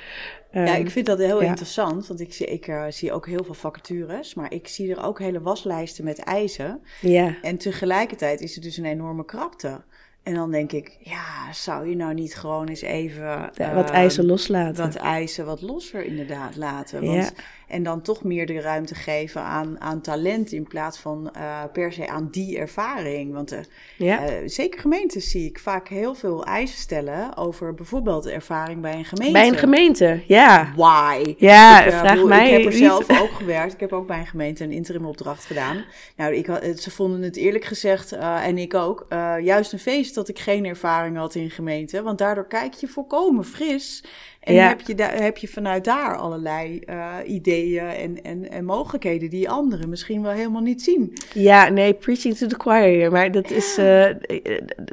Ja, 0.51 0.65
ehm, 0.65 0.81
ik 0.81 0.89
vind 0.89 1.05
dat 1.05 1.17
heel 1.17 1.39
interessant, 1.39 2.07
want 2.07 2.19
ik, 2.19 2.33
zie, 2.33 2.45
ik 2.45 2.67
eh, 2.67 2.83
zie 2.89 3.11
ook 3.11 3.27
heel 3.27 3.43
veel 3.43 3.53
vacatures, 3.53 4.33
maar 4.33 4.53
ik 4.53 4.67
zie 4.67 4.95
er 4.95 5.03
ook 5.03 5.19
hele 5.19 5.41
waslijsten 5.41 6.03
met 6.03 6.19
eisen. 6.19 6.81
ja. 7.01 7.35
En 7.41 7.57
tegelijkertijd 7.57 8.41
is 8.41 8.55
het 8.55 8.63
dus 8.63 8.77
een 8.77 8.85
enorme 8.85 9.25
krapte. 9.25 9.81
En 10.23 10.33
dan 10.33 10.51
denk 10.51 10.71
ik, 10.71 10.97
ja, 10.99 11.53
zou 11.53 11.89
je 11.89 11.95
nou 11.95 12.13
niet 12.13 12.35
gewoon 12.35 12.67
eens 12.67 12.81
even... 12.81 13.49
Ja, 13.53 13.73
wat 13.73 13.85
ehm, 13.89 13.93
eisen 13.95 14.25
loslaten. 14.25 14.83
Wat 14.83 14.95
eisen 14.95 15.45
wat 15.45 15.61
losser 15.61 16.05
inderdaad 16.05 16.55
laten. 16.55 17.05
Want, 17.05 17.13
Ja. 17.23 17.29
En 17.73 17.83
dan 17.83 18.01
toch 18.01 18.23
meer 18.23 18.45
de 18.45 18.61
ruimte 18.61 18.95
geven 18.95 19.41
aan, 19.41 19.81
aan 19.81 20.01
talent 20.01 20.51
in 20.51 20.67
plaats 20.67 20.97
van 20.97 21.29
eh, 21.33 21.63
per 21.73 21.93
se 21.93 22.07
aan 22.07 22.27
die 22.31 22.57
ervaring. 22.57 23.33
Want 23.33 23.55
ja. 23.97 24.25
eh, 24.25 24.33
zeker 24.45 24.79
gemeentes 24.79 25.31
zie 25.31 25.45
ik 25.49 25.59
vaak 25.59 25.87
heel 25.87 26.15
veel 26.15 26.45
eisen 26.45 26.77
stellen 26.77 27.37
over 27.37 27.73
bijvoorbeeld 27.73 28.23
de 28.23 28.31
ervaring 28.31 28.81
bij 28.81 28.93
een 28.93 29.05
gemeente. 29.05 29.33
Bij 29.33 29.47
een 29.47 29.57
gemeente, 29.57 30.23
ja. 30.27 30.73
Why? 30.75 31.35
Ja, 31.37 31.83
Ik, 31.83 31.91
vraag 31.91 32.23
mij 32.23 32.45
Ik 32.45 32.51
heb 32.51 32.59
er 32.61 32.79
niet. 32.79 32.89
zelf 32.89 33.09
ook 33.21 33.31
gewerkt. 33.31 33.73
Ik 33.73 33.79
heb 33.79 33.93
ook 33.93 34.07
bij 34.07 34.19
een 34.19 34.27
gemeente 34.27 34.63
een 34.63 34.71
interim 34.71 35.05
opdracht 35.05 35.45
gedaan. 35.45 35.83
Nou, 36.15 36.33
ik, 36.33 36.45
ze 36.79 36.91
vonden 36.91 37.21
het 37.21 37.35
eerlijk 37.35 37.65
gezegd, 37.65 38.11
en 38.11 38.57
ik 38.57 38.73
ook, 38.73 39.05
juist 39.41 39.73
een 39.73 39.79
feest 39.79 40.15
dat 40.15 40.27
ik 40.27 40.39
geen 40.39 40.65
ervaring 40.65 41.17
had 41.17 41.35
in 41.35 41.49
gemeente. 41.49 42.01
Want 42.01 42.17
daardoor 42.17 42.47
kijk 42.47 42.73
je 42.73 42.87
volkomen 42.87 43.45
fris. 43.45 44.03
En 44.43 44.53
Ja. 44.53 44.67
heb, 44.67 44.81
je 44.81 44.95
da- 44.95 45.09
heb 45.13 45.37
je 45.37 45.47
vanuit 45.47 45.83
daar 45.83 46.17
allerlei 46.17 46.79
eh, 46.79 47.15
ideeën 47.27 47.85
en, 47.87 48.23
en, 48.23 48.51
en 48.51 48.65
mogelijkheden 48.65 49.29
die 49.29 49.49
anderen 49.49 49.89
misschien 49.89 50.21
wel 50.21 50.31
helemaal 50.31 50.61
niet 50.61 50.81
zien. 50.81 51.13
Ja, 51.33 51.69
nee, 51.69 51.93
preaching 51.93 52.37
to 52.37 52.47
the 52.47 52.55
choir. 52.57 53.11
Maar 53.11 53.31
dat 53.31 53.51
is, 53.51 53.77
eh, 53.77 54.09
eh, 54.09 54.15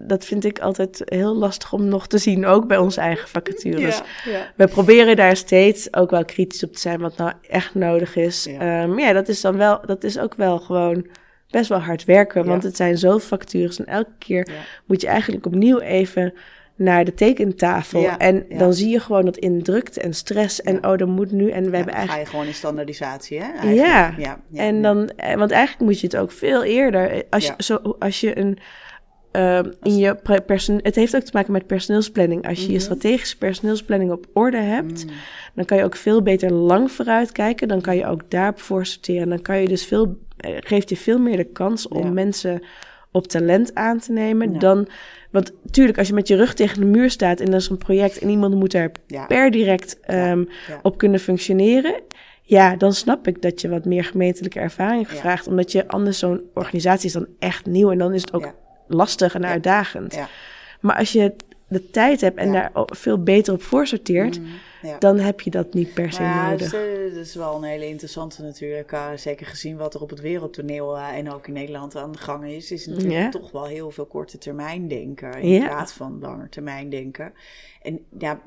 dat 0.02 0.24
vind 0.24 0.44
ik 0.44 0.58
altijd 0.58 1.02
heel 1.04 1.34
lastig 1.36 1.72
om 1.72 1.84
nog 1.84 2.06
te 2.06 2.18
zien, 2.18 2.46
ook 2.46 2.66
bij 2.66 2.78
onze 2.78 3.00
eigen 3.00 3.28
vacatures. 3.28 4.00
ja. 4.24 4.52
We 4.56 4.66
proberen 4.68 5.16
daar 5.16 5.36
steeds 5.36 5.94
ook 5.94 6.10
wel 6.10 6.24
kritisch 6.24 6.64
op 6.64 6.72
te 6.72 6.80
zijn 6.80 7.00
wat 7.00 7.16
nou 7.16 7.32
echt 7.48 7.74
nodig 7.74 8.16
is. 8.16 8.44
Ja. 8.44 8.82
Ja, 8.82 8.96
ja 8.98 9.12
dat 9.12 9.28
is 9.28 9.40
dan 9.40 9.56
wel, 9.56 9.80
dat 9.86 10.04
is 10.04 10.18
ook 10.18 10.34
wel 10.34 10.58
gewoon 10.58 11.06
best 11.50 11.68
wel 11.68 11.78
hard 11.78 12.04
werken. 12.04 12.44
Want 12.46 12.62
het 12.62 12.76
zijn 12.76 12.98
zoveel 12.98 13.18
vacatures 13.28 13.78
en 13.78 13.86
elke 13.86 14.12
keer 14.18 14.48
moet 14.86 15.00
je 15.00 15.06
eigenlijk 15.06 15.46
opnieuw 15.46 15.78
even 15.78 16.32
naar 16.80 17.04
de 17.04 17.14
tekentafel. 17.14 18.00
Ja, 18.00 18.18
En 18.18 18.46
ja. 18.48 18.58
dan 18.58 18.72
zie 18.74 18.88
je 18.88 19.00
gewoon 19.00 19.24
dat 19.24 19.36
in 19.36 19.62
drukte 19.62 20.00
en 20.00 20.14
stress 20.14 20.62
en 20.62 20.86
oh, 20.86 20.96
dan 20.96 21.10
moet 21.10 21.32
nu. 21.32 21.50
En 21.50 21.70
we 21.70 21.76
hebben 21.76 21.94
eigenlijk 21.94 22.10
ga 22.10 22.18
je 22.18 22.26
gewoon 22.26 22.46
in 22.46 22.54
standaardisatie, 22.54 23.40
hè? 23.42 23.70
Ja. 23.70 24.14
ja, 24.18 24.40
en 24.54 24.82
dan, 24.82 25.08
eh, 25.08 25.34
want 25.36 25.50
eigenlijk 25.50 25.90
moet 25.90 26.00
je 26.00 26.06
het 26.06 26.16
ook 26.16 26.32
veel 26.32 26.62
eerder, 26.64 27.10
eh, 27.10 27.20
als, 27.30 27.46
je, 27.46 27.54
zo, 27.58 27.96
als 27.98 28.20
je 28.20 28.38
een 28.38 28.58
ehm, 29.30 29.70
in 29.82 29.96
je 29.96 30.16
het 30.82 30.94
heeft 30.94 31.16
ook 31.16 31.22
te 31.22 31.30
maken 31.32 31.52
met 31.52 31.66
personeelsplanning. 31.66 32.48
Als 32.48 32.58
je 32.58 32.66
je 32.66 32.72
Mhm. 32.72 32.80
strategische 32.80 33.38
personeelsplanning 33.38 34.10
op 34.12 34.26
orde 34.32 34.56
hebt, 34.56 35.04
Mm. 35.04 35.10
dan 35.54 35.64
kan 35.64 35.76
je 35.76 35.84
ook 35.84 35.96
veel 35.96 36.22
beter 36.22 36.52
lang 36.52 36.90
vooruit 36.92 37.32
kijken. 37.32 37.68
Dan 37.68 37.80
kan 37.80 37.96
je 37.96 38.06
ook 38.06 38.30
daarop 38.30 38.60
voor 38.60 38.86
sorteren. 38.86 39.28
Dan 39.28 39.42
kan 39.42 39.60
je 39.60 39.68
dus 39.68 39.84
veel, 39.84 40.18
eh, 40.36 40.50
geeft 40.60 40.88
je 40.88 40.96
veel 40.96 41.18
meer 41.18 41.36
de 41.36 41.44
kans 41.52 41.88
om 41.88 42.12
mensen 42.12 42.62
op 43.12 43.26
talent 43.26 43.74
aan 43.74 43.98
te 43.98 44.12
nemen 44.12 44.58
dan. 44.58 44.88
Want 45.30 45.52
tuurlijk, 45.70 45.98
als 45.98 46.08
je 46.08 46.14
met 46.14 46.28
je 46.28 46.36
rug 46.36 46.54
tegen 46.54 46.80
de 46.80 46.86
muur 46.86 47.10
staat 47.10 47.40
en 47.40 47.48
er 47.48 47.54
is 47.54 47.68
een 47.68 47.78
project 47.78 48.18
en 48.18 48.28
iemand 48.28 48.54
moet 48.54 48.70
daar 48.72 48.90
Ja. 49.06 49.26
per 49.26 49.50
direct 49.50 50.00
ehm, 50.00 50.38
Ja. 50.68 50.78
op 50.82 50.98
kunnen 50.98 51.20
functioneren. 51.20 51.94
Ja, 52.42 52.76
dan 52.76 52.92
snap 52.92 53.26
ik 53.26 53.42
dat 53.42 53.60
je 53.60 53.68
wat 53.68 53.84
meer 53.84 54.04
gemeentelijke 54.04 54.60
ervaring 54.60 55.08
Ja. 55.10 55.14
vraagt. 55.16 55.46
Omdat 55.46 55.72
je 55.72 55.88
anders 55.88 56.18
zo'n 56.18 56.40
organisatie 56.54 57.06
is 57.06 57.12
dan 57.12 57.26
echt 57.38 57.66
nieuw 57.66 57.90
en 57.90 57.98
dan 57.98 58.14
is 58.14 58.20
het 58.20 58.32
ook 58.32 58.52
lastig 58.86 59.34
en 59.34 59.46
uitdagend. 59.46 60.18
Maar 60.80 60.96
als 60.96 61.12
je 61.12 61.32
de 61.68 61.90
tijd 61.90 62.20
hebt 62.20 62.38
en 62.38 62.52
daar 62.52 62.70
veel 62.74 63.22
beter 63.22 63.52
op 63.54 63.62
voorsorteert, 63.62 64.38
Mm, 64.40 64.46
ja. 64.82 64.98
dan 64.98 65.18
heb 65.18 65.40
je 65.40 65.50
dat 65.50 65.74
niet 65.74 65.94
per 65.94 66.12
se 66.12 66.22
ja, 66.22 66.50
nodig. 66.50 66.74
eh, 66.74 67.14
dat 67.14 67.24
is 67.26 67.34
wel 67.34 67.56
een 67.56 67.62
hele 67.62 67.86
interessante 67.86 68.42
natuurlijk. 68.42 68.92
eh, 68.92 69.08
zeker 69.16 69.46
gezien 69.46 69.76
wat 69.76 69.94
er 69.94 70.00
op 70.00 70.10
het 70.10 70.20
wereldtoneel 70.20 70.96
eh, 70.96 71.16
en 71.16 71.30
ook 71.32 71.46
in 71.46 71.52
Nederland 71.52 71.96
aan 71.96 72.12
de 72.12 72.18
gang 72.18 72.44
is. 72.46 72.70
Is 72.70 72.86
natuurlijk 72.86 73.14
Ja. 73.14 73.28
toch 73.28 73.50
wel 73.50 73.64
heel 73.66 73.90
veel 73.90 74.06
korte 74.06 74.38
termijn 74.38 74.88
denken 74.88 75.32
in 75.40 75.48
Ja. 75.48 75.66
plaats 75.66 75.92
van 75.92 76.18
langer 76.20 76.48
termijn 76.48 76.90
denken. 76.90 77.32
En 77.80 78.00
ja, 78.18 78.40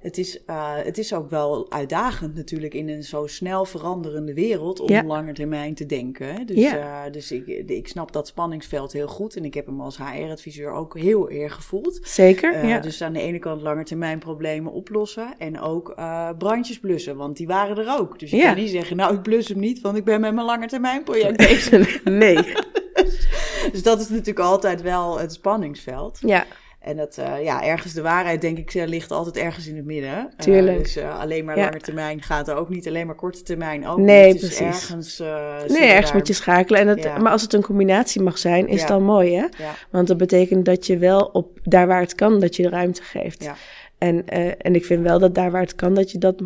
het 0.00 0.18
is, 0.18 0.44
eh, 0.44 0.74
het 0.76 0.98
is 0.98 1.14
ook 1.14 1.30
wel 1.30 1.70
uitdagend 1.72 2.34
natuurlijk 2.34 2.74
in 2.74 2.88
een 2.88 3.02
zo 3.02 3.26
snel 3.26 3.64
veranderende 3.64 4.34
wereld 4.34 4.80
om 4.80 4.88
Ja. 4.88 5.04
langer 5.04 5.34
termijn 5.34 5.74
te 5.74 5.86
denken. 5.86 6.46
Dus, 6.46 6.56
Ja. 6.56 7.04
eh, 7.06 7.12
dus 7.12 7.32
ik, 7.32 7.46
ik 7.66 7.88
snap 7.88 8.12
dat 8.12 8.26
spanningsveld 8.26 8.92
heel 8.92 9.06
goed. 9.08 9.36
En 9.36 9.44
ik 9.44 9.54
heb 9.54 9.66
hem 9.66 9.80
als 9.80 9.96
HR-adviseur 9.98 10.72
ook 10.72 10.98
heel 10.98 11.30
erg 11.30 11.54
gevoeld. 11.54 11.98
Zeker, 12.02 12.54
Eh, 12.54 12.68
ja. 12.68 12.78
Dus 12.78 13.02
aan 13.02 13.12
de 13.12 13.20
ene 13.20 13.38
kant 13.38 13.62
langetermijn 13.62 14.18
problemen 14.18 14.72
oplossen 14.72 15.34
en 15.38 15.60
ook 15.60 15.94
brandjes 16.38 16.78
blussen, 16.80 17.16
want 17.16 17.36
die 17.36 17.46
waren 17.46 17.78
er 17.78 17.98
ook. 17.98 18.18
Dus 18.18 18.30
je 18.30 18.36
Ja. 18.36 18.46
kan 18.52 18.62
niet 18.62 18.70
zeggen, 18.70 18.96
nou 18.96 19.14
ik 19.14 19.22
blus 19.22 19.48
hem 19.48 19.58
niet, 19.58 19.80
want 19.80 19.96
ik 19.96 20.04
ben 20.04 20.20
met 20.20 20.34
mijn 20.34 20.46
langetermijnproject 20.46 21.36
bezig. 21.48 22.04
nee. 22.04 22.34
dus 23.72 23.82
dat 23.82 24.00
is 24.00 24.08
natuurlijk 24.08 24.38
altijd 24.38 24.82
wel 24.82 25.18
het 25.18 25.32
spanningsveld. 25.32 26.18
Ja, 26.20 26.46
En 26.80 26.96
dat, 26.96 27.16
eh, 27.18 27.42
ja, 27.42 27.64
ergens 27.64 27.92
de 27.92 28.02
waarheid 28.02 28.40
denk 28.40 28.58
ik 28.58 28.72
ligt 28.74 29.10
altijd 29.10 29.36
ergens 29.36 29.66
in 29.66 29.76
het 29.76 29.84
midden. 29.84 30.10
Eh, 30.12 30.24
Tuurlijk. 30.36 30.78
dus 30.78 30.96
eh, 30.96 31.20
alleen 31.20 31.44
maar 31.44 31.56
Ja. 31.58 31.64
lange 31.64 31.80
termijn 31.80 32.22
gaat 32.22 32.48
er 32.48 32.54
ook 32.56 32.68
niet, 32.68 32.88
alleen 32.88 33.06
maar 33.06 33.14
korte 33.14 33.42
termijn 33.42 33.86
ook 33.86 33.98
Nee, 33.98 34.32
niet. 34.32 34.40
Dus 34.40 34.56
precies. 34.56 34.90
ergens... 34.90 35.18
nee, 35.18 35.28
ergens 35.88 36.06
daar- 36.06 36.16
moet 36.16 36.26
je 36.26 36.32
schakelen. 36.32 36.80
En 36.80 36.88
het, 36.88 37.02
Ja. 37.02 37.18
Maar 37.18 37.32
als 37.32 37.42
het 37.42 37.52
een 37.52 37.62
combinatie 37.62 38.22
mag 38.22 38.38
zijn, 38.38 38.66
is 38.68 38.74
Ja. 38.74 38.78
het 38.80 38.88
dan 38.88 39.02
mooi, 39.02 39.34
hè? 39.34 39.42
Ja, 39.42 39.74
Want 39.90 40.08
dat 40.08 40.16
betekent 40.16 40.64
dat 40.64 40.86
je 40.86 40.98
wel 40.98 41.20
op 41.32 41.58
daar 41.62 41.86
waar 41.86 42.00
het 42.00 42.14
kan, 42.14 42.40
dat 42.40 42.56
je 42.56 42.62
de 42.62 42.68
ruimte 42.68 43.02
geeft. 43.02 43.44
ja, 43.44 43.54
En, 43.98 44.26
eh, 44.28 44.52
en 44.58 44.74
ik 44.74 44.84
vind 44.84 45.02
wel 45.02 45.18
dat 45.18 45.34
daar 45.34 45.50
waar 45.50 45.62
het 45.62 45.74
kan, 45.74 45.94
dat 45.94 46.10
je 46.10 46.18
dat 46.18 46.42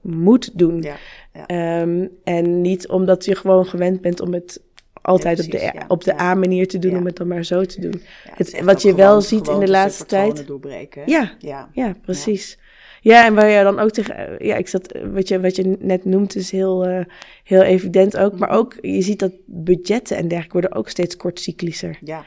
moet 0.00 0.58
doen. 0.58 0.82
ja. 0.82 0.94
ja. 1.32 1.46
Ehm, 1.46 2.06
en 2.24 2.60
niet 2.60 2.88
omdat 2.88 3.24
je 3.24 3.34
gewoon 3.36 3.66
gewend 3.66 4.00
bent 4.00 4.20
om 4.20 4.32
het 4.34 4.60
altijd 5.02 5.38
Ja, 5.38 5.44
op 5.44 5.50
de, 5.50 5.58
ja. 5.58 5.84
op 5.88 6.04
de 6.04 6.10
Ja. 6.16 6.20
A-manier 6.20 6.68
te 6.68 6.78
doen, 6.78 6.96
om 6.96 7.04
het 7.06 7.16
dan 7.16 7.26
maar 7.28 7.44
zo 7.44 7.64
te 7.64 7.80
doen. 7.80 8.02
Het- 8.34 8.60
wat 8.64 8.82
je 8.82 8.94
wel 8.94 9.20
ziet 9.20 9.48
in 9.48 9.58
de 9.58 9.68
laatste 9.68 10.04
tijd- 10.06 10.46
doorbreken. 10.46 11.02
Ja, 11.06 11.36
Ja, 11.72 11.94
precies. 12.02 12.58
Ja, 13.02 13.26
en 13.26 13.34
waar 13.34 13.48
je 13.48 13.62
dan 13.62 13.78
ook 13.78 13.90
tegen, 13.90 14.36
ja, 14.46 14.56
ik 14.56 14.68
zat, 14.68 14.94
wat 15.12 15.28
je, 15.28 15.40
wat 15.40 15.56
je 15.56 15.76
net 15.78 16.04
noemt 16.04 16.36
is 16.36 16.50
heel, 16.50 16.84
eh, 16.86 17.04
heel 17.44 17.62
evident 17.62 18.16
ook. 18.16 18.38
Maar 18.38 18.50
ook, 18.50 18.74
je 18.80 19.02
ziet 19.02 19.18
dat 19.18 19.32
budgetten 19.46 20.16
en 20.16 20.22
dergelijke 20.28 20.52
worden 20.60 20.72
ook 20.78 20.88
steeds 20.88 21.16
kortcyclischer. 21.16 21.98
ja. 22.04 22.24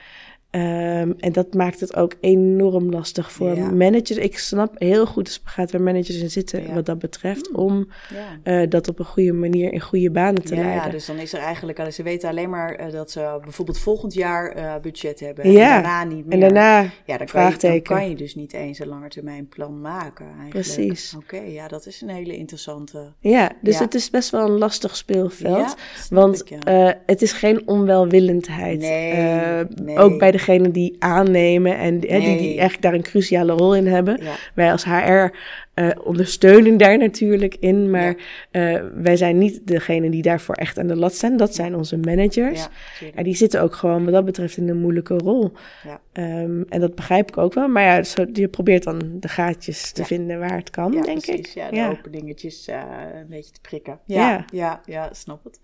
Ehm, 0.53 1.11
en 1.19 1.31
dat 1.31 1.53
maakt 1.53 1.79
het 1.79 1.95
ook 1.95 2.13
enorm 2.19 2.89
lastig 2.89 3.31
voor 3.31 3.55
Ja. 3.55 3.71
managers. 3.71 4.17
Ik 4.17 4.37
snap 4.37 4.73
heel 4.79 5.05
goed 5.05 5.25
de 5.25 5.31
spagaat 5.31 5.71
waar 5.71 5.81
managers 5.81 6.17
in 6.21 6.29
zitten, 6.29 6.59
Ja. 6.59 6.65
Hmm. 6.65 6.75
wat 6.75 6.85
dat 6.85 6.99
betreft, 6.99 7.51
om 7.51 7.87
ja. 8.13 8.61
eh, 8.61 8.69
dat 8.69 8.87
op 8.87 8.99
een 8.99 9.05
goede 9.05 9.33
manier 9.33 9.73
in 9.73 9.79
goede 9.79 10.11
banen 10.11 10.43
te 10.43 10.55
leiden. 10.55 10.73
ja, 10.83 10.89
dus 10.89 11.05
dan 11.05 11.17
is 11.17 11.33
er 11.33 11.39
eigenlijk, 11.39 11.91
ze 11.93 12.03
weten 12.03 12.29
alleen 12.29 12.49
maar 12.49 12.75
eh, 12.75 12.91
dat 12.91 13.11
ze 13.11 13.37
bijvoorbeeld 13.43 13.79
volgend 13.79 14.13
jaar 14.13 14.51
eh, 14.51 14.73
budget 14.81 15.19
hebben. 15.19 15.43
En 15.43 15.53
daarna 15.53 16.03
niet 16.03 16.25
meer. 16.25 16.33
En 16.33 16.39
daarna, 16.39 16.81
ja, 17.05 17.17
dan 17.17 17.27
kan, 17.27 17.49
je, 17.51 17.57
dan 17.57 17.81
kan 17.81 18.09
je 18.09 18.15
dus 18.15 18.35
niet 18.35 18.53
eens 18.53 18.79
een 18.79 18.87
langetermijnplan 18.87 19.81
maken. 19.81 20.25
Eigenlijk. 20.25 20.49
Precies. 20.49 21.15
Oké, 21.17 21.37
ja, 21.39 21.67
dat 21.67 21.85
is 21.85 22.01
een 22.01 22.09
hele 22.09 22.37
interessante. 22.37 23.11
ja, 23.19 23.51
dus 23.61 23.79
het 23.79 23.93
is 23.95 24.09
best 24.09 24.29
wel 24.29 24.45
een 24.45 24.57
lastig 24.57 24.95
speelveld. 24.95 25.75
Want 26.09 26.43
ik, 26.51 26.57
het 27.05 27.21
is 27.21 27.31
geen 27.31 27.67
onwelwillendheid. 27.67 28.79
Nee, 28.79 29.63
nee. 29.83 29.97
Ook 29.97 30.19
bij 30.19 30.31
degenen 30.45 30.71
die 30.71 30.95
aannemen 30.99 31.77
en 31.77 31.93
hè, 31.93 32.19
die, 32.19 32.37
die 32.37 32.47
eigenlijk 32.47 32.81
daar 32.81 32.93
een 32.93 33.01
cruciale 33.01 33.51
rol 33.51 33.75
in 33.75 33.87
hebben. 33.87 34.19
ja, 34.23 34.33
Wij 34.53 34.71
als 34.71 34.85
HR 34.85 35.31
eh, 35.73 35.89
ondersteunen 36.03 36.77
daar 36.77 36.97
natuurlijk 36.97 37.55
in, 37.59 37.89
maar 37.89 38.15
eh, 38.51 38.81
wij 38.95 39.15
zijn 39.15 39.37
niet 39.37 39.67
degene 39.67 40.09
die 40.09 40.21
daarvoor 40.21 40.55
echt 40.55 40.79
aan 40.79 40.87
de 40.87 40.95
lat 40.95 41.13
staan. 41.13 41.37
Dat 41.37 41.55
zijn 41.55 41.75
onze 41.75 41.97
managers. 41.97 42.61
ja. 42.99 43.07
En 43.15 43.23
die 43.23 43.35
zitten 43.35 43.61
ook 43.61 43.75
gewoon 43.75 44.03
wat 44.03 44.13
dat 44.13 44.25
betreft 44.25 44.57
in 44.57 44.69
een 44.69 44.77
moeilijke 44.77 45.17
rol. 45.17 45.51
Ja. 45.83 46.01
Ehm, 46.13 46.61
en 46.69 46.79
dat 46.79 46.95
begrijp 46.95 47.27
ik 47.29 47.37
ook 47.37 47.53
wel. 47.53 47.67
Maar 47.67 47.83
ja, 47.83 48.03
zo, 48.03 48.25
je 48.33 48.47
probeert 48.47 48.83
dan 48.83 49.01
de 49.19 49.27
gaatjes 49.27 49.91
te 49.91 50.05
vinden 50.05 50.39
waar 50.39 50.55
het 50.55 50.69
kan, 50.69 50.91
Ja, 50.91 51.01
denk 51.01 51.21
precies. 51.21 51.47
ik. 51.47 51.53
Ja, 51.53 51.69
de 51.69 51.75
ja. 51.75 51.89
open 51.89 52.11
dingetjes 52.11 52.67
eh, 52.67 52.81
een 53.13 53.27
beetje 53.29 53.51
te 53.51 53.61
prikken. 53.61 53.99
Ja, 54.05 54.45
Ja. 54.51 54.81
ja. 54.85 55.09
snap 55.13 55.43
het. 55.43 55.59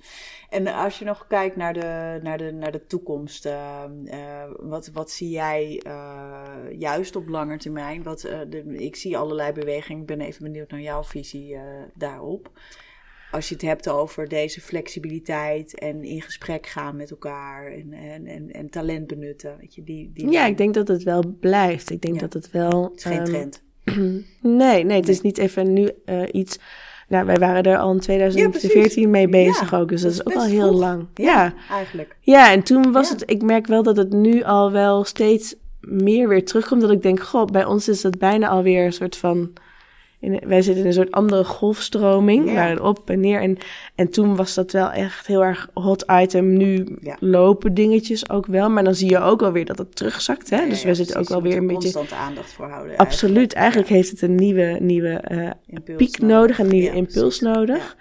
En 0.50 0.68
als 0.68 1.00
je 1.00 1.06
nog 1.06 1.28
kijkt 1.28 1.56
naar 1.56 1.74
de, 1.74 2.20
naar 2.24 2.38
de, 2.38 2.52
naar 2.52 2.72
de 2.72 2.86
toekomst, 2.86 3.46
eh, 3.46 3.84
eh, 4.06 4.50
wat, 4.60 4.90
wat 4.94 5.12
zie 5.12 5.30
jij 5.30 5.82
juist 6.78 7.16
op 7.16 7.28
lange 7.28 7.58
termijn? 7.58 8.04
Wat, 8.04 8.22
de, 8.50 8.64
ik 8.78 8.96
zie 8.96 9.18
allerlei 9.18 9.52
bewegingen. 9.52 9.99
Ik 10.00 10.06
ben 10.06 10.22
even 10.22 10.44
benieuwd 10.44 10.72
naar 10.72 10.82
jouw 10.82 11.04
visie 11.04 11.54
eh, 11.56 11.62
daarop. 11.96 12.52
Als 13.32 13.48
je 13.50 13.54
het 13.54 13.64
hebt 13.64 13.90
over 13.90 14.28
deze 14.28 14.62
flexibiliteit 14.62 15.80
en 15.80 16.04
in 16.04 16.22
gesprek 16.22 16.68
gaan 16.68 16.96
met 16.96 17.12
elkaar 17.12 17.66
en, 17.72 17.94
en, 17.94 18.26
en, 18.28 18.52
en 18.52 18.70
talent 18.70 19.08
benutten. 19.08 19.56
Weet 19.60 19.76
je, 19.76 19.84
die, 19.84 20.12
die 20.14 20.32
Ja, 20.32 20.46
ik 20.46 20.58
denk 20.58 20.74
dat 20.74 20.88
het 20.88 21.04
wel 21.04 21.24
blijft. 21.40 21.90
Ik 21.90 22.02
denk 22.02 22.14
Ja. 22.14 22.20
dat 22.22 22.34
het 22.34 22.52
wel. 22.52 22.84
Het 22.84 22.96
is 22.98 23.04
geen 23.04 23.18
ehm, 23.18 23.26
trend. 23.26 23.64
Nee, 24.42 24.84
nee, 24.84 25.00
het 25.00 25.10
is 25.10 25.22
niet 25.22 25.38
even 25.38 25.74
nu 25.74 25.90
eh, 26.06 26.22
iets. 26.32 26.60
Nou, 27.08 27.26
wij 27.26 27.38
waren 27.38 27.64
er 27.64 27.78
al 27.78 27.92
in 27.92 28.00
2014 28.00 28.80
precies. 28.82 29.06
mee 29.08 29.28
bezig 29.28 29.72
Ja, 29.72 29.78
ook, 29.78 29.90
dus 29.90 30.02
dat, 30.02 30.12
is 30.12 30.26
ook 30.26 30.34
al 30.34 30.46
heel 30.46 30.68
vroeg. 30.68 30.80
lang. 30.80 31.08
Ja. 31.14 31.54
Eigenlijk. 31.70 32.16
ja, 32.22 32.52
en 32.52 32.64
toen 32.64 32.92
was 32.92 33.08
Ja. 33.08 33.14
het. 33.14 33.30
Ik 33.30 33.42
merk 33.42 33.68
wel 33.68 33.84
dat 33.84 33.98
het 33.98 34.14
nu 34.14 34.44
al 34.44 34.72
wel 34.72 35.04
steeds 35.04 35.56
meer 35.82 36.28
weer 36.28 36.46
terugkomt. 36.46 36.82
Dat 36.82 36.92
ik 36.92 37.02
denk, 37.02 37.20
goh, 37.20 37.46
bij 37.46 37.66
ons 37.66 37.88
is 37.88 38.02
dat 38.02 38.18
bijna 38.18 38.48
alweer 38.48 38.86
een 38.86 38.94
soort 38.94 39.16
van. 39.18 39.54
In, 40.22 40.40
wij 40.46 40.62
zitten 40.62 40.82
in 40.82 40.88
een 40.88 40.94
soort 40.96 41.12
andere 41.12 41.44
golfstroming, 41.44 42.54
waar 42.54 42.70
het 42.70 42.80
op 42.80 43.10
en 43.10 43.20
neer. 43.20 43.42
En, 43.42 43.58
en 43.96 44.10
toen 44.10 44.36
was 44.36 44.54
dat 44.54 44.72
wel 44.72 44.92
echt 44.92 45.28
heel 45.28 45.44
erg 45.44 45.70
hot 45.74 46.06
item. 46.12 46.58
Nu 46.58 46.98
Ja. 47.02 47.18
lopen 47.20 47.74
dingetjes 47.74 48.30
ook 48.30 48.46
wel, 48.46 48.70
maar 48.70 48.84
dan 48.84 48.96
zie 48.96 49.10
je 49.10 49.20
ook 49.20 49.40
wel 49.40 49.52
weer 49.52 49.66
dat 49.66 49.78
het 49.78 49.96
terugzakt. 49.96 50.50
Hè? 50.50 50.58
Ja, 50.62 50.70
dus 50.70 50.82
ja, 50.82 50.88
we 50.88 50.94
zitten 50.94 51.20
ook 51.20 51.30
wel 51.30 51.42
weer 51.42 51.52
een 51.58 51.58
er 51.58 51.66
beetje. 51.66 51.92
constant 51.92 52.12
aandacht 52.12 52.52
voor 52.54 52.68
houden. 52.70 52.98
Absoluut. 52.98 53.54
Eigenlijk 53.54 53.90
heeft 53.90 54.10
het 54.10 54.22
een 54.22 54.36
nieuwe, 54.36 54.78
nieuwe 54.80 55.10
eh, 55.10 55.96
piek 55.98 56.20
nodig, 56.22 56.60
een 56.60 56.68
nieuwe 56.68 56.96
impuls 56.96 57.40
nodig. 57.40 57.96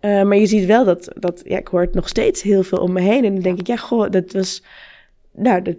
Eh, 0.00 0.22
maar 0.22 0.36
je 0.36 0.46
ziet 0.46 0.66
wel 0.66 0.84
dat, 0.84 1.12
dat, 1.18 1.40
ja, 1.44 1.58
ik 1.58 1.68
hoor 1.68 1.80
het 1.80 1.94
nog 1.94 2.08
steeds 2.08 2.42
heel 2.42 2.62
veel 2.62 2.78
om 2.78 2.92
me 2.92 3.00
heen. 3.00 3.24
En 3.24 3.32
dan 3.32 3.42
denk 3.42 3.58
ik, 3.58 3.66
ja, 3.66 3.76
goh, 3.76 4.10
dat 4.10 4.32
was, 4.32 4.62
nou, 5.32 5.62
dat, 5.62 5.76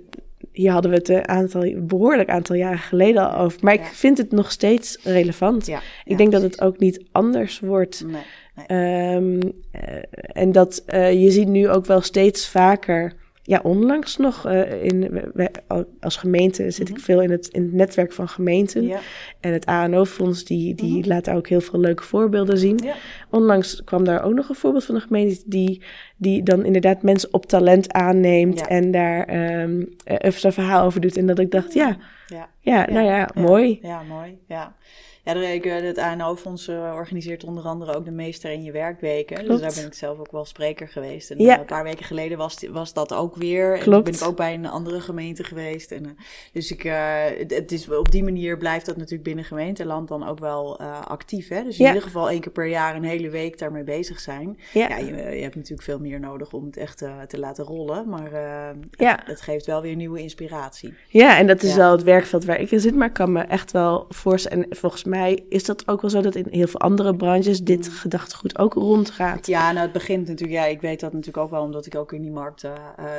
hier 0.51 0.71
hadden 0.71 0.91
we 0.91 0.97
het 0.97 1.09
een 1.09 1.27
aantal, 1.27 1.63
een 1.63 1.87
behoorlijk 1.87 2.29
aantal 2.29 2.55
jaren 2.55 2.79
geleden 2.79 3.29
al 3.31 3.43
over. 3.45 3.59
Maar 3.61 3.73
ik 3.73 3.83
vind 3.83 4.17
het 4.17 4.31
nog 4.31 4.51
steeds 4.51 4.97
relevant. 5.03 5.65
Ja, 5.65 5.81
ik 6.05 6.17
denk 6.17 6.31
dat 6.31 6.41
het 6.41 6.61
ook 6.61 6.79
niet 6.79 7.05
anders 7.11 7.59
wordt. 7.59 8.03
Nee, 8.05 8.21
nee. 8.55 8.65
Ehm, 8.67 9.39
eh, 9.71 10.03
en 10.33 10.51
dat 10.51 10.83
eh, 10.85 11.23
je 11.23 11.31
ziet 11.31 11.47
nu 11.47 11.69
ook 11.69 11.85
wel 11.85 12.01
steeds 12.01 12.49
vaker. 12.49 13.13
Ja, 13.51 13.59
onlangs 13.63 14.17
nog 14.17 14.45
eh, 14.45 14.83
in, 14.83 15.21
als 15.99 16.15
gemeente 16.17 16.71
zit 16.71 16.89
ik 16.89 16.99
veel 16.99 17.21
in 17.21 17.31
het, 17.31 17.47
in 17.47 17.61
het 17.61 17.73
netwerk 17.73 18.13
van 18.13 18.27
gemeenten. 18.27 18.83
Mhm. 18.83 18.91
ja, 18.91 18.99
En 19.39 19.53
het 19.53 19.65
ANO-fonds 19.65 20.43
die, 20.43 20.75
die 20.75 21.07
laat 21.07 21.25
daar 21.25 21.35
ook 21.35 21.47
heel 21.47 21.61
veel 21.61 21.79
leuke 21.79 22.03
voorbeelden 22.03 22.57
zien. 22.57 22.79
ja, 22.83 22.93
Onlangs 23.29 23.83
kwam 23.83 24.03
daar 24.03 24.23
ook 24.23 24.33
nog 24.33 24.49
een 24.49 24.55
voorbeeld 24.55 24.85
van 24.85 24.95
een 24.95 25.01
gemeente 25.01 25.41
die, 25.45 25.81
die 26.17 26.43
dan 26.43 26.65
inderdaad 26.65 27.03
mensen 27.03 27.33
op 27.33 27.45
talent 27.45 27.91
aanneemt 27.93 28.59
Ja. 28.59 28.67
en 28.67 28.91
daar 28.91 29.25
ehm 29.25 29.83
eh, 30.03 30.15
even 30.19 30.39
zijn 30.39 30.53
verhaal 30.53 30.85
over 30.85 31.01
doet. 31.01 31.17
En 31.17 31.25
dat 31.25 31.39
ik 31.39 31.51
dacht, 31.51 31.73
ja, 31.73 31.97
ja. 32.27 32.49
ja, 32.59 32.85
nou 32.91 33.05
ja, 33.05 33.29
mooi. 33.33 33.79
Ja, 33.81 34.01
mooi. 34.03 34.37
Ja. 34.47 34.75
Ja, 35.23 35.35
het 35.35 35.97
ANO-fonds 35.97 36.67
organiseert 36.69 37.43
onder 37.43 37.63
andere 37.63 37.95
ook 37.95 38.05
de 38.05 38.11
Meester 38.11 38.51
in 38.51 38.63
je 38.63 38.71
Werkweken. 38.71 39.47
Dus 39.47 39.61
daar 39.61 39.73
ben 39.75 39.85
ik 39.85 39.93
zelf 39.93 40.19
ook 40.19 40.31
wel 40.31 40.45
spreker 40.45 40.87
geweest. 40.87 41.31
En 41.31 41.39
ja. 41.39 41.59
een 41.59 41.65
paar 41.65 41.83
weken 41.83 42.05
geleden 42.05 42.37
was, 42.37 42.65
was 42.71 42.93
dat 42.93 43.13
ook 43.13 43.35
weer. 43.35 43.73
En 43.73 43.79
Klopt. 43.79 44.03
ben 44.03 44.13
ik 44.13 44.23
ook 44.23 44.35
bij 44.35 44.53
een 44.53 44.65
andere 44.65 45.01
gemeente 45.01 45.43
geweest. 45.43 45.91
En, 45.91 46.17
dus 46.53 46.71
ik, 46.71 46.83
het 47.47 47.71
is, 47.71 47.89
op 47.89 48.11
die 48.11 48.23
manier 48.23 48.57
blijft 48.57 48.85
dat 48.85 48.95
natuurlijk 48.95 49.23
binnen 49.23 49.45
gemeenteland 49.45 50.07
dan 50.07 50.27
ook 50.27 50.39
wel 50.39 50.79
actief. 51.07 51.47
Hè? 51.47 51.63
Dus 51.63 51.79
in 51.79 51.87
ieder 51.87 52.01
geval 52.01 52.29
één 52.29 52.41
keer 52.41 52.51
per 52.51 52.67
jaar 52.67 52.95
een 52.95 53.03
hele 53.03 53.29
week 53.29 53.57
daarmee 53.57 53.83
bezig 53.83 54.19
zijn. 54.19 54.59
Ja, 54.73 54.97
je, 54.97 55.15
je, 55.15 55.41
hebt 55.41 55.55
natuurlijk 55.55 55.83
veel 55.83 55.99
meer 55.99 56.19
nodig 56.19 56.53
om 56.53 56.65
het 56.65 56.77
echt 56.77 56.97
te 57.27 57.39
laten 57.39 57.63
rollen. 57.63 58.09
Maar 58.09 58.31
ja. 58.91 59.15
het, 59.15 59.27
het, 59.27 59.41
geeft 59.41 59.65
wel 59.65 59.81
weer 59.81 59.95
nieuwe 59.95 60.21
inspiratie. 60.21 60.93
Ja, 61.07 61.37
en 61.37 61.47
dat 61.47 61.63
is 61.63 61.75
wel 61.75 61.91
het 61.91 62.03
werkveld 62.03 62.45
waar 62.45 62.59
ik 62.59 62.71
in 62.71 62.79
zit. 62.79 62.95
Maar 62.95 63.07
ik 63.07 63.13
kan 63.13 63.31
me 63.31 63.41
echt 63.41 63.71
wel 63.71 64.05
voorstellen. 64.09 64.69
En 64.69 64.77
volgens 64.77 65.03
mij 65.03 65.10
is 65.49 65.63
dat 65.63 65.87
ook 65.87 66.01
wel 66.01 66.09
zo 66.09 66.21
dat 66.21 66.35
in 66.35 66.47
heel 66.49 66.67
veel 66.67 66.79
andere 66.79 67.15
branches 67.15 67.59
dit 67.59 67.87
mm. 67.87 67.93
gedachtegoed 67.93 68.57
ook 68.57 68.73
rondgaat. 68.73 69.47
Ja, 69.47 69.71
nou 69.71 69.83
het 69.83 69.91
begint 69.91 70.27
natuurlijk. 70.27 70.59
Ja, 70.59 70.65
ik 70.65 70.81
weet 70.81 70.99
dat 70.99 71.13
natuurlijk 71.13 71.43
ook 71.43 71.49
wel 71.49 71.61
omdat 71.61 71.85
ik 71.85 71.95
ook 71.95 72.11
in 72.11 72.21
die 72.21 72.31
markt 72.31 72.63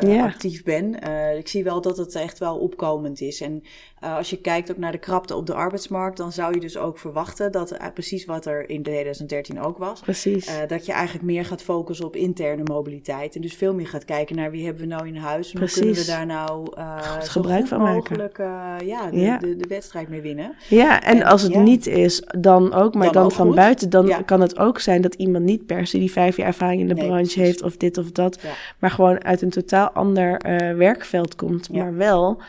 uh, 0.03 0.25
actief 0.25 0.63
ben. 0.63 0.97
Uh, 1.09 1.37
ik 1.37 1.49
zie 1.49 1.65
wel 1.65 1.81
dat 1.81 1.97
het 1.97 2.15
echt 2.15 2.39
wel 2.39 2.57
opkomend 2.57 3.21
is. 3.21 3.41
En 3.41 3.63
uh, 4.05 4.17
als 4.17 4.31
je 4.31 4.41
kijkt 4.41 4.71
ook 4.71 4.77
naar 4.77 4.93
de 4.93 4.99
krapte 4.99 5.37
op 5.37 5.47
de 5.47 5.55
arbeidsmarkt, 5.55 6.17
dan 6.17 6.33
zou 6.33 6.55
je 6.55 6.61
dus 6.61 6.77
ook 6.77 6.99
verwachten 6.99 7.53
dat 7.53 7.77
precies 7.95 8.25
wat 8.25 8.47
er 8.47 8.69
in 8.69 8.83
2013 8.83 9.61
ook 9.61 9.79
was. 9.79 10.01
Precies. 10.01 10.51
dat 10.69 10.87
je 10.87 10.93
eigenlijk 10.93 11.25
meer 11.25 11.45
gaat 11.45 11.63
focussen 11.63 12.07
op 12.07 12.17
interne 12.17 12.63
mobiliteit. 12.63 13.35
En 13.35 13.41
dus 13.41 13.55
veel 13.55 13.75
meer 13.75 13.89
gaat 13.89 14.05
kijken 14.05 14.37
naar 14.37 14.51
wie 14.51 14.65
hebben 14.65 14.83
we 14.83 14.89
nou 14.89 15.07
in 15.07 15.17
huis. 15.17 15.53
En 15.53 15.61
hoe 15.61 15.71
kunnen 15.71 15.95
we 15.95 16.05
daar 16.05 16.27
nou 16.27 16.73
goed 17.19 17.29
gebruik 17.29 17.67
van 17.67 17.81
mogelijk, 17.81 18.39
maken. 18.39 18.87
ja, 18.87 19.11
de, 19.11 19.21
ja. 19.21 19.39
De, 19.39 19.57
de, 19.57 19.67
wedstrijd 19.69 20.09
mee 20.09 20.21
winnen. 20.21 20.55
Ja, 20.69 21.03
en, 21.03 21.23
als 21.23 21.43
het 21.43 21.55
niet 21.55 21.82
is, 21.87 22.23
dan 22.39 22.73
ook. 22.73 22.95
Maar 22.95 23.13
dan, 23.13 23.33
van 23.33 23.55
buiten, 23.55 23.91
dan 23.91 24.25
kan 24.25 24.41
het 24.41 24.59
ook 24.59 24.79
zijn 24.79 25.01
dat 25.03 25.15
iemand 25.15 25.45
niet 25.45 25.67
per 25.67 25.87
se 25.87 25.99
die 25.99 26.13
vijf 26.13 26.37
jaar 26.37 26.47
ervaring 26.47 26.81
in 26.81 26.89
de 26.89 26.95
branche 26.95 27.41
heeft 27.41 27.63
of 27.63 27.77
dit 27.77 27.99
of 27.99 28.13
dat. 28.13 28.39
Maar 28.79 28.91
gewoon 28.91 29.25
uit 29.25 29.43
een 29.43 29.51
totaal 29.51 29.91
ander 29.91 30.47
uh, 30.47 30.77
werkveld 30.77 31.37
komt. 31.37 31.73
Maar 31.73 31.97
wel, 31.97 32.41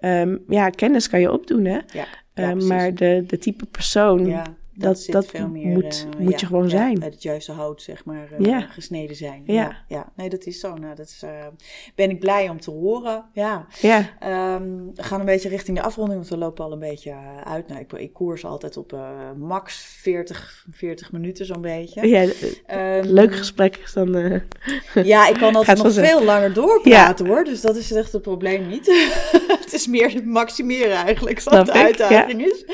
um, 0.00 0.44
ja, 0.48 0.70
kennis 0.70 1.08
kan 1.08 1.20
je 1.20 1.32
opdoen, 1.32 1.64
hè? 1.64 1.78
Ja, 1.92 2.54
uh, 2.54 2.68
maar 2.68 2.94
de, 2.94 3.24
de 3.26 3.38
type 3.38 3.66
persoon 3.66 4.42
dat, 4.80 5.06
dat, 5.06 5.26
veel 5.26 5.48
meer, 5.48 5.66
moet, 5.66 6.06
uh, 6.18 6.26
moet 6.26 6.40
je 6.40 6.46
gewoon 6.46 6.62
ja, 6.62 6.68
zijn. 6.68 7.02
Uit 7.02 7.12
het 7.12 7.22
juiste 7.22 7.52
hout, 7.52 7.82
zeg 7.82 8.04
maar, 8.04 8.28
uh, 8.38 8.62
gesneden 8.70 9.16
zijn. 9.16 9.42
Ja. 9.46 9.76
ja. 9.88 10.12
nee, 10.16 10.28
dat 10.28 10.46
is 10.46 10.60
zo. 10.60 10.74
Nou, 10.74 10.94
dat 10.94 11.06
is, 11.06 11.22
uh, 11.24 11.30
ben 11.94 12.10
ik 12.10 12.18
blij 12.18 12.48
om 12.48 12.60
te 12.60 12.70
horen. 12.70 13.24
Ja. 13.32 13.66
ja. 13.80 13.98
Um, 14.54 14.90
we 14.94 15.02
gaan 15.02 15.20
een 15.20 15.26
beetje 15.26 15.48
richting 15.48 15.76
de 15.76 15.82
afronding, 15.82 16.18
want 16.18 16.30
we 16.30 16.38
lopen 16.38 16.64
al 16.64 16.72
een 16.72 16.78
beetje 16.78 17.14
uit. 17.44 17.68
Nou, 17.68 17.80
ik, 17.80 17.92
ik 17.92 18.12
koers 18.12 18.44
altijd 18.44 18.76
op 18.76 18.96
max 19.36 19.76
40, 19.76 20.66
40 20.70 21.12
minuten 21.12 21.46
zo'n 21.46 21.60
beetje. 21.60 22.08
Ja, 22.08 22.22
um, 22.22 23.04
leuk 23.04 23.34
gesprek 23.34 23.76
is 23.76 23.92
dan... 23.92 24.42
ja, 24.94 25.28
ik 25.28 25.36
kan 25.36 25.56
altijd 25.60 25.82
nog 25.82 25.92
veel 25.92 26.24
langer 26.24 26.52
doorpraten 26.52 27.26
hoor, 27.26 27.44
dus 27.44 27.60
dat 27.60 27.76
is 27.76 27.92
echt 27.92 28.12
het 28.12 28.22
probleem 28.22 28.68
niet. 28.68 28.86
het 29.64 29.72
is 29.72 29.86
meer 29.86 30.12
het 30.12 30.26
maximeren 30.26 30.96
eigenlijk, 30.96 31.42
wat 31.42 31.66
de 31.66 31.72
uitdaging 31.72 32.44
is. 32.44 32.64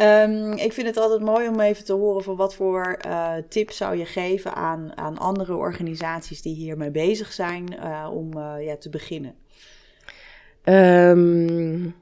Um, 0.00 0.52
ik 0.52 0.72
vind 0.72 0.86
het 0.86 0.96
altijd 0.96 1.20
mooi 1.20 1.41
om 1.48 1.60
even 1.60 1.84
te 1.84 1.92
horen 1.92 2.22
van 2.22 2.36
wat 2.36 2.54
voor 2.54 2.98
uh, 3.06 3.32
tips 3.48 3.76
zou 3.76 3.96
je 3.96 4.04
geven 4.04 4.54
aan, 4.54 4.92
aan 4.94 5.18
andere 5.18 5.54
organisaties 5.54 6.42
die 6.42 6.54
hiermee 6.54 6.90
bezig 6.90 7.32
zijn 7.32 7.74
uh, 7.74 8.08
om 8.12 8.36
uh, 8.36 8.54
ja, 8.60 8.76
te 8.76 8.90
beginnen. 8.90 9.34
Um, 10.64 11.94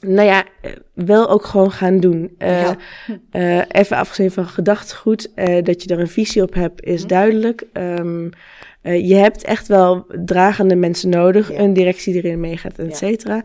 nou 0.00 0.28
ja, 0.28 0.44
wel 0.92 1.28
ook 1.28 1.44
gewoon 1.44 1.72
gaan 1.72 2.00
doen. 2.00 2.34
Ja. 2.38 2.76
even 3.68 3.96
afgezien 3.96 4.30
van 4.30 4.46
gedachtegoed, 4.46 5.30
dat 5.62 5.82
je 5.82 5.88
er 5.88 6.00
een 6.00 6.08
visie 6.08 6.42
op 6.42 6.54
hebt, 6.54 6.84
is 6.84 7.02
hm. 7.02 7.08
duidelijk. 7.08 7.64
Um, 7.72 8.30
je 8.82 9.14
hebt 9.14 9.44
echt 9.44 9.68
wel 9.68 10.06
dragende 10.24 10.74
mensen 10.74 11.08
nodig, 11.08 11.52
ja. 11.52 11.58
een 11.58 11.72
directie 11.72 12.12
die 12.12 12.22
erin 12.22 12.40
meegaat, 12.40 12.78
et 12.78 12.96
cetera. 12.96 13.42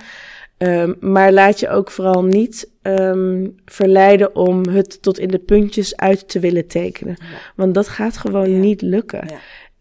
Um, 0.58 0.96
maar 1.00 1.32
laat 1.32 1.60
je 1.60 1.70
ook 1.70 1.92
vooral 1.92 2.24
niet 2.24 2.72
um, 2.82 3.56
verleiden 3.66 4.36
om 4.36 4.68
het 4.68 5.02
tot 5.02 5.20
in 5.20 5.28
de 5.28 5.40
puntjes 5.40 5.98
uit 5.98 6.30
te 6.30 6.40
willen 6.40 6.68
tekenen. 6.68 7.18
Want 7.56 7.74
dat 7.74 7.88
gaat 7.88 8.18
gewoon 8.18 8.60
niet 8.60 8.82
lukken. 8.82 9.28
Ja. 9.28 9.40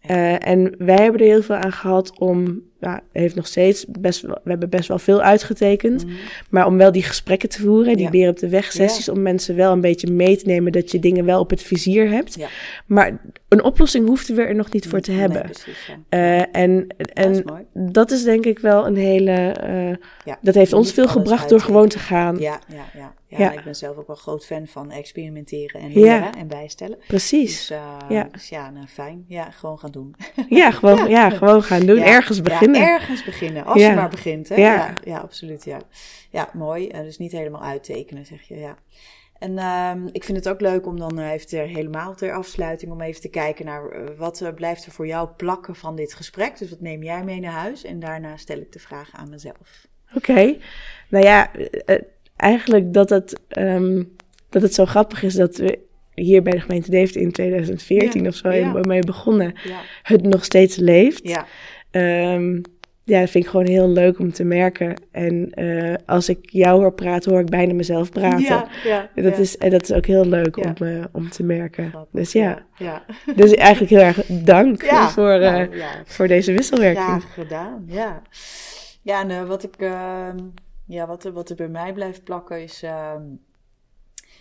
Uh, 0.09 0.47
en 0.47 0.75
wij 0.77 0.95
hebben 0.95 1.21
er 1.21 1.27
heel 1.27 1.41
veel 1.41 1.55
aan 1.55 1.71
gehad 1.71 2.19
om 2.19 2.61
ja, 2.79 3.01
heeft 3.11 3.35
nog 3.35 3.47
steeds 3.47 3.85
best 3.99 4.21
wel, 4.21 4.39
we 4.43 4.49
hebben 4.49 4.69
best 4.69 4.87
wel 4.87 4.99
veel 4.99 5.21
uitgetekend. 5.21 6.05
Mhm. 6.05 6.15
Maar 6.49 6.65
om 6.65 6.77
wel 6.77 6.91
die 6.91 7.03
gesprekken 7.03 7.49
te 7.49 7.61
voeren, 7.61 7.95
die 7.95 8.05
ja. 8.05 8.11
weer 8.11 8.29
op 8.29 8.39
de 8.39 8.49
weg 8.49 8.71
sessies, 8.71 9.09
om 9.09 9.21
mensen 9.21 9.55
wel 9.55 9.71
een 9.71 9.81
beetje 9.81 10.11
mee 10.11 10.37
te 10.37 10.45
nemen 10.45 10.71
dat 10.71 10.91
je 10.91 10.99
dingen 10.99 11.25
wel 11.25 11.39
op 11.39 11.49
het 11.49 11.61
vizier 11.61 12.09
hebt. 12.09 12.35
Ja. 12.35 12.47
Maar 12.85 13.21
een 13.47 13.63
oplossing 13.63 14.07
hoefden 14.07 14.35
we 14.35 14.41
er 14.41 14.55
nog 14.55 14.71
niet 14.71 14.87
voor 14.87 14.99
te 14.99 15.11
hebben. 15.11 15.41
precies, 15.41 15.91
uh, 16.09 16.55
en 16.55 16.87
en 17.13 17.33
dat 17.33 17.35
is, 17.35 17.41
dat 17.73 18.11
is, 18.11 18.23
denk 18.23 18.45
ik 18.45 18.59
wel 18.59 18.87
een 18.87 18.95
hele. 18.95 19.55
Uh, 20.25 20.33
dat 20.41 20.55
heeft 20.55 20.73
ons 20.73 20.93
veel 20.93 21.07
gebracht 21.07 21.49
door 21.49 21.59
gewoon 21.59 21.87
te 21.87 21.99
gaan. 21.99 22.37
Ja, 22.37 22.59
ja, 22.67 22.85
ja. 22.93 23.13
Ja, 23.29 23.51
ik 23.51 23.63
ben 23.63 23.75
zelf 23.75 23.97
ook 23.97 24.07
wel 24.07 24.15
groot 24.15 24.45
fan 24.45 24.67
van 24.67 24.91
experimenteren 24.91 25.81
en 25.81 25.93
leren 25.93 26.33
en 26.33 26.47
bijstellen. 26.47 26.97
Precies. 27.07 27.67
Dus, 27.67 27.77
uh, 27.77 28.09
ja. 28.09 28.27
dus 28.31 28.49
ja, 28.49 28.69
nou, 28.69 28.87
fijn. 28.87 29.25
Ja, 29.27 29.51
gewoon 29.51 29.79
gaan 29.79 29.91
doen. 29.91 30.15
Ja, 30.49 30.71
gewoon, 30.71 31.09
ja. 31.17 31.29
gewoon 31.29 31.63
gaan 31.63 31.85
doen. 31.85 31.97
Ergens 31.97 32.41
beginnen. 32.41 32.66
Ergens 32.75 33.23
beginnen. 33.23 33.65
Als 33.65 33.81
je 33.81 33.93
maar 33.93 34.09
begint. 34.09 34.49
Hè? 34.49 34.55
Ja. 34.55 34.93
Ja, 35.03 35.17
absoluut. 35.17 35.63
Ja, 35.63 35.79
ja 36.31 36.49
mooi. 36.53 36.87
Uh, 36.87 36.99
dus 36.99 37.17
niet 37.17 37.31
helemaal 37.31 37.63
uittekenen, 37.63 38.25
zeg 38.25 38.41
je. 38.41 38.55
Ja. 38.55 38.77
En 39.39 39.51
uh, 39.51 40.09
ik 40.11 40.23
vind 40.23 40.37
het 40.37 40.49
ook 40.49 40.61
leuk 40.61 40.85
om 40.85 40.99
dan 40.99 41.19
uh, 41.19 41.31
even 41.31 41.47
ter, 41.47 41.67
helemaal 41.67 42.15
ter 42.15 42.33
afsluiting 42.33 42.91
om 42.91 43.01
even 43.01 43.21
te 43.21 43.29
kijken 43.29 43.65
naar 43.65 44.15
wat 44.17 44.51
blijft 44.55 44.85
er 44.85 44.91
voor 44.91 45.07
jou 45.07 45.29
plakken 45.37 45.75
van 45.75 45.95
dit 45.95 46.13
gesprek. 46.13 46.57
Dus 46.57 46.69
wat 46.69 46.81
neem 46.81 47.03
jij 47.03 47.23
mee 47.23 47.39
naar 47.39 47.51
huis? 47.51 47.83
En 47.83 47.99
daarna 47.99 48.37
stel 48.37 48.57
ik 48.57 48.71
de 48.71 48.79
vraag 48.79 49.09
aan 49.13 49.29
mezelf. 49.29 49.87
Oké. 50.15 50.57
Nou 51.09 51.25
ja, 51.25 51.51
eigenlijk 52.35 52.93
dat 52.93 53.09
het, 53.09 53.39
um, 53.57 54.15
dat 54.49 54.61
het 54.61 54.73
zo 54.73 54.85
grappig 54.85 55.23
is 55.23 55.33
dat 55.33 55.57
we 55.57 55.79
hier 56.13 56.43
bij 56.43 56.53
de 56.53 56.59
gemeente 56.59 56.89
Deventer 56.89 57.21
in 57.21 57.31
2014 57.31 58.27
of 58.27 58.35
zo 58.35 58.49
ja. 58.49 58.71
mee 58.81 59.03
begonnen, 59.03 59.53
ja. 59.63 59.81
het 60.03 60.21
nog 60.21 60.43
steeds 60.43 60.75
leeft. 60.75 61.29
Ja. 61.97 62.33
Um, 62.33 62.61
ja, 63.07 63.19
dat 63.19 63.29
vind 63.29 63.43
ik 63.43 63.49
gewoon 63.49 63.65
heel 63.65 63.89
leuk 63.89 64.19
om 64.19 64.31
te 64.31 64.43
merken. 64.43 65.01
En 65.11 65.51
uh, 65.59 65.95
als 66.05 66.29
ik 66.29 66.49
jou 66.49 66.79
hoor 66.79 66.93
praten, 66.93 67.31
hoor 67.31 67.39
ik 67.39 67.49
bijna 67.49 67.73
mezelf 67.73 68.09
praten. 68.09 68.41
Ja, 68.41 68.67
ja, 68.83 69.09
dat, 69.15 69.37
Is, 69.37 69.57
en 69.57 69.69
dat 69.69 69.81
is 69.81 69.93
ook 69.93 70.05
heel 70.05 70.25
leuk 70.25 70.57
om, 70.57 70.73
uh, 70.79 71.03
om 71.11 71.29
te 71.29 71.43
merken. 71.43 72.07
Dus 72.11 72.31
ja. 72.31 72.65
ja. 72.77 73.03
Dus 73.35 73.53
eigenlijk 73.53 73.91
heel 73.91 74.01
erg 74.01 74.25
dank 74.25 74.83
voor, 74.85 75.39
uh, 75.41 75.63
voor 76.05 76.27
deze 76.27 76.53
wisselwerking. 76.53 77.05
Graag 77.05 77.33
gedaan, 77.33 77.83
ja. 77.87 78.21
Ja, 79.01 79.29
en 79.29 79.47
wat 79.47 79.63
ik 79.63 79.75
ehm, 79.75 80.37
ja, 80.85 81.07
wat 81.07 81.23
wat 81.23 81.49
er 81.49 81.55
bij 81.55 81.67
mij 81.67 81.93
blijft 81.93 82.23
plakken 82.23 82.63
is. 82.63 82.83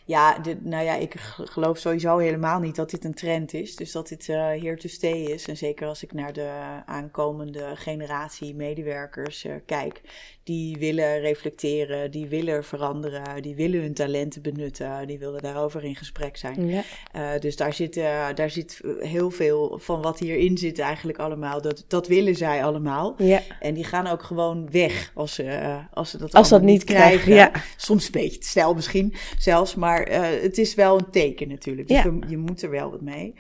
Ja, 0.07 0.37
nou 0.61 0.85
ja, 0.85 0.95
ik 0.95 1.15
geloof 1.37 1.79
sowieso 1.79 2.19
helemaal 2.19 2.61
niet 2.61 2.77
dat 2.77 2.91
dit 2.91 3.05
een 3.05 3.15
trend 3.15 3.53
is. 3.53 3.77
Dus 3.77 3.93
dat 3.93 4.09
dit 4.09 4.29
uh, 4.29 4.37
here 4.37 4.77
to 4.77 4.89
stay 4.89 5.23
is. 5.23 5.49
En 5.49 5.57
zeker 5.57 5.87
als 5.87 6.03
ik 6.03 6.13
naar 6.13 6.33
de 6.33 6.83
aankomende 6.85 7.77
generatie 7.77 8.55
medewerkers 8.55 9.45
uh, 9.45 9.55
kijk 9.65 10.01
die 10.47 10.77
willen 10.79 11.21
reflecteren, 11.21 12.11
die 12.11 12.27
willen 12.27 12.65
veranderen, 12.65 13.43
die 13.43 13.55
willen 13.55 13.81
hun 13.81 13.95
talenten 13.95 14.43
benutten, 14.43 15.07
die 15.07 15.19
willen 15.19 15.43
daarover 15.43 15.85
in 15.85 15.97
gesprek 15.97 16.37
zijn. 16.37 16.69
Ja. 16.69 16.83
Uh, 17.17 17.41
dus 17.41 17.57
daar 17.57 17.73
zit, 17.73 17.97
uh, 17.97 18.27
daar 18.35 18.51
zit 18.51 18.81
heel 18.99 19.31
veel 19.31 19.79
van 19.83 20.03
wat 20.03 20.19
hierin 20.19 20.59
zit 20.59 20.79
eigenlijk 20.79 21.19
allemaal. 21.19 21.63
Dat, 21.63 21.85
dat 21.89 22.07
willen 22.07 22.35
zij 22.35 22.65
allemaal. 22.65 23.15
Ja. 23.19 23.43
En 23.61 23.75
die 23.75 23.85
gaan 23.85 24.07
ook 24.07 24.23
gewoon 24.23 24.71
weg 24.71 25.11
als 25.15 25.35
ze, 25.35 25.45
uh, 25.45 25.79
als 25.93 26.11
ze 26.11 26.19
dat, 26.19 26.33
als 26.33 26.49
dat 26.49 26.63
niet 26.63 26.85
krijgen. 26.85 27.35
Ja. 27.35 27.51
Soms 27.77 28.05
een 28.07 28.13
beetje 28.13 28.39
te 28.39 28.49
snel 28.49 28.75
misschien 28.75 29.15
zelfs, 29.39 29.75
maar 29.75 30.03
het 30.43 30.59
is 30.59 30.75
wel 30.75 30.99
een 30.99 31.11
teken 31.11 31.49
natuurlijk. 31.49 31.89
Dus 31.89 32.03
je, 32.03 32.19
je 32.29 32.37
moet 32.37 32.63
er 32.63 32.71
wel 32.71 32.91
wat 32.91 33.01
mee. 33.01 33.35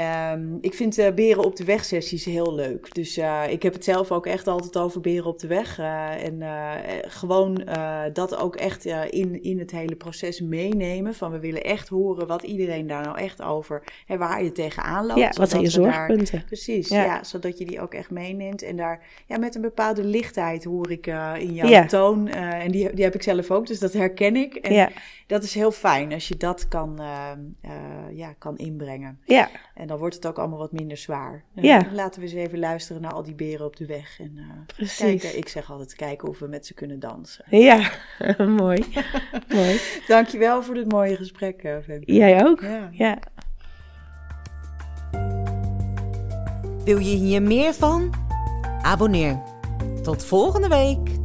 Um, 0.00 0.58
ik 0.60 0.74
vind 0.74 0.98
uh, 0.98 1.12
beren 1.12 1.44
op 1.44 1.56
de 1.56 1.64
weg 1.64 1.84
sessies 1.84 2.24
heel 2.24 2.54
leuk. 2.54 2.94
Dus 2.94 3.18
uh, 3.18 3.42
ik 3.48 3.62
heb 3.62 3.72
het 3.72 3.84
zelf 3.84 4.12
ook 4.12 4.26
echt 4.26 4.46
altijd 4.46 4.76
over 4.76 5.00
beren 5.00 5.26
op 5.26 5.38
de 5.38 5.46
weg. 5.46 5.78
Uh, 5.78 6.24
en 6.24 6.42
gewoon 7.10 7.68
dat 8.12 8.36
ook 8.36 8.56
echt 8.56 8.84
in, 9.10 9.42
in 9.42 9.58
het 9.58 9.70
hele 9.70 9.94
proces 9.94 10.40
meenemen. 10.40 11.14
Van 11.14 11.30
we 11.30 11.38
willen 11.38 11.64
echt 11.64 11.88
horen 11.88 12.26
wat 12.26 12.42
iedereen 12.42 12.86
daar 12.86 13.02
nou 13.02 13.18
echt 13.18 13.42
over... 13.42 13.82
en 14.06 14.18
waar 14.18 14.44
je 14.44 14.52
tegenaan 14.52 15.06
loopt. 15.06 15.20
Ja, 15.20 15.32
wat 15.32 15.50
zijn 15.50 15.62
je 15.62 15.70
zorgpunten. 15.70 16.38
Daar, 16.38 16.44
precies, 16.44 16.88
ja. 16.88 17.24
Zodat 17.24 17.58
je 17.58 17.64
die 17.66 17.80
ook 17.80 17.94
echt 17.94 18.10
meeneemt. 18.10 18.62
En 18.62 18.76
daar 18.76 19.02
ja, 19.26 19.38
met 19.38 19.54
een 19.54 19.62
bepaalde 19.62 20.04
lichtheid 20.04 20.64
hoor 20.64 20.90
ik 20.90 21.06
in 21.38 21.54
jouw 21.54 21.68
ja. 21.68 21.86
toon. 21.86 22.28
en 22.28 22.70
die, 22.70 22.94
die 22.94 23.04
heb 23.04 23.14
ik 23.14 23.22
zelf 23.22 23.50
ook, 23.50 23.66
dus 23.66 23.78
dat 23.78 23.92
herken 23.92 24.36
ik. 24.36 24.54
En 24.54 24.72
ja. 24.72 24.90
dat 25.26 25.42
is 25.42 25.54
heel 25.54 25.72
fijn 25.72 26.12
als 26.12 26.28
je 26.28 26.36
dat 26.36 26.68
kan, 26.68 27.00
ja, 28.12 28.34
kan 28.38 28.56
inbrengen. 28.56 29.18
Ja. 29.24 29.50
En 29.84 29.90
dan 29.90 29.98
wordt 29.98 30.14
het 30.14 30.26
ook 30.26 30.38
allemaal 30.38 30.58
wat 30.58 30.72
minder 30.72 30.96
zwaar. 30.96 31.44
Uh, 31.54 31.64
Ja. 31.64 31.86
Laten 31.92 32.20
we 32.20 32.26
eens 32.26 32.34
even 32.36 32.58
luisteren 32.58 33.02
naar 33.02 33.12
al 33.12 33.22
die 33.22 33.34
beren 33.34 33.66
op 33.66 33.76
de 33.76 33.86
weg. 33.86 34.18
En 34.20 34.32
eh, 34.36 34.44
Precies. 34.76 34.96
kijken, 34.98 35.36
ik 35.38 35.48
zeg 35.48 35.70
altijd 35.70 35.94
kijken 35.94 36.28
of 36.28 36.38
we 36.38 36.46
met 36.46 36.66
ze 36.66 36.74
kunnen 36.74 37.00
dansen. 37.00 37.44
Ja, 37.50 37.90
mooi. 38.46 38.84
mooi. 39.54 39.80
Dankjewel 40.06 40.62
voor 40.62 40.74
dit 40.74 40.92
mooie 40.92 41.16
gesprek, 41.16 41.62
eh, 41.62 41.76
Femke. 41.84 42.12
Jij 42.12 42.44
ook? 42.46 42.60
Ja. 42.60 42.88
ja. 42.92 43.18
Wil 46.84 46.98
je 46.98 47.16
hier 47.16 47.42
meer 47.42 47.74
van? 47.74 48.14
Abonneer. 48.82 49.42
Tot 50.02 50.24
volgende 50.24 50.68
week. 50.68 51.23